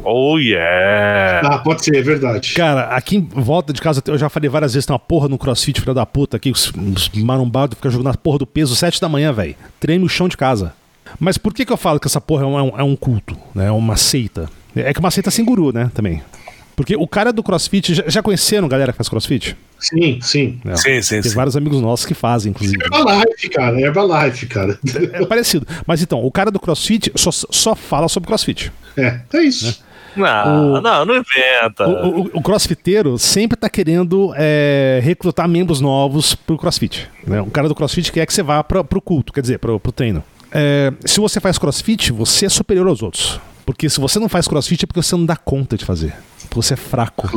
[0.05, 1.41] Oh, yeah!
[1.49, 2.55] Ah, pode ser, é verdade.
[2.55, 5.39] Cara, aqui em volta de casa, eu já falei várias vezes, tem uma porra no
[5.39, 9.01] crossfit, filho da puta, aqui, os, os marombados ficam jogando a porra do peso sete
[9.01, 9.57] da manhã, velho.
[9.81, 10.73] Treino no chão de casa.
[11.19, 13.67] Mas por que, que eu falo que essa porra é um, é um culto, né?
[13.67, 14.49] É uma seita?
[14.75, 15.91] É que uma seita sem guru, né?
[15.95, 16.23] Também.
[16.75, 19.57] Porque o cara do crossfit, já, já conheceram galera que faz crossfit?
[19.79, 20.61] Sim, sim.
[20.67, 21.35] É, sim, sim, Tem sim.
[21.37, 22.83] vários amigos nossos que fazem, inclusive.
[22.85, 23.81] Herbalife, cara.
[23.81, 24.79] Herbalife, cara.
[25.13, 25.67] É parecido.
[25.87, 28.71] Mas então, o cara do crossfit só, só fala sobre crossfit.
[28.97, 29.83] É, é isso.
[30.17, 31.87] Não, O- não, não inventa.
[31.87, 37.09] O, o- o crossfiteiro sempre tá querendo é, recrutar membros novos pro crossfit.
[37.27, 37.41] Né?
[37.41, 39.93] O cara do crossfit quer que você vá pra, pro culto, quer dizer, pro, pro
[39.93, 40.23] treino.
[40.53, 43.41] É, se você faz crossfit, você é superior aos outros.
[43.65, 46.15] Porque se você não faz crossfit é porque você não dá conta de fazer.
[46.55, 47.29] Você é fraco.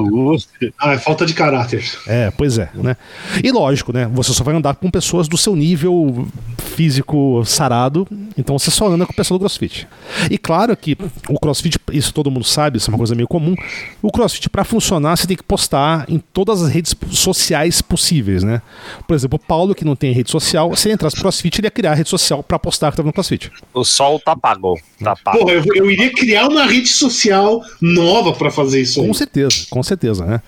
[0.79, 1.83] Ah, é falta de caráter.
[2.07, 2.95] É, pois é, né?
[3.43, 4.09] E lógico, né?
[4.13, 8.07] Você só vai andar com pessoas do seu nível físico sarado,
[8.37, 9.87] então você só anda com pessoa do CrossFit.
[10.29, 10.97] E claro que
[11.27, 13.55] o CrossFit, isso todo mundo sabe, isso é uma coisa meio comum.
[14.01, 18.61] O CrossFit para funcionar, você tem que postar em todas as redes sociais possíveis, né?
[19.07, 21.67] Por exemplo, o Paulo que não tem rede social, se ele entrasse no CrossFit, ele
[21.67, 23.51] ia criar a rede social para postar que estava no CrossFit.
[23.73, 24.79] O sol tá pago.
[25.03, 25.39] Tá pago.
[25.39, 29.83] Porra, eu, eu iria criar uma rede social nova pra fazer isso Com certeza, com
[29.83, 30.41] certeza, né?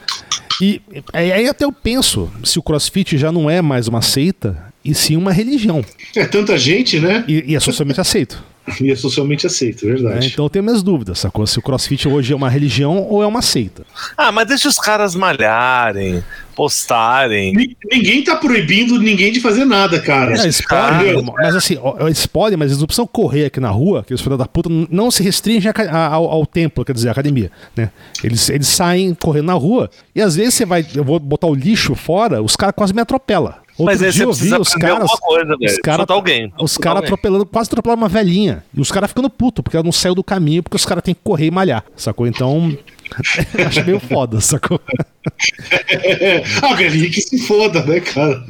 [0.62, 0.82] E
[1.14, 5.16] aí até eu penso se o CrossFit já não é mais uma seita e sim
[5.16, 5.84] uma religião.
[6.16, 7.24] É tanta gente, né?
[7.28, 8.44] E, e é socialmente aceito.
[8.80, 10.28] E é socialmente aceito, verdade.
[10.28, 11.46] Então eu tenho minhas dúvidas, sacou?
[11.48, 13.84] Se o CrossFit hoje é uma religião ou é uma seita.
[14.16, 16.24] Ah, mas deixa os caras malharem,
[16.66, 17.54] postarem.
[17.54, 20.36] Ni- Ninguém tá proibindo ninguém de fazer nada, cara.
[20.38, 23.70] É, eles podem, irmão, mas assim, eles podem, mas eles não precisam correr aqui na
[23.70, 26.94] rua, que os filhos da puta não se restringem a a- ao, ao templo, quer
[26.94, 27.90] dizer, à academia, né?
[28.24, 31.56] Eles, eles saem correndo na rua e às vezes você vai, eu vou botar o
[31.56, 33.54] lixo fora, os caras quase me atropelam.
[33.78, 35.82] Outro Mas aí dia eu vi os caras, alguma coisa, os velho.
[35.82, 36.54] caras, alguém.
[36.62, 38.64] os caras atropelando, quase atropelaram uma velhinha.
[38.76, 41.16] E os caras ficando puto, porque ela não saiu do caminho, porque os caras têm
[41.16, 42.28] que correr e malhar, sacou?
[42.28, 42.78] Então,
[43.68, 44.80] acho meio foda, sacou?
[46.64, 48.44] a velhinha que se foda, né, cara?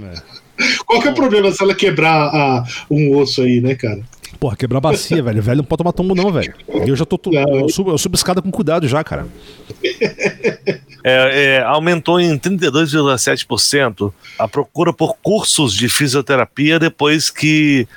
[0.85, 3.99] Qual que é o problema se ela quebrar a- um osso aí, né, cara?
[4.39, 5.41] Porra, quebrar a bacia, velho.
[5.41, 6.53] Velho não pode tomar tombo, não, velho.
[6.67, 7.17] Eu já tô.
[7.17, 9.27] tô- eu, subo, eu subo escada com cuidado já, cara.
[11.03, 17.87] É, é, aumentou em 32,7% a procura por cursos de fisioterapia depois que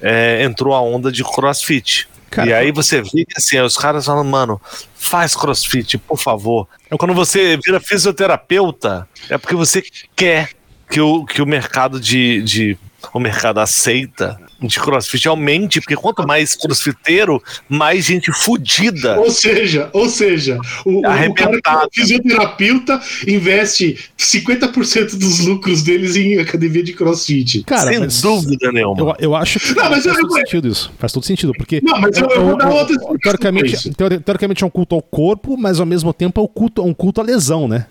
[0.00, 2.06] é, entrou a onda de crossfit.
[2.30, 4.60] Cara, e aí você vê que assim, os caras falam, mano,
[4.94, 6.68] faz crossfit, por favor.
[6.96, 9.82] Quando você vira fisioterapeuta, é porque você
[10.14, 10.50] quer
[10.88, 12.78] que o, que o mercado de, de.
[13.12, 19.18] O mercado aceita de crossfit aumente, porque quanto mais crossfiteiro, mais gente fudida.
[19.18, 26.14] Ou seja, ou seja, o, o cara que é fisioterapeuta investe 50% dos lucros deles
[26.16, 27.62] em academia de crossfit.
[27.64, 29.00] Cara, Sem dúvida nenhuma.
[29.00, 30.92] Eu, eu acho que Não, mas faz eu- todo sentido isso.
[30.98, 31.80] Faz todo sentido, porque.
[31.82, 33.90] Não, mas eu- eu vou dar outra teoricamente,
[34.24, 36.94] teoricamente é um culto ao corpo, mas ao mesmo tempo é um culto, é um
[36.94, 37.86] culto à lesão, né?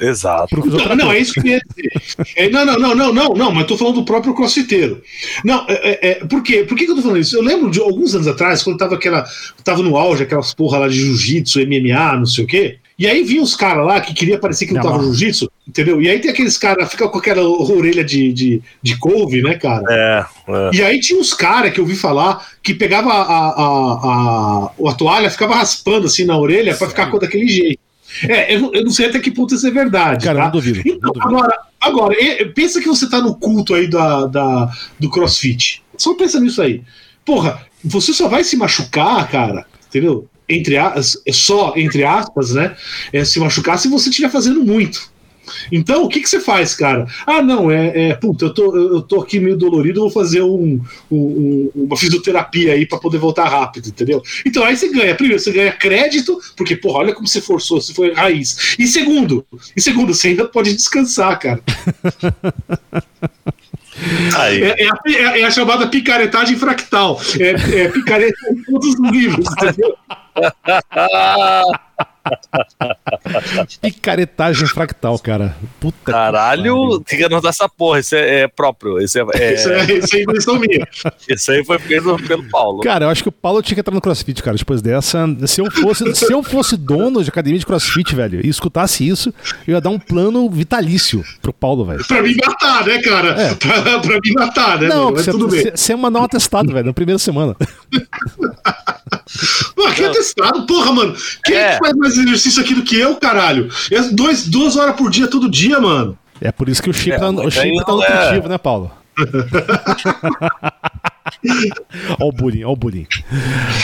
[0.00, 0.64] Exato.
[0.66, 1.92] Não, não, é isso que eu ia dizer.
[2.36, 5.02] É, não, não, não, não, não, não, mas eu tô falando do próprio crossfiteiro.
[5.44, 6.64] Não, é, é, é, por quê?
[6.64, 7.36] Por que, que eu tô falando isso?
[7.36, 9.24] Eu lembro de alguns anos atrás, quando tava aquela.
[9.64, 12.78] Tava no auge, aquelas porra lá de jiu-jitsu, MMA, não sei o quê.
[12.98, 16.00] E aí vinha os caras lá que queria parecer que não tava jiu-jitsu, entendeu?
[16.00, 19.84] E aí tem aqueles caras, fica com aquela orelha de, de, de couve, né, cara?
[19.90, 20.70] É, é.
[20.72, 24.90] E aí tinha uns caras que eu ouvi falar que pegava a, a, a, a,
[24.90, 27.85] a toalha, ficava raspando assim na orelha pra ficar com daquele jeito.
[28.28, 30.24] É, eu, não- eu não sei até que ponto isso é verdade.
[30.24, 30.44] Cara, tá?
[30.46, 30.78] não duvido.
[30.84, 31.28] não Então, duvido.
[31.28, 32.16] agora, agora
[32.54, 35.82] pensa que você tá no culto aí da, da, do crossfit.
[35.96, 36.82] Só pensa nisso aí.
[37.24, 40.28] Porra, você só vai se machucar, cara, entendeu?
[40.48, 42.76] Entre as, só, entre aspas, né?
[43.12, 45.10] É, se machucar se você estiver fazendo muito.
[45.70, 47.06] Então, o que, que você faz, cara?
[47.26, 50.80] Ah, não, é, é puta, eu tô, eu tô aqui meio dolorido, vou fazer um,
[51.10, 54.22] um- um- uma fisioterapia aí pra poder voltar rápido, entendeu?
[54.44, 57.92] Então aí você ganha, primeiro, você ganha crédito, porque, porra, olha como você forçou, você
[57.94, 58.76] foi raiz.
[58.78, 59.44] E segundo,
[59.76, 61.62] e segundo, você ainda pode descansar, cara.
[64.60, 64.98] É, é a,
[65.36, 67.18] é- é a chamada picaretagem fractal.
[67.40, 69.96] É, é picareta em todos os níveis, entendeu?
[73.80, 75.56] Picaretagem fractal, cara.
[75.80, 78.00] Puta que Caralho, tem que anotar essa porra.
[78.00, 78.98] Isso é, é próprio.
[79.00, 80.86] Isso, é, é- Isso, é, isso é invenção minha.
[81.28, 82.80] isso aí foi feito pelo Paulo.
[82.80, 84.56] Cara, eu acho que o Paulo tinha que entrar no CrossFit, cara.
[84.56, 88.48] Depois dessa, se eu fosse, se eu fosse dono de academia de CrossFit, velho, e
[88.48, 89.32] escutasse isso,
[89.66, 92.04] eu ia dar um plano vitalício pro Paulo, velho.
[92.06, 93.28] Pra me matar, né, cara?
[93.40, 93.54] É.
[93.54, 94.88] Pra, pra me matar, né?
[94.88, 95.70] Não, você, tudo bem.
[95.74, 97.56] você, ia mandar um atestado, velho, na primeira semana.
[99.74, 101.16] Pô, aqui é testado, porra, mano.
[101.44, 101.60] Quem é.
[101.60, 101.72] É.
[101.72, 103.68] que faz mais exercício aqui do que eu, caralho?
[103.90, 106.18] É dois, duas horas por dia, todo dia, mano.
[106.40, 108.58] É por isso que o chip, É, tá, o chip tá não é- nutritivo, né,
[108.58, 108.90] Paulo?
[112.18, 113.06] Olha o bullying, olha o bullying.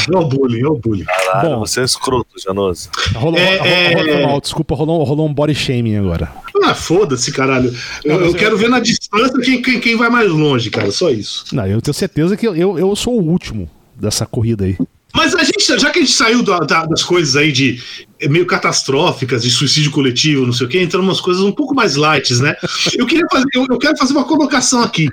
[0.09, 1.05] Olha o bullying, olha o bullying.
[1.05, 2.89] Caralho, Bom, você é escroto, Janoso.
[3.15, 6.33] Rolou, é, rolou, rolou, rolou, desculpa, rolou, rolou um body shaming agora.
[6.65, 7.75] Ah, foda-se, caralho.
[8.05, 11.45] Eu, eu, quero ver na distância quem, quem, quem vai mais longe, cara, só isso.
[11.53, 14.77] Não, eu tenho certeza que eu, eu, eu sou o último dessa corrida aí.
[15.15, 17.83] Mas a gente, já que a gente saiu da, da, das coisas aí de
[18.29, 21.97] meio catastróficas, de suicídio coletivo, não sei o quê, entrando umas coisas um pouco mais
[21.97, 22.57] light, né?
[22.97, 25.09] Eu queria fazer, eu, eu quero fazer uma colocação aqui.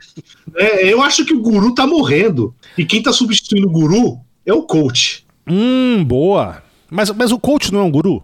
[0.55, 2.53] É, eu acho que o guru tá morrendo.
[2.77, 5.25] E quem tá substituindo o guru é o coach.
[5.47, 6.61] Hum, boa.
[6.89, 8.23] Mas, mas o coach não é um guru?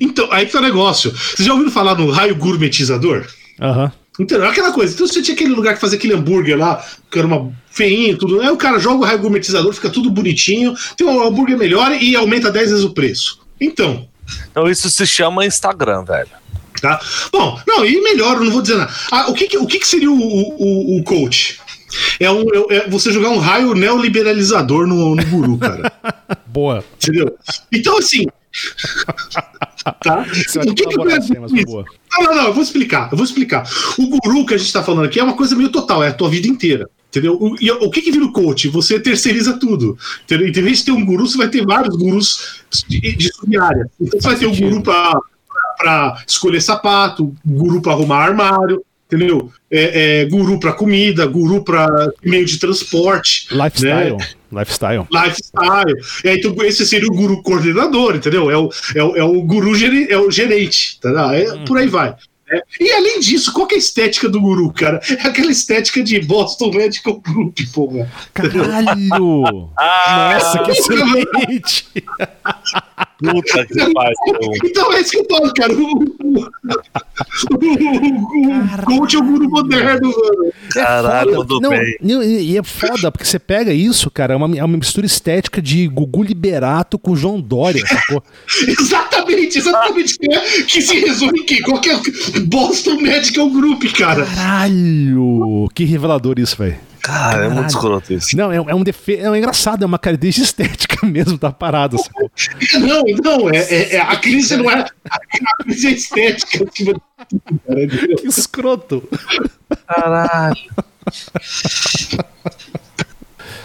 [0.00, 1.10] Então, aí que tá o negócio.
[1.10, 3.26] Vocês já ouviram falar no raio gourmetizador?
[3.60, 3.84] Aham.
[3.84, 4.04] Uhum.
[4.18, 4.46] Entendeu?
[4.46, 4.94] Aquela coisa.
[4.94, 8.40] Então você tinha aquele lugar que fazia aquele hambúrguer lá, que era uma feinho, tudo.
[8.40, 12.14] Aí o cara joga o raio gourmetizador, fica tudo bonitinho, tem um hambúrguer melhor e
[12.14, 13.40] aumenta 10 vezes o preço.
[13.60, 14.08] Então.
[14.50, 16.28] Então isso se chama Instagram, velho.
[16.80, 17.00] Tá?
[17.32, 18.92] Bom, não, e melhor, eu não vou dizer nada.
[19.10, 21.58] Ah, o que, o que, que seria o, o, o coach?
[22.18, 25.92] É, um, é, é você jogar um raio neoliberalizador no, no guru, cara.
[26.46, 26.84] Boa.
[26.96, 27.36] Entendeu?
[27.72, 28.26] Então, assim.
[30.02, 30.20] tá?
[30.20, 33.08] O que, que eu quero Não, não, não, eu vou explicar.
[33.10, 33.68] Eu vou explicar.
[33.98, 36.14] O guru que a gente está falando aqui é uma coisa meio total, é a
[36.14, 36.88] tua vida inteira.
[37.14, 37.38] Entendeu?
[37.40, 38.68] O, e, o que, que vira o coach?
[38.68, 39.96] Você terceiriza tudo.
[40.24, 40.48] Entendeu?
[40.48, 43.88] Em vez de ter um guru, você vai ter vários gurus de, de subárea.
[44.00, 49.52] Então você vai ter um guru para escolher sapato, guru para arrumar armário, entendeu?
[49.70, 51.86] É, é, guru para comida, guru para
[52.24, 53.46] meio de transporte.
[53.52, 54.16] Lifestyle.
[54.16, 54.28] Né?
[54.50, 55.06] Lifestyle.
[55.12, 55.94] Lifestyle.
[56.24, 58.50] É, então esse seria o guru coordenador, entendeu?
[58.50, 59.72] É o, é o, é o guru
[60.08, 61.32] é o gerente, tá?
[61.36, 61.64] É, hum.
[61.64, 62.16] Por aí vai.
[62.54, 62.62] É.
[62.80, 65.00] E além disso, qual que é a estética do guru, cara?
[65.08, 68.10] É aquela estética de Boston Medical Group, porra.
[68.32, 69.70] Caralho!
[69.76, 71.86] Nossa, que excelente!
[73.18, 74.52] Puta que pariu.
[74.64, 75.72] Então é isso que eu falo, cara.
[75.72, 76.44] O, o,
[77.52, 80.52] o, coach é o guru moderno, mano.
[80.72, 81.96] Caralho, é tudo não, bem.
[82.02, 85.86] E é foda, porque você pega isso, cara, é uma, é uma mistura estética de
[85.88, 88.22] Gugu Liberato com João Dória, sacou?
[88.66, 90.18] exatamente, exatamente.
[90.66, 92.00] Que se resume em que qualquer
[92.46, 94.24] Boston Medical Group, cara.
[94.26, 95.68] Caralho!
[95.74, 96.78] Que revelador isso, velho.
[97.04, 98.34] Cara, é muito escroto isso.
[98.34, 101.98] Não, é, é um defeito, é um engraçado, é uma característica estética mesmo da parada.
[101.98, 102.30] Sacou?
[102.80, 104.86] Não, não, é, é, é, a crise não é.
[105.10, 106.64] A crise é estética.
[106.74, 107.00] Tipo,
[108.20, 109.08] que escroto.
[109.86, 110.56] Caralho.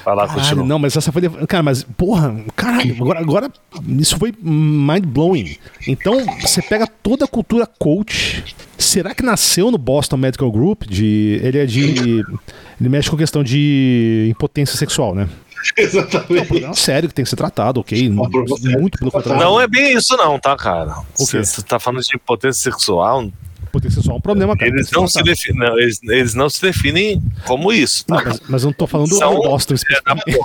[0.10, 1.22] Falar caralho, não, mas essa foi.
[1.48, 3.52] Cara, mas, porra, caralho, agora, agora
[3.98, 5.56] isso foi mind blowing.
[5.88, 8.56] Então, você pega toda a cultura coach.
[8.78, 10.84] Será que nasceu no Boston Medical Group?
[10.84, 12.24] De, ele é de.
[12.80, 15.30] Ele mexe com questão de impotência sexual, né?
[15.78, 16.64] Exatamente.
[16.64, 18.10] É um sério que tem que ser tratado, ok?
[18.10, 19.44] Muito pelo contrário.
[19.44, 20.96] Não é bem isso, não, tá, cara?
[21.16, 23.30] Você tá falando de impotência sexual,
[23.70, 24.70] potência sexual é um problema, cara.
[24.70, 28.06] Eles não, se definem, não, eles, eles, não se definem como isso.
[28.06, 28.16] Tá?
[28.16, 30.40] Não, mas, mas, eu não tô falando São, do Boston especificamente.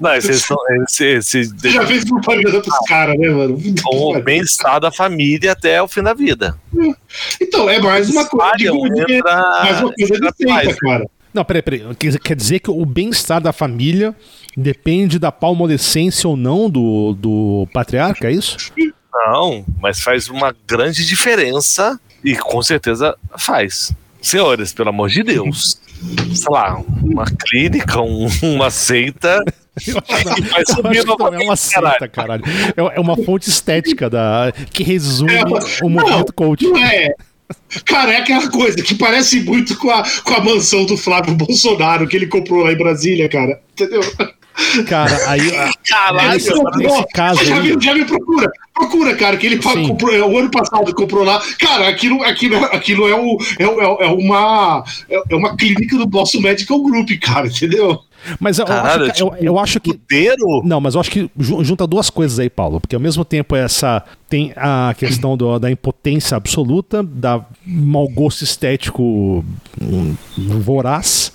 [0.00, 0.56] Não, esses são.
[0.98, 3.58] Esse, Você já fez propaganda pros caras, né, mano?
[3.82, 6.56] Com o bem-estar da família até o fim da vida.
[7.40, 11.06] Então, é mais uma coisa de, de, mais uma coisa de seita, cara.
[11.32, 11.84] Não, peraí, peraí.
[11.94, 14.16] Quer dizer que o bem-estar da família
[14.56, 18.56] depende da palmolescência ou não do, do patriarca, é isso?
[19.12, 23.92] Não, mas faz uma grande diferença e com certeza faz.
[24.20, 25.80] Senhores, pelo amor de Deus.
[26.34, 29.42] Sei lá, uma clínica, um, uma seita.
[30.50, 32.44] vai subir não é uma seita, caralho.
[32.76, 35.44] É, é uma fonte estética da, que resume é,
[35.82, 36.64] o movimento coach.
[36.66, 37.14] Não é.
[37.84, 42.06] Cara, é aquela coisa que parece muito com a, com a mansão do Flávio Bolsonaro
[42.06, 43.60] que ele comprou lá em Brasília, cara.
[43.72, 44.02] Entendeu?
[44.86, 45.50] Cara, aí.
[45.88, 46.40] Caralho,
[46.76, 47.76] nesse caso já, aí...
[47.80, 48.50] já me procura.
[48.74, 51.42] Procura, cara, que ele comprou, é, o ano passado comprou lá.
[51.58, 56.06] Cara, aquilo, aquilo, aquilo é, o, é, é, é uma, é, é uma clínica do
[56.06, 58.00] Boston Medical Group, cara, entendeu?
[58.38, 59.92] Mas eu, Caralho, acho que, tipo, eu, eu acho que.
[59.94, 60.62] Pudeiro?
[60.64, 62.80] Não, mas eu acho que junta duas coisas aí, Paulo.
[62.80, 64.02] Porque ao mesmo tempo essa.
[64.28, 69.44] Tem a questão do, da impotência absoluta, da mau gosto estético
[69.80, 71.32] um, voraz.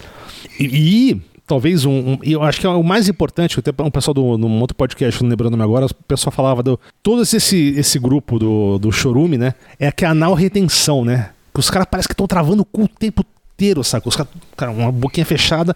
[0.59, 4.37] E, talvez um, um, eu acho que é o mais importante, até um pessoal do
[4.37, 8.77] num outro podcast, não lembrando agora, o pessoal falava do todo esse esse grupo do,
[8.79, 9.53] do chorume, né?
[9.79, 11.31] É que é a anal retenção, né?
[11.53, 13.23] Que os caras parecem que estão travando o cu o tempo
[13.53, 14.09] inteiro, saca?
[14.09, 15.75] Os caras, cara, uma boquinha fechada.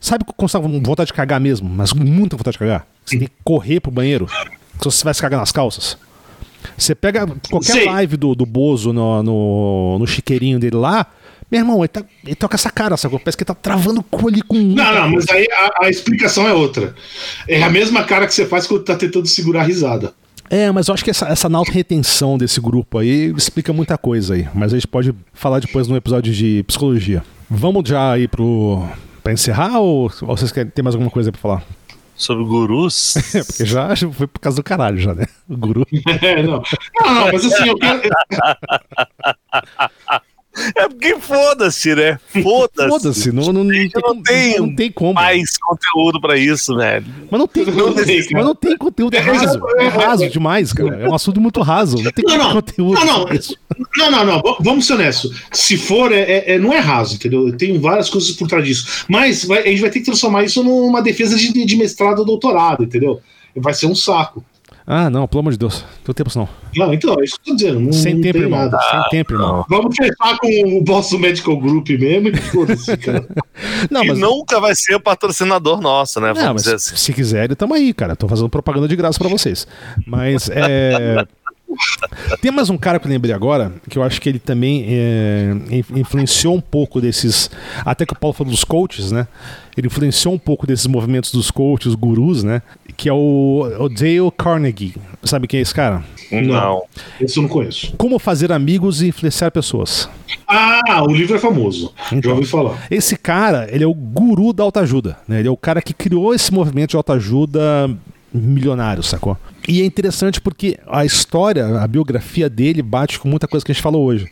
[0.00, 2.86] Sabe quando você tá com vontade de cagar mesmo, mas muita vontade de cagar?
[3.04, 4.26] Você tem que correr pro banheiro.
[4.78, 5.98] Se você vai se cagar nas calças.
[6.76, 7.84] Você pega qualquer Sim.
[7.86, 11.06] live do, do Bozo no, no, no chiqueirinho dele lá,
[11.50, 13.18] meu irmão, ele, tá, ele tá com essa cara, sacou?
[13.18, 14.56] Parece que ele tá travando o cu ali com.
[14.56, 16.94] Não, não, mas aí a, a, explicação é outra.
[17.46, 20.12] É a mesma cara que você faz quando tá tentando segurar a risada.
[20.50, 24.48] É, mas eu acho que essa, essa retenção desse grupo aí explica muita coisa aí.
[24.54, 27.22] Mas a gente pode falar depois no episódio de psicologia.
[27.50, 28.86] Vamos já ir pro,
[29.28, 31.62] Pra encerrar ou, ou vocês querem ter mais alguma coisa pra falar?
[32.16, 33.14] Sobre gurus?
[33.34, 35.26] É, porque já foi por causa do caralho, já, né?
[35.46, 35.86] O guru.
[36.22, 36.62] É, não.
[37.00, 38.00] Não, não, mas assim, eu quero.
[40.76, 42.18] É porque foda-se, né?
[42.42, 42.88] Foda-se.
[42.88, 45.14] Foda-se, não, não, não, tem, não, tem, não tem como.
[45.14, 47.04] mais conteúdo pra isso, velho.
[47.30, 49.60] Mas não tem, Não tem, mas não tem conteúdo, é raso.
[49.78, 50.96] É raso demais, cara.
[51.02, 51.96] É um assunto muito raso.
[52.02, 52.52] Não tem Não, não.
[52.54, 52.94] conteúdo.
[53.04, 54.10] Não, não.
[54.10, 55.42] Não, não, Vamos ser honestos.
[55.52, 57.56] Se for, é, é- é- não é raso, entendeu?
[57.56, 59.04] Tem várias coisas por trás disso.
[59.08, 62.24] Mas vai- a gente vai ter que transformar isso numa defesa de, de mestrado ou
[62.24, 63.20] doutorado, entendeu?
[63.56, 64.44] Vai ser um saco.
[64.90, 65.84] Ah, não, pelo amor de Deus.
[65.98, 66.48] Não tem tempo não.
[66.74, 67.80] Não, então, é isso que eu tô dizendo.
[67.80, 68.58] Não, Sem não tempo, tem irmão.
[68.58, 68.78] nada.
[68.90, 69.66] Sem tempo, irmão.
[69.68, 73.28] Vamos fechar com o Boston Medical Group mesmo e foda-se, cara.
[73.90, 74.18] Não, e mas.
[74.18, 76.28] nunca vai ser patrocinador nosso, né?
[76.28, 76.96] Vamos Não, mas dizer assim.
[76.96, 78.16] se quiserem, tamo aí, cara.
[78.16, 79.66] Tô fazendo propaganda de graça pra vocês.
[80.06, 81.22] Mas é.
[82.40, 85.52] Tem mais um cara que eu lembrei agora, que eu acho que ele também é,
[85.70, 87.50] in- influenciou um pouco desses.
[87.84, 89.28] Até que o Paulo falou dos coaches, né?
[89.76, 92.62] Ele influenciou um pouco desses movimentos dos coaches, gurus, né?
[92.98, 94.96] Que é o, o Dale Carnegie.
[95.22, 96.02] Sabe quem é esse cara?
[96.32, 96.82] Não.
[97.20, 97.94] Esse eu não conheço.
[97.96, 100.10] Como fazer amigos e influenciar pessoas.
[100.48, 101.94] Ah, o livro é famoso.
[102.12, 102.32] Então.
[102.32, 102.86] Já ouvi falar.
[102.90, 105.38] Esse cara, ele é o guru da autoajuda, né?
[105.38, 107.88] Ele é o cara que criou esse movimento de autoajuda
[108.34, 109.36] milionário, sacou?
[109.68, 113.74] E é interessante porque a história, a biografia dele bate com muita coisa que a
[113.74, 114.26] gente falou hoje.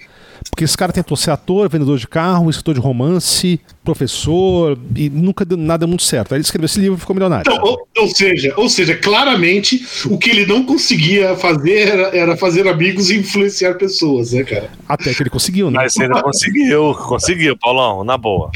[0.51, 5.45] Porque esse cara tentou ser ator, vendedor de carro, escritor de romance, professor, e nunca
[5.45, 6.33] deu nada muito certo.
[6.33, 7.51] Aí ele escreveu esse livro e ficou milionário.
[7.51, 12.37] Então, ou, ou seja, ou seja, claramente o que ele não conseguia fazer era, era
[12.37, 14.71] fazer amigos e influenciar pessoas, né, cara?
[14.89, 15.79] Até que ele conseguiu, né?
[15.79, 18.51] Mas ele conseguiu, conseguiu, Paulão, na boa.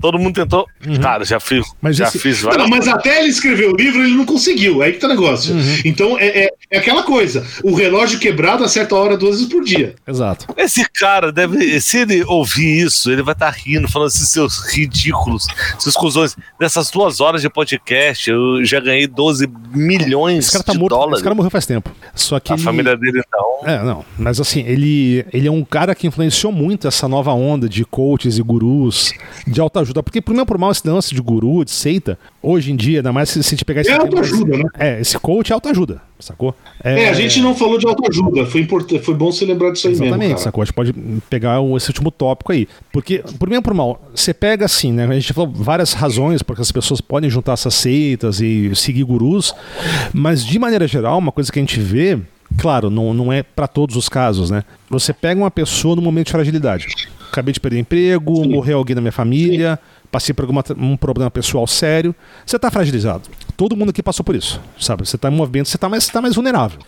[0.00, 0.66] Todo mundo tentou.
[1.00, 2.68] Cara, já fiz, Mas já esse- fiz Não, várias.
[2.68, 4.82] mas até ele escrever o livro, ele não conseguiu.
[4.82, 5.54] É aí que tá o negócio.
[5.84, 9.94] Então, é, é, é aquela coisa: o relógio quebrado a hora duas vezes por dia.
[10.06, 10.46] Exato.
[10.56, 11.80] Esse cara deve.
[11.80, 15.46] Se ele ouvir isso, ele vai estar rindo, falando esses seus ridículos,
[15.78, 16.36] seus cuzões.
[16.60, 20.90] Nessas duas horas de podcast, eu já ganhei 12 milhões Esse cara tá de morto.
[20.94, 21.14] dólares.
[21.16, 21.90] Esse cara morreu faz tempo.
[22.14, 23.68] Só que A ele- família dele, então.
[23.68, 24.04] É, não.
[24.18, 28.38] Mas assim, ele, ele é um cara que influenciou muito essa nova onda de coaches
[28.38, 29.12] e gurus
[29.46, 30.02] de autoajuda.
[30.02, 33.12] Porque, por meu por mal, esse lance de guru, de seita, hoje em dia, ainda
[33.12, 34.64] mais se a gente pegar esse É autoajuda, né?
[34.78, 36.54] É, esse coach é autoajuda, sacou?
[36.82, 38.46] É, a gente não falou de autoajuda.
[38.46, 40.34] Foi, importante, foi bom você lembrar disso aí Exatamente, mesmo.
[40.34, 40.42] Cara.
[40.42, 40.62] sacou?
[40.62, 40.92] A gente pode
[41.28, 42.66] pegar esse último tópico aí.
[42.92, 45.04] Porque, por bem ou por mal, você pega assim, né?
[45.04, 49.54] A gente falou várias razões porque as pessoas podem juntar essas seitas e seguir gurus,
[50.12, 52.18] mas de maneira geral, uma coisa que a gente vê,
[52.58, 54.64] claro, não, não é para todos os casos, né?
[54.90, 56.86] Você pega uma pessoa no momento de fragilidade.
[57.34, 58.48] Acabei de perder emprego, Sim.
[58.48, 59.76] morreu alguém na minha família,
[60.08, 62.14] passei por alguma, um problema pessoal sério.
[62.46, 63.22] Você tá fragilizado.
[63.56, 65.04] Todo mundo aqui passou por isso, sabe?
[65.04, 66.78] Você tá em movimento, você tá mais, tá mais vulnerável.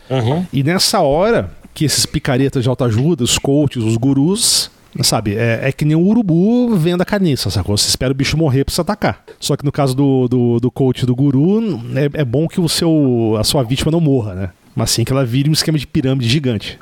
[0.52, 4.70] E nessa hora que esses picaretas de autoajuda, os coaches, os gurus,
[5.02, 7.76] sabe, é, é que nem um urubu vendo a carniça, sacou?
[7.76, 9.24] Você espera o bicho morrer pra você atacar.
[9.40, 12.68] Só que no caso do, do, do coach do guru, é, é bom que o
[12.68, 14.50] seu, a sua vítima não morra, né?
[14.76, 16.78] Mas sim que ela vire um esquema de pirâmide gigante.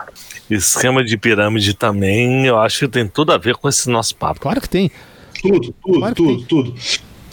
[0.50, 4.40] Esquema de pirâmide também, eu acho que tem tudo a ver com esse nosso papo.
[4.40, 4.90] Claro que tem,
[5.40, 6.44] Tudo, tudo, Claro tudo, tem.
[6.46, 6.74] tudo.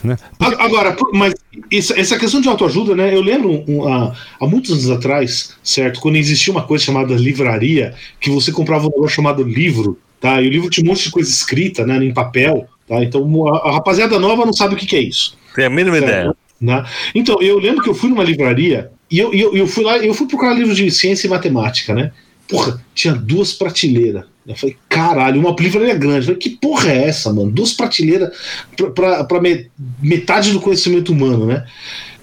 [0.03, 0.15] né?
[0.39, 1.33] A- Agora, mas
[1.71, 3.13] essa, essa questão de autoajuda, né?
[3.13, 5.99] Eu lembro um, há, há muitos anos atrás, certo?
[5.99, 10.41] Quando existia uma coisa chamada livraria, que você comprava um negócio chamado livro, tá?
[10.41, 11.97] E o livro tinha um monte de coisa escrita, né?
[12.03, 13.03] Em papel, tá?
[13.03, 15.35] Então a, a rapaziada nova não sabe o que, que é isso.
[15.55, 16.07] Tem a mínima Certo.
[16.09, 16.35] ideia.
[16.61, 16.85] Né?
[17.15, 20.13] Então, eu lembro que eu fui numa livraria e eu, eu, eu fui lá, eu
[20.13, 22.11] fui procurar livro de ciência e matemática, né?
[22.47, 24.23] Porra, tinha duas prateleiras.
[24.47, 26.17] Eu falei, caralho, uma livraria grande.
[26.19, 27.51] Eu falei, que porra é essa, mano?
[27.51, 28.31] Duas prateleiras
[28.75, 29.67] pra, pra, pra me-
[30.01, 31.65] metade do conhecimento humano, né?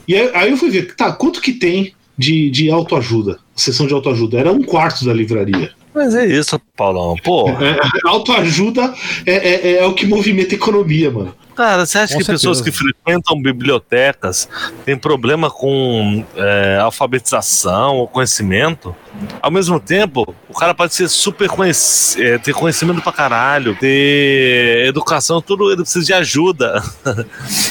[0.06, 3.38] E aí, aí eu fui ver, tá, quanto que tem de, de autoajuda?
[3.54, 4.38] Sessão de autoajuda.
[4.38, 5.70] Era um quarto da livraria.
[5.94, 7.14] Mas é isso, Paulão.
[7.24, 8.92] Pô, É, autoajuda
[9.24, 11.34] é, é, é o que movimenta a economia, mano.
[11.58, 12.94] Cara, você acha Com que pessoas que certeza.
[13.04, 14.48] frequentam bibliotecas
[14.84, 18.94] têm problema com é, alfabetização ou conhecimento?
[19.42, 21.76] Ao mesmo tempo, o cara pode ser super conhec
[22.18, 26.80] é, ter conhecimento pra caralho, ter educação, tudo, ele precisa de ajuda.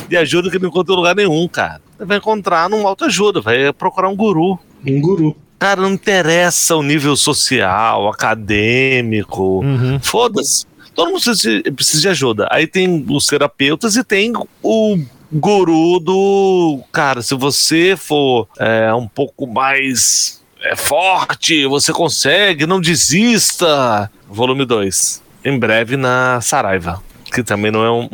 [0.10, 1.82] de ajuda que não encontra em lugar nenhum, cara.
[1.98, 4.60] Ele vai encontrar num autoajuda, vai procurar um guru.
[4.86, 5.34] Um guru.
[5.58, 9.62] Cara, não interessa o nível social, acadêmico.
[9.62, 9.98] Uhum.
[10.02, 10.66] Foda-se.
[10.98, 12.48] Todo mundo precisa de, precisa de ajuda.
[12.49, 14.34] Aí tem os terapeutas e tem
[14.64, 14.98] o
[15.32, 16.80] guru do.
[16.91, 24.11] Cara, se você for é, um pouco mais é, forte, você consegue, não desista.
[24.28, 25.22] Volume 2.
[25.45, 27.03] Em breve na Saraiva.
[27.32, 28.10] Que também não é um,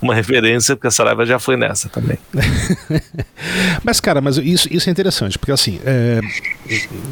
[0.00, 2.18] uma referência, porque a Saraiva já foi nessa também.
[3.84, 6.20] mas, cara, mas isso, isso é interessante, porque assim, é,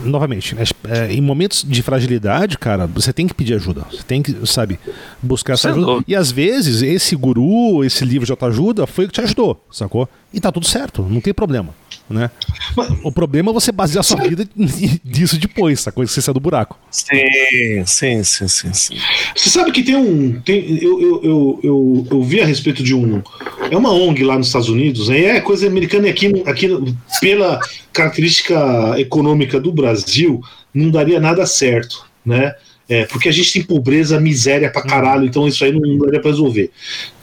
[0.04, 0.56] novamente,
[0.88, 3.84] é, em momentos de fragilidade, cara, você tem que pedir ajuda.
[3.90, 4.78] Você tem que, sabe,
[5.22, 6.04] buscar essa ajuda.
[6.06, 10.08] E às vezes, esse guru, esse livro de autoajuda foi o que te ajudou, sacou?
[10.32, 11.74] E tá tudo certo, não tem problema.
[12.08, 12.28] Né?
[12.76, 14.44] Mas, o problema é você basear a sua vida
[15.04, 16.76] nisso depois, essa coisa que você sai do buraco.
[16.90, 18.96] Sim, sim, sim, sim, sim.
[19.34, 20.40] Você sabe que tem um.
[20.40, 23.22] Tem, eu, eu, eu, eu, eu vi a respeito de um.
[23.70, 27.60] É uma ONG lá nos Estados Unidos, é coisa americana e aqui, aqui, pela
[27.92, 30.40] característica econômica do Brasil,
[30.74, 32.54] não daria nada certo, né?
[32.88, 36.32] É, porque a gente tem pobreza, miséria pra caralho, então isso aí não daria pra
[36.32, 36.72] resolver.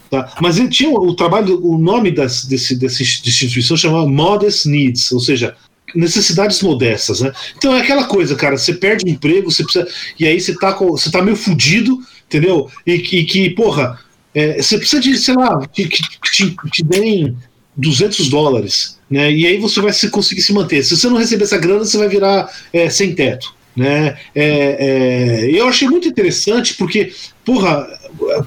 [0.09, 0.33] Tá?
[0.41, 5.19] Mas ele tinha o trabalho, o nome das, desse, dessa instituição chamava Modest Needs, ou
[5.19, 5.55] seja,
[5.93, 7.31] necessidades modestas, né?
[7.57, 9.87] Então é aquela coisa, cara, você perde o emprego, você precisa,
[10.19, 12.69] e aí você tá, com, você tá meio fudido, entendeu?
[12.85, 13.99] E que, que porra,
[14.33, 17.35] é, você precisa de, sei lá, que, que, que te, te deem
[17.75, 19.31] 200 dólares, né?
[19.31, 20.83] E aí você vai se, conseguir se manter.
[20.83, 23.56] Se você não receber essa grana, você vai virar é, sem teto.
[23.77, 24.17] Né?
[24.33, 27.13] É, é, eu achei muito interessante porque,
[27.45, 27.87] porra,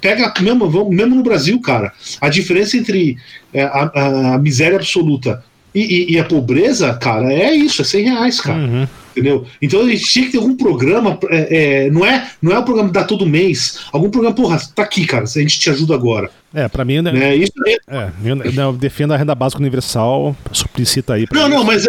[0.00, 3.16] pega mesmo, mesmo no Brasil, cara, a diferença entre
[3.54, 8.04] é, a, a, miséria absoluta e, e, e, a pobreza, cara, é isso, é 100
[8.04, 8.58] reais, cara.
[8.58, 8.88] Uhum.
[9.12, 9.46] Entendeu?
[9.62, 12.64] Então a gente tinha que ter algum programa, é, é, não é não é o
[12.64, 15.94] programa que dá todo mês, algum programa, porra, tá aqui, cara, a gente te ajuda
[15.94, 16.28] agora.
[16.52, 17.12] É, pra mim, né?
[17.30, 17.52] É, isso
[17.88, 21.26] é, eu, eu defendo a renda básica universal, suplicita aí.
[21.32, 21.86] Não, não, mas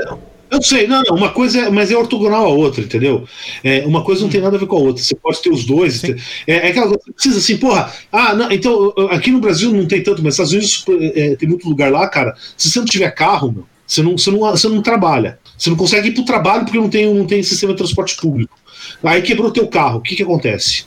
[0.52, 3.26] eu sei, não, não, uma coisa é, mas é ortogonal a outra, entendeu?
[3.64, 5.02] É, uma coisa não tem nada a ver com a outra.
[5.02, 6.04] Você pode ter os dois.
[6.04, 9.86] É, é aquela coisa, você precisa assim, porra, ah, não, então aqui no Brasil não
[9.86, 12.36] tem tanto, mas nos Estados Unidos é, tem muito lugar lá, cara.
[12.58, 15.40] Se você não tiver carro, meu, você não, você não, você não trabalha.
[15.58, 18.54] Você não consegue ir pro trabalho porque não tem, não tem sistema de transporte público.
[19.02, 20.84] Aí quebrou teu carro, o que que acontece?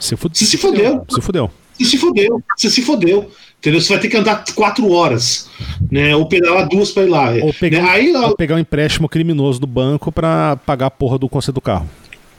[0.00, 1.04] Se, fud se, se fodeu.
[1.10, 1.50] Se fodeu.
[1.78, 2.42] Você se fodeu.
[2.56, 3.30] Você se fodeu.
[3.64, 3.80] Entendeu?
[3.80, 5.48] Você vai ter que andar quatro horas,
[5.90, 6.14] né?
[6.14, 7.30] Ou pedalar duas para ir lá.
[7.42, 7.88] Ou pegar, né?
[7.88, 11.62] Aí, ou pegar um empréstimo criminoso do banco para pagar a porra do conselho do
[11.62, 11.88] carro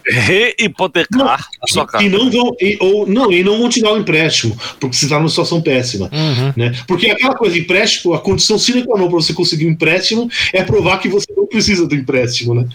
[0.08, 2.04] rehipotecar a sua casa.
[2.04, 4.96] E não vão, e, ou, não, e não vão te dar o um empréstimo, porque
[4.96, 6.10] você está numa situação péssima.
[6.12, 6.54] Uhum.
[6.56, 6.74] Né?
[6.88, 10.64] Porque aquela coisa, empréstimo, a condição sine qua non para você conseguir um empréstimo é
[10.64, 12.68] provar que você não precisa do empréstimo, né?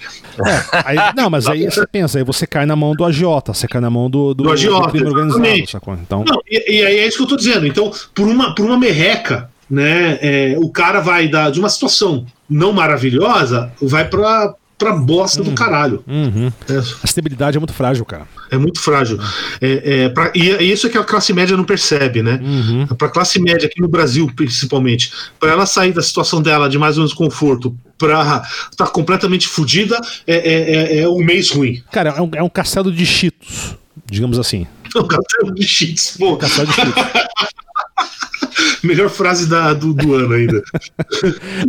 [0.44, 3.69] É, aí, não, mas aí você pensa, aí você cai na mão do agiota, você
[3.69, 5.70] cai na mão do, do, do agiota, do crime organizado.
[5.70, 5.94] Sacou?
[5.94, 6.24] Então...
[6.27, 7.66] Não, e, e aí é isso que eu estou dizendo.
[7.66, 12.27] Então, por uma, por uma merreca, né, é, o cara vai dar de uma situação
[12.48, 15.51] não maravilhosa, vai para pra bosta uhum.
[15.51, 16.02] do caralho.
[16.09, 16.51] Uhum.
[16.66, 16.78] É.
[16.78, 18.27] A estabilidade é muito frágil, cara.
[18.51, 19.20] É muito frágil.
[19.61, 22.40] É, é, pra, e é isso que a classe média não percebe, né?
[22.43, 22.86] Uhum.
[22.97, 26.97] Pra classe média, aqui no Brasil principalmente, para ela sair da situação dela de mais
[26.97, 31.82] ou menos conforto pra estar tá completamente fodida, é, é, é, é, um mês ruim.
[31.93, 33.77] Cara, é um, é um castelo de cheetos,
[34.07, 34.66] digamos assim.
[34.93, 36.32] É um castelo de cheetos, pô.
[36.32, 36.94] Um castelo de cheetos.
[38.82, 40.62] Melhor frase da, do, do ano ainda.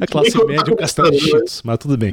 [0.01, 2.11] A classe média, o castelo de cheetos, mas tudo bem.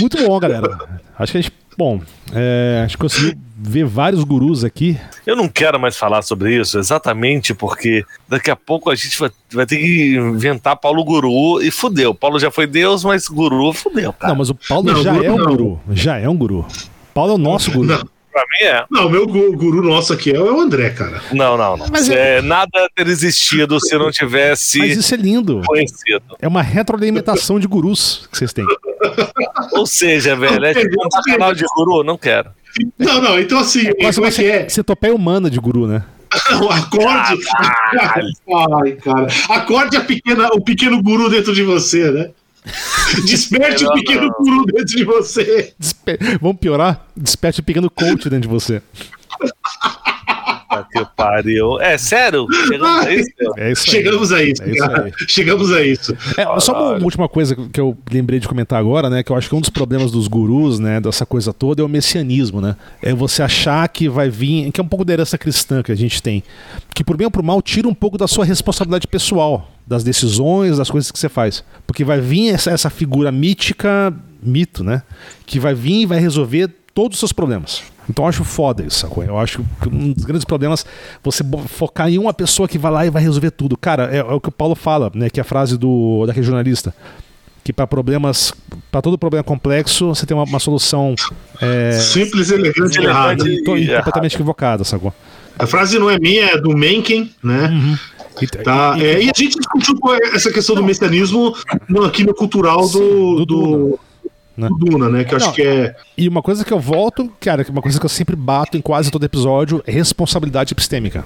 [0.00, 0.78] Muito bom, galera.
[1.18, 1.52] Acho que a gente.
[1.76, 2.00] Bom,
[2.32, 4.98] é, acho que conseguiu ver vários gurus aqui.
[5.26, 9.30] Eu não quero mais falar sobre isso, exatamente porque daqui a pouco a gente vai,
[9.52, 12.14] vai ter que inventar Paulo Guru e fudeu.
[12.14, 14.32] Paulo já foi Deus, mas Guru fudeu, cara.
[14.32, 15.46] Não, mas o Paulo não, já é um não.
[15.46, 15.80] guru.
[15.90, 16.64] Já é um guru.
[17.12, 17.88] Paulo é o nosso guru.
[17.88, 18.13] Não.
[18.34, 18.84] Pra mim é.
[18.90, 21.22] Não, o meu guru nosso aqui é o André, cara.
[21.32, 21.86] Não, não, não.
[21.88, 22.42] Mas é, é...
[22.42, 24.80] Nada ter existido se não tivesse.
[24.80, 25.62] Mas isso é lindo.
[25.64, 26.36] Conhecido.
[26.42, 28.66] É uma retroalimentação de gurus que vocês têm.
[29.70, 32.02] Ou seja, velho, é tipo um canal de guru?
[32.02, 32.50] Não quero.
[32.98, 33.86] Não, não, então assim.
[33.86, 34.68] É quase você, é?
[34.68, 34.82] você
[35.12, 36.02] humana de guru, né?
[36.60, 37.40] o acorde.
[38.82, 39.28] Ai, cara.
[39.48, 42.30] Acorde a pequena, o pequeno guru dentro de você, né?
[43.26, 44.32] Desperte o um pequeno não.
[44.38, 45.74] guru dentro de você.
[45.78, 46.18] Despe...
[46.40, 47.06] Vamos piorar?
[47.16, 48.82] Desperte o um pequeno coach dentro de você.
[50.82, 51.80] Que pariu.
[51.80, 52.46] É sério?
[52.66, 53.30] Chegamos a isso?
[53.56, 56.16] É isso Chegamos a isso, é isso Chegamos a isso.
[56.36, 59.22] É, só uma última coisa que eu lembrei de comentar agora, né?
[59.22, 61.00] Que eu acho que um dos problemas dos gurus, né?
[61.00, 62.76] Dessa coisa toda é o messianismo, né?
[63.02, 64.70] É você achar que vai vir.
[64.72, 66.42] Que é um pouco da herança cristã que a gente tem.
[66.94, 69.70] Que por bem ou por mal tira um pouco da sua responsabilidade pessoal.
[69.86, 71.62] Das decisões, das coisas que você faz.
[71.86, 75.02] Porque vai vir essa, essa figura mítica, mito, né?
[75.46, 77.82] Que vai vir e vai resolver todos os seus problemas.
[78.08, 79.24] Então eu acho foda isso, sacou?
[79.24, 82.92] Eu acho que um dos grandes problemas é você focar em uma pessoa que vai
[82.92, 83.76] lá e vai resolver tudo.
[83.76, 85.28] Cara, é, é o que o Paulo fala, né?
[85.30, 86.94] Que é a frase do daquele jornalista.
[87.62, 88.52] Que para problemas,
[88.90, 91.14] para todo problema complexo, você tem uma, uma solução
[91.62, 93.42] é, simples, elegante e errada.
[93.42, 95.14] completamente equivocada, sacou?
[95.58, 97.68] A frase não é minha, é do Mencken, né?
[97.68, 97.98] Uhum.
[98.42, 99.96] E, tá, e, é, e, a gente discutiu
[100.34, 101.54] essa questão do messianismo
[102.04, 104.00] aqui no cultural do, do, do
[104.56, 104.68] né?
[104.78, 105.24] Duna, né?
[105.24, 105.94] Que eu acho que é.
[106.16, 108.80] E uma coisa que eu volto, cara, que uma coisa que eu sempre bato em
[108.80, 111.24] quase todo episódio é responsabilidade epistêmica.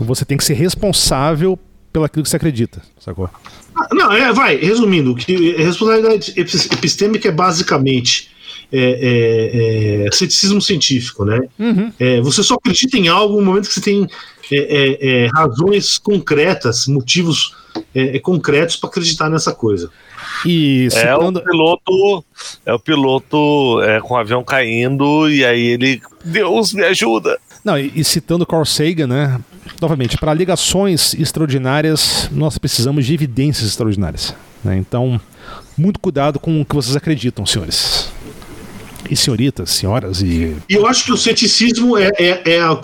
[0.00, 1.58] Você tem que ser responsável
[1.92, 3.30] pelo aquilo que você acredita, sacou?
[3.74, 8.30] Ah, não, é, vai, resumindo, que responsabilidade epistêmica é basicamente
[8.72, 11.40] é, é, é, ceticismo científico, né?
[11.58, 11.92] Uhum.
[11.98, 14.08] É, você só acredita em algo no momento que você tem
[14.50, 17.54] é, é, razões concretas, motivos
[18.22, 19.90] concretos para acreditar nessa coisa.
[20.44, 22.24] E é o piloto,
[22.64, 27.38] é o piloto com o avião caindo e aí ele, Deus me ajuda.
[27.64, 29.40] Não, e, e citando Carl Sagan, né?
[29.80, 34.34] Novamente, para ligações extraordinárias, nós precisamos de evidências extraordinárias.
[34.62, 34.76] Né?
[34.76, 35.20] Então,
[35.76, 38.10] muito cuidado com o que vocês acreditam, senhores
[39.10, 40.56] e senhoritas, senhoras e.
[40.68, 42.78] E eu acho que o ceticismo é, é, é, a,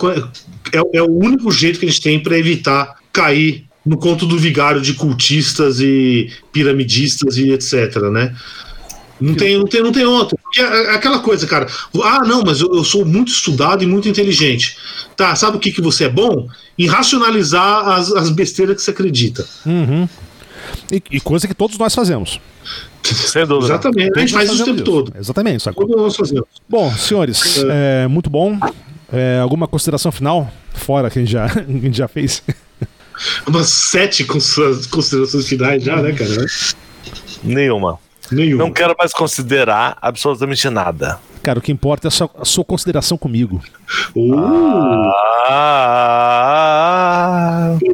[0.73, 4.37] é, é o único jeito que a gente tem para evitar cair no conto do
[4.37, 8.33] vigário de cultistas e piramidistas e etc, né?
[9.19, 10.37] Não tem, não tem, não tem outro.
[10.41, 11.67] Porque é, é aquela coisa, cara.
[12.03, 14.77] Ah, não, mas eu, eu, sou muito estudado e muito inteligente.
[15.15, 16.47] Tá, sabe o que, que você é bom?
[16.77, 19.45] Em racionalizar as, as besteiras que você acredita.
[19.65, 20.09] Uhum.
[20.91, 22.39] E, e coisa que todos nós fazemos.
[23.03, 23.73] Sem dúvida.
[23.73, 24.85] Exatamente, a gente faz isso o tempo isso.
[24.85, 25.13] todo.
[25.17, 25.87] Exatamente, sacou?
[25.87, 26.47] Todos nós fazemos.
[26.67, 28.03] Bom, senhores, é.
[28.03, 28.57] É, muito bom.
[29.11, 30.51] É, alguma consideração final?
[30.73, 32.41] Fora que a gente já, a gente já fez.
[33.47, 36.45] Umas sete considerações finais já, né, cara?
[37.43, 37.99] Nenhuma.
[38.31, 38.63] Nenhuma.
[38.63, 41.19] Não quero mais considerar absolutamente nada.
[41.43, 43.61] Cara, o que importa é a sua, a sua consideração comigo.
[44.15, 45.11] Uh.
[45.45, 46.23] Ah,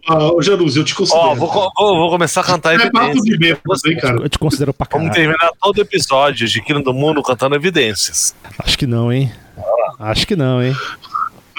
[0.08, 1.30] ah, Janus, eu te considero.
[1.30, 3.64] Ó, vou, vou, vou, começar a cantar é papo de bêbado,
[4.00, 4.22] cara.
[4.22, 5.10] Eu te considero pra caralho.
[5.10, 8.36] Vamos terminar todo episódio de Quino do Mundo cantando evidências.
[8.60, 9.32] Acho que não, hein?
[9.58, 10.12] Ah.
[10.12, 10.76] Acho que não, hein?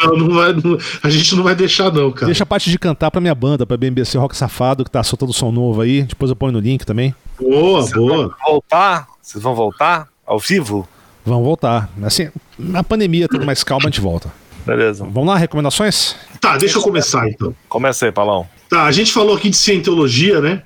[0.02, 2.26] Não, não vai, não, a gente não vai deixar, não, cara.
[2.26, 5.32] Deixa a parte de cantar pra minha banda, pra BMBC Rock Safado, que tá soltando
[5.32, 6.02] som novo aí.
[6.02, 7.14] Depois eu ponho no link também.
[7.38, 8.28] Boa, Vocês boa.
[8.28, 9.08] Vão voltar?
[9.20, 10.88] Vocês vão voltar ao vivo?
[11.24, 11.90] Vão voltar.
[12.02, 14.32] Assim, na pandemia, tendo mais calma, a gente volta.
[14.64, 15.04] Beleza.
[15.04, 16.16] Vamos lá, recomendações?
[16.40, 17.54] Tá, deixa eu começar então.
[17.68, 18.46] Começa aí, Palão.
[18.68, 20.62] Tá, a gente falou aqui de cientologia, né?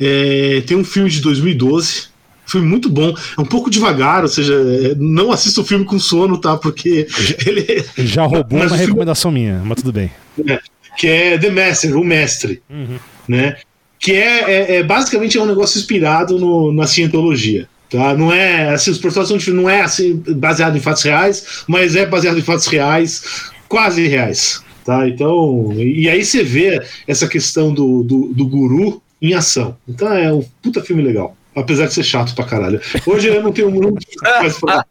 [0.00, 2.09] É, tem um filme de 2012.
[2.50, 4.54] Filme muito bom, é um pouco devagar, ou seja,
[4.98, 6.56] não assista o filme com sono, tá?
[6.56, 7.06] Porque
[7.46, 7.84] ele.
[7.98, 9.46] Já roubou uma recomendação filme...
[9.46, 10.10] minha, mas tudo bem.
[10.46, 10.60] É,
[10.96, 12.62] que é The Master, o mestre.
[12.68, 12.98] Uhum.
[13.28, 13.56] Né?
[13.98, 17.68] Que é, é, é, basicamente é um negócio inspirado no, na cientologia.
[17.90, 18.14] Tá?
[18.14, 22.38] Não é assim, os personagens não é assim baseado em fatos reais, mas é baseado
[22.38, 24.62] em fatos reais, quase reais.
[24.84, 25.08] Tá?
[25.08, 29.76] Então, e aí você vê essa questão do, do, do guru em ação.
[29.88, 31.36] Então é um puta filme legal.
[31.54, 32.80] Apesar de ser chato pra caralho.
[33.06, 34.06] Hoje eu não tenho muito
[34.40, 34.84] mais pra...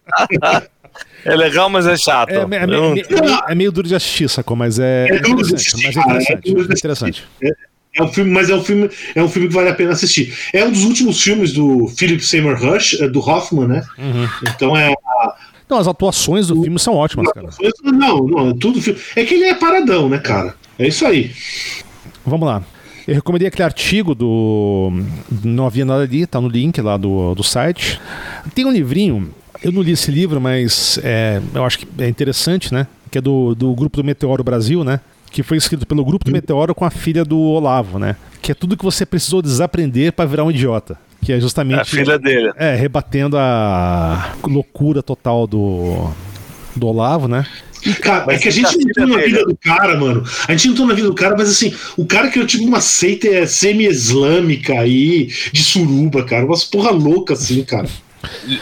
[1.23, 2.29] É legal, mas é chato.
[2.29, 2.93] É, é, é, meio,
[3.47, 4.55] é meio duro de assistir, sacou?
[4.55, 5.83] Mas é, é interessante.
[5.83, 6.47] Mas é interessante.
[6.49, 7.27] É interessante.
[7.95, 10.33] É um filme, mas é um filme, é um filme que vale a pena assistir.
[10.53, 13.83] É um dos últimos filmes do Philip Seymour Rush, é do Hoffman, né?
[13.97, 14.27] Uhum.
[14.43, 14.93] Então é.
[15.67, 17.49] Não, as atuações do o, filme são ótimas, cara.
[17.83, 18.79] Não, não, tudo
[19.15, 20.55] É que ele é paradão, né, cara?
[20.77, 21.31] É isso aí.
[22.25, 22.63] Vamos lá.
[23.09, 24.91] Eu recomendei aquele artigo do.
[25.43, 27.99] Não havia nada ali, tá no link lá do, do site.
[28.53, 29.33] Tem um livrinho,
[29.63, 32.85] eu não li esse livro, mas é, eu acho que é interessante, né?
[33.09, 34.99] Que é do, do grupo do Meteoro Brasil, né?
[35.31, 38.15] que foi escrito pelo grupo do Meteoro com a filha do Olavo, né?
[38.41, 40.97] Que é tudo que você precisou desaprender para virar um idiota.
[41.21, 41.79] Que é justamente.
[41.79, 42.51] É a filha dele.
[42.55, 46.09] É, rebatendo a loucura total do,
[46.75, 47.45] do Olavo, né?
[48.01, 50.23] Cara, mas é que a gente não entrou na vida do cara, mano.
[50.47, 52.81] A gente não entrou na vida do cara, mas assim, o cara criou tipo uma
[52.81, 56.45] seita semi-islâmica aí, de suruba, cara.
[56.45, 57.87] Umas porra louca assim, cara.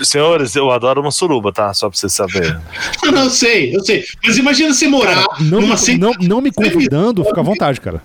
[0.04, 1.74] Senhores, eu adoro uma suruba, tá?
[1.74, 2.56] Só pra vocês saberem.
[3.12, 4.06] não, eu sei, eu sei.
[4.24, 7.82] Mas imagina você morar cara, não, numa me, não, não me convidando, fica à vontade,
[7.82, 8.02] cara.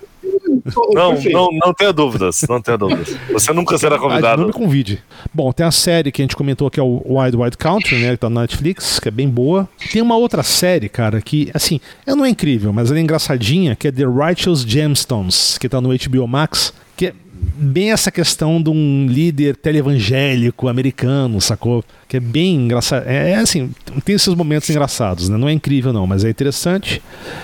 [0.93, 3.15] Não, não, não tenha dúvidas, não tenha dúvidas.
[3.31, 4.41] Você nunca será convidado.
[4.41, 5.03] Não me convide.
[5.33, 8.11] Bom, tem a série que a gente comentou que é o Wild Wild Country, né?
[8.11, 9.67] Que tá na Netflix, que é bem boa.
[9.91, 13.75] Tem uma outra série, cara, que, assim, ela não é incrível, mas ela é engraçadinha,
[13.75, 18.61] que é The Righteous Gemstones, que tá no HBO Max, que é bem essa questão
[18.61, 21.83] de um líder televangélico americano, sacou?
[22.07, 23.07] Que é bem engraçado.
[23.07, 23.71] É, é, assim,
[24.05, 25.37] tem esses momentos engraçados, né?
[25.37, 27.01] Não é incrível, não, mas é interessante.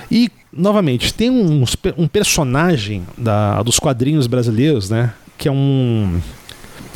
[0.10, 1.64] E, novamente, tem um,
[1.98, 5.14] um personagem da, dos quadrinhos brasileiros, né?
[5.38, 6.20] Que é um.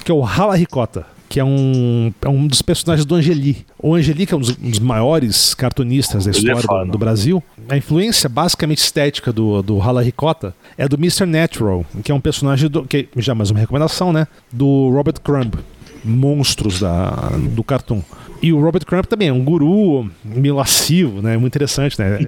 [0.03, 3.65] Que é o Rala Ricota que é um, é um dos personagens do Angeli.
[3.79, 6.97] O Angeli, que é um dos, um dos maiores cartunistas da é história do, do,
[6.99, 11.25] Brasil, a influência basicamente estética do, do Hala Ricota é do Mr.
[11.25, 14.27] Natural, que é um personagem do, que já mais uma recomendação, né?
[14.51, 15.55] Do Robert Crumb,
[16.05, 18.03] monstros da, do cartoon.
[18.43, 21.37] E o Robert Crumb também é um guru meio lascivo, né?
[21.37, 22.19] Muito interessante, né?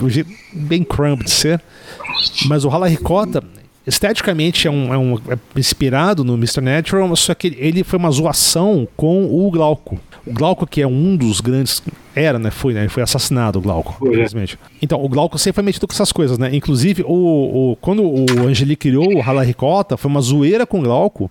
[0.00, 1.60] Um jeito bem Crumb de ser.
[2.46, 3.42] Mas o Hala Ricota
[3.84, 6.60] esteticamente é, um, é, um, é inspirado no Mr.
[6.60, 9.98] Natural, só que ele foi uma zoação com o Glauco.
[10.24, 11.82] O Glauco, que é um dos grandes.
[12.14, 12.52] Era, né?
[12.52, 12.82] Foi, né?
[12.82, 14.10] Ele foi assassinado, o Glauco, é.
[14.10, 14.56] infelizmente.
[14.80, 16.50] Então, o Glauco sempre foi metido com essas coisas, né?
[16.52, 20.82] Inclusive, o, o quando o Angeli criou o Rala Ricota, foi uma zoeira com o
[20.82, 21.28] Glauco,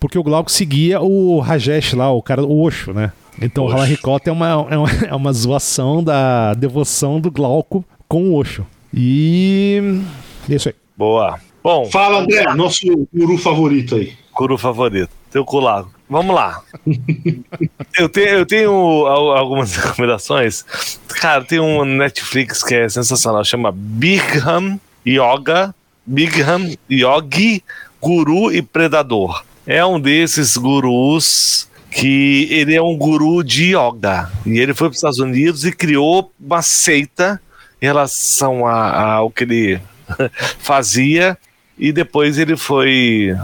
[0.00, 3.12] porque o Glauco seguia o Rajesh lá, o cara, o Osho, né?
[3.40, 3.74] Então, Oxo.
[3.74, 8.30] o Rala Ricota é uma, é, uma, é uma zoação da devoção do Glauco com
[8.30, 8.66] o Osho.
[8.94, 10.00] E.
[10.48, 10.74] É isso aí.
[10.96, 11.38] Boa.
[11.62, 11.86] Bom.
[11.86, 14.12] Fala, André, nosso guru favorito aí.
[14.34, 15.10] Guru favorito.
[15.30, 15.90] Teu culago.
[16.08, 16.62] Vamos lá.
[17.98, 18.70] eu, tenho, eu tenho
[19.06, 20.64] algumas recomendações.
[21.08, 25.74] Cara, tem um Netflix que é sensacional, chama Bigham Yoga,
[26.06, 27.62] Bigham Yogi,
[28.00, 29.42] Guru e Predador.
[29.66, 34.30] É um desses gurus que ele é um guru de yoga.
[34.44, 37.40] E ele foi para os Estados Unidos e criou uma seita
[37.80, 39.80] em relação ao que ele
[40.60, 41.38] fazia.
[41.78, 43.34] E depois ele foi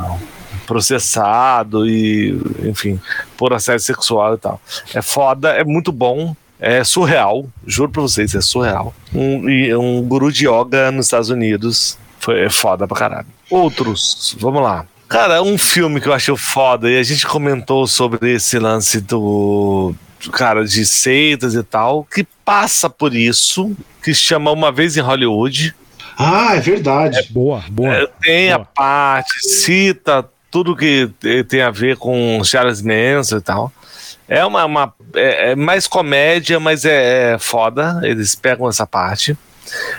[0.67, 3.01] processado e, enfim,
[3.39, 4.61] por assédio sexual e tal.
[4.95, 8.95] É foda, é muito bom, é surreal, juro pra vocês, é surreal.
[9.15, 13.27] Um, um guru de yoga nos Estados Unidos foi é foda pra caralho.
[13.51, 14.87] Outros, vamos lá.
[15.13, 19.95] Cara, um filme que eu achei foda, e a gente comentou sobre esse lance do.
[20.33, 25.75] Cara, de seitas e tal, que passa por isso, que chama Uma Vez em Hollywood.
[26.17, 27.19] Ah, é verdade.
[27.19, 27.93] É, boa, boa.
[27.93, 28.63] É, tem boa.
[28.63, 31.11] a parte, cita tudo que
[31.49, 33.73] tem a ver com Charles Manson e tal.
[34.29, 38.01] É uma, uma é, é mais comédia, mas é, é, foda.
[38.03, 39.37] Eles pegam essa parte.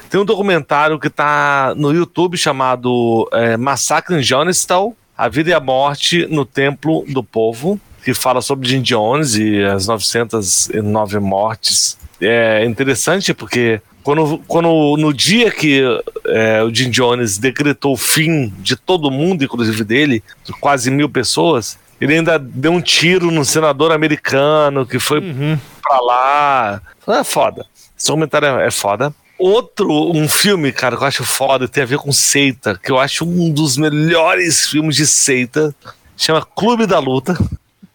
[0.09, 5.53] Tem um documentário que tá no YouTube chamado é, Massacre em Jonestown, A Vida e
[5.53, 11.97] a Morte no Templo do Povo, que fala sobre Jim Jones e as 909 mortes.
[12.19, 15.81] É interessante porque quando, quando no dia que
[16.25, 20.23] é, o Jim Jones decretou o fim de todo mundo, inclusive dele,
[20.59, 25.57] quase mil pessoas, ele ainda deu um tiro no senador americano que foi uhum.
[25.81, 26.81] pra lá.
[27.07, 27.65] É foda.
[27.97, 29.13] Esse comentário é, é foda.
[29.37, 32.99] Outro, um filme, cara, que eu acho foda, tem a ver com seita, que eu
[32.99, 35.75] acho um dos melhores filmes de seita,
[36.15, 37.37] chama Clube da Luta.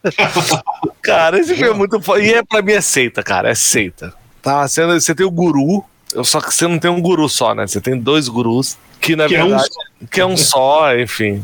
[1.00, 2.20] cara, esse filme é muito foda.
[2.22, 4.12] E é pra mim é seita, cara, é seita.
[4.42, 4.66] Tá?
[4.66, 5.84] Você, você tem o guru,
[6.24, 7.66] só que você não tem um guru só, né?
[7.66, 9.62] Você tem dois gurus, que na que verdade.
[9.62, 11.42] É um que é um só, enfim.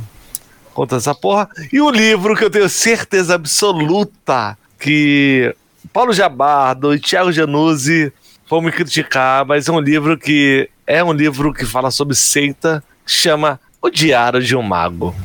[0.73, 1.49] Conta essa porra.
[1.73, 5.55] E o livro que eu tenho certeza absoluta que
[5.93, 8.13] Paulo Jabardo e Thiago Januzzi
[8.49, 12.83] vão me criticar, mas é um livro que é um livro que fala sobre seita,
[13.05, 15.15] que chama O Diário de um Mago.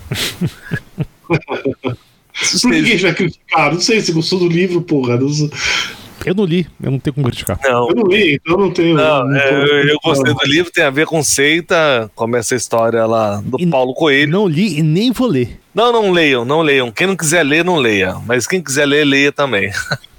[1.28, 3.74] Por que vai criticar?
[3.74, 5.18] Não sei se gostou do livro, porra.
[5.18, 5.28] Não...
[6.26, 7.60] Eu não li, eu não tenho como criticar.
[7.64, 7.90] Não.
[7.90, 8.96] Eu não li, então não tenho.
[8.96, 12.56] Não, não é, eu, eu, gostei do livro, tem a ver com seita, como essa
[12.56, 14.32] história lá do e Paulo Coelho.
[14.32, 15.60] Não li e nem vou ler.
[15.74, 16.92] Não, não leiam, não leiam.
[16.92, 18.16] Quem não quiser ler, não leia.
[18.26, 19.72] Mas quem quiser ler, leia também.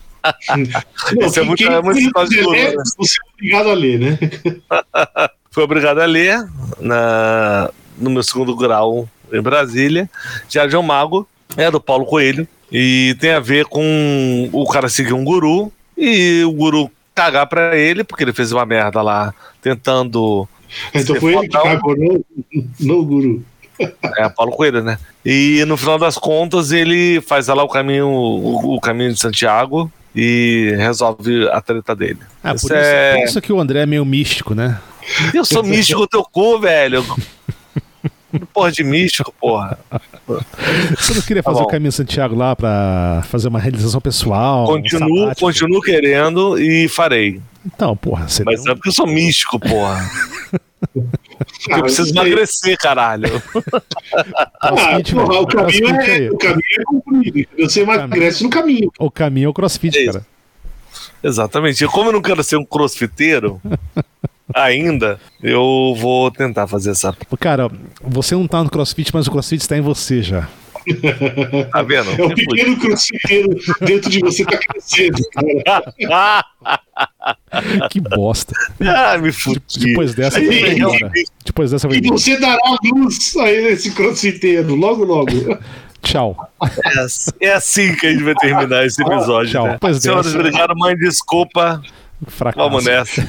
[1.19, 2.83] Não, Isso é muito, é muito de ler, né?
[2.99, 4.19] Você é obrigado a ler, né?
[5.51, 6.47] Fui obrigado a ler
[6.79, 10.09] na, no meu segundo grau em Brasília.
[10.49, 11.27] Jardim Mago
[11.57, 12.47] é do Paulo Coelho.
[12.71, 17.77] E tem a ver com o cara seguir um guru e o guru cagar pra
[17.77, 20.49] ele, porque ele fez uma merda lá, tentando.
[20.95, 22.25] Então foi ele que cagou, não,
[22.79, 23.45] não o guru.
[24.19, 24.99] É, Paulo Coelho, né?
[25.25, 29.91] E no final das contas ele faz lá o caminho, o, o caminho de Santiago
[30.15, 32.21] e resolve a treta dele.
[32.43, 33.17] Ah, por isso, é...
[33.17, 34.81] por isso que o André é meio místico, né?
[35.35, 37.05] Eu sou místico teu cu, velho.
[38.55, 39.77] Porra de místico, porra.
[40.97, 44.67] Você não queria tá fazer o caminho Santiago lá pra fazer uma realização pessoal?
[44.67, 47.41] Continuo, um continuo querendo e farei.
[47.67, 48.29] Então, porra.
[48.29, 48.73] Você Mas não...
[48.73, 50.09] é porque eu sou místico, porra.
[51.69, 53.43] Eu preciso emagrecer, caralho.
[54.61, 54.71] Ah,
[55.03, 57.49] porra, o, caminho é, o caminho é concluído.
[57.59, 58.91] Você emagrece no caminho.
[58.99, 60.27] O caminho é o crossfit, é cara.
[61.23, 61.87] Exatamente.
[61.87, 63.61] Como eu não quero ser um crossfiteiro,
[64.55, 67.15] ainda, eu vou tentar fazer essa.
[67.39, 67.71] Cara,
[68.03, 70.49] você não tá no crossfit, mas o crossfit está em você já.
[71.71, 72.11] Tá vendo?
[72.11, 73.49] É o pequeno crossfiteiro
[73.81, 75.19] dentro de você tá crescendo.
[77.91, 78.55] que bosta.
[78.81, 79.61] Ah, me fudi.
[79.79, 80.77] Depois dessa, aí,
[81.45, 85.59] Depois dessa E você dará luz a esse crossfiteiro, logo, logo.
[86.03, 86.37] Tchau.
[87.41, 89.51] É, é, assim que a gente vai terminar esse episódio.
[89.53, 89.67] Tchau.
[89.67, 89.79] Né?
[89.95, 91.83] Senhoras, obrigado, mãe, desculpa.
[92.27, 92.69] Fracasso.
[92.69, 93.27] Vamos nessa.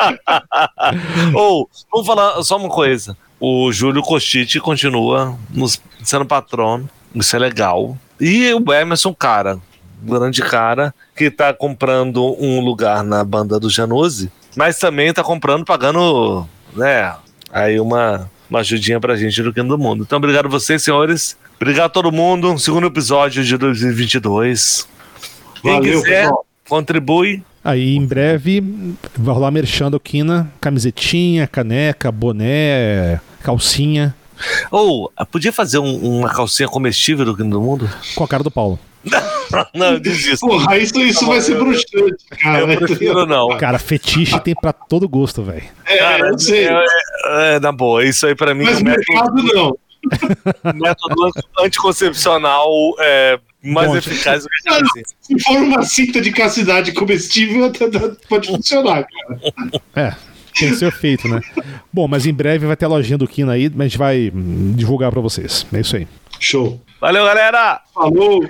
[1.34, 3.16] Ou, vamos falar só uma coisa.
[3.40, 6.88] O Júlio Costite continua nos, sendo patrono.
[7.14, 7.96] Isso é legal.
[8.20, 9.58] E o Emerson, cara,
[10.02, 15.64] grande cara, que tá comprando um lugar na banda do Janose, mas também tá comprando,
[15.64, 16.46] pagando,
[16.76, 17.14] né,
[17.50, 20.02] aí uma uma ajudinha pra gente no Quino do Mundo.
[20.02, 21.36] Então, obrigado a vocês, senhores.
[21.56, 22.58] Obrigado a todo mundo.
[22.58, 24.88] Segundo episódio de 2022.
[25.62, 26.46] Quem Valeu, quiser, pessoal.
[26.68, 27.44] contribui.
[27.62, 28.62] Aí em breve
[29.16, 34.14] vai rolar merchan do Kina, camisetinha, caneca, boné, calcinha.
[34.70, 37.90] Ou, oh, podia fazer um, uma calcinha comestível do Quino do Mundo?
[38.14, 38.78] Com a cara do Paulo.
[39.74, 40.46] não, eu desisto.
[40.46, 42.60] Porra, isso, isso vai ser bruxante, cara.
[42.60, 43.48] Eu prefiro não.
[43.58, 45.64] Cara, fetiche tem pra todo gosto, velho.
[45.86, 46.66] É, cara, eu sei.
[46.66, 48.64] É, é, é, na boa, isso aí pra mim...
[48.64, 49.78] Mas mercado método, não.
[50.74, 52.68] método anticoncepcional
[52.98, 54.84] é mais Bom, eficaz do que cara,
[55.20, 57.70] Se for uma cinta de castidade comestível,
[58.28, 59.40] pode funcionar, cara.
[59.94, 60.14] É,
[60.58, 61.40] tem que ser feito, né?
[61.92, 64.32] Bom, mas em breve vai ter a lojinha do Kina aí, mas a gente vai
[64.74, 65.66] divulgar pra vocês.
[65.72, 66.08] É isso aí.
[66.38, 66.80] Show.
[67.00, 67.82] Valeu, galera!
[67.94, 68.46] Falou!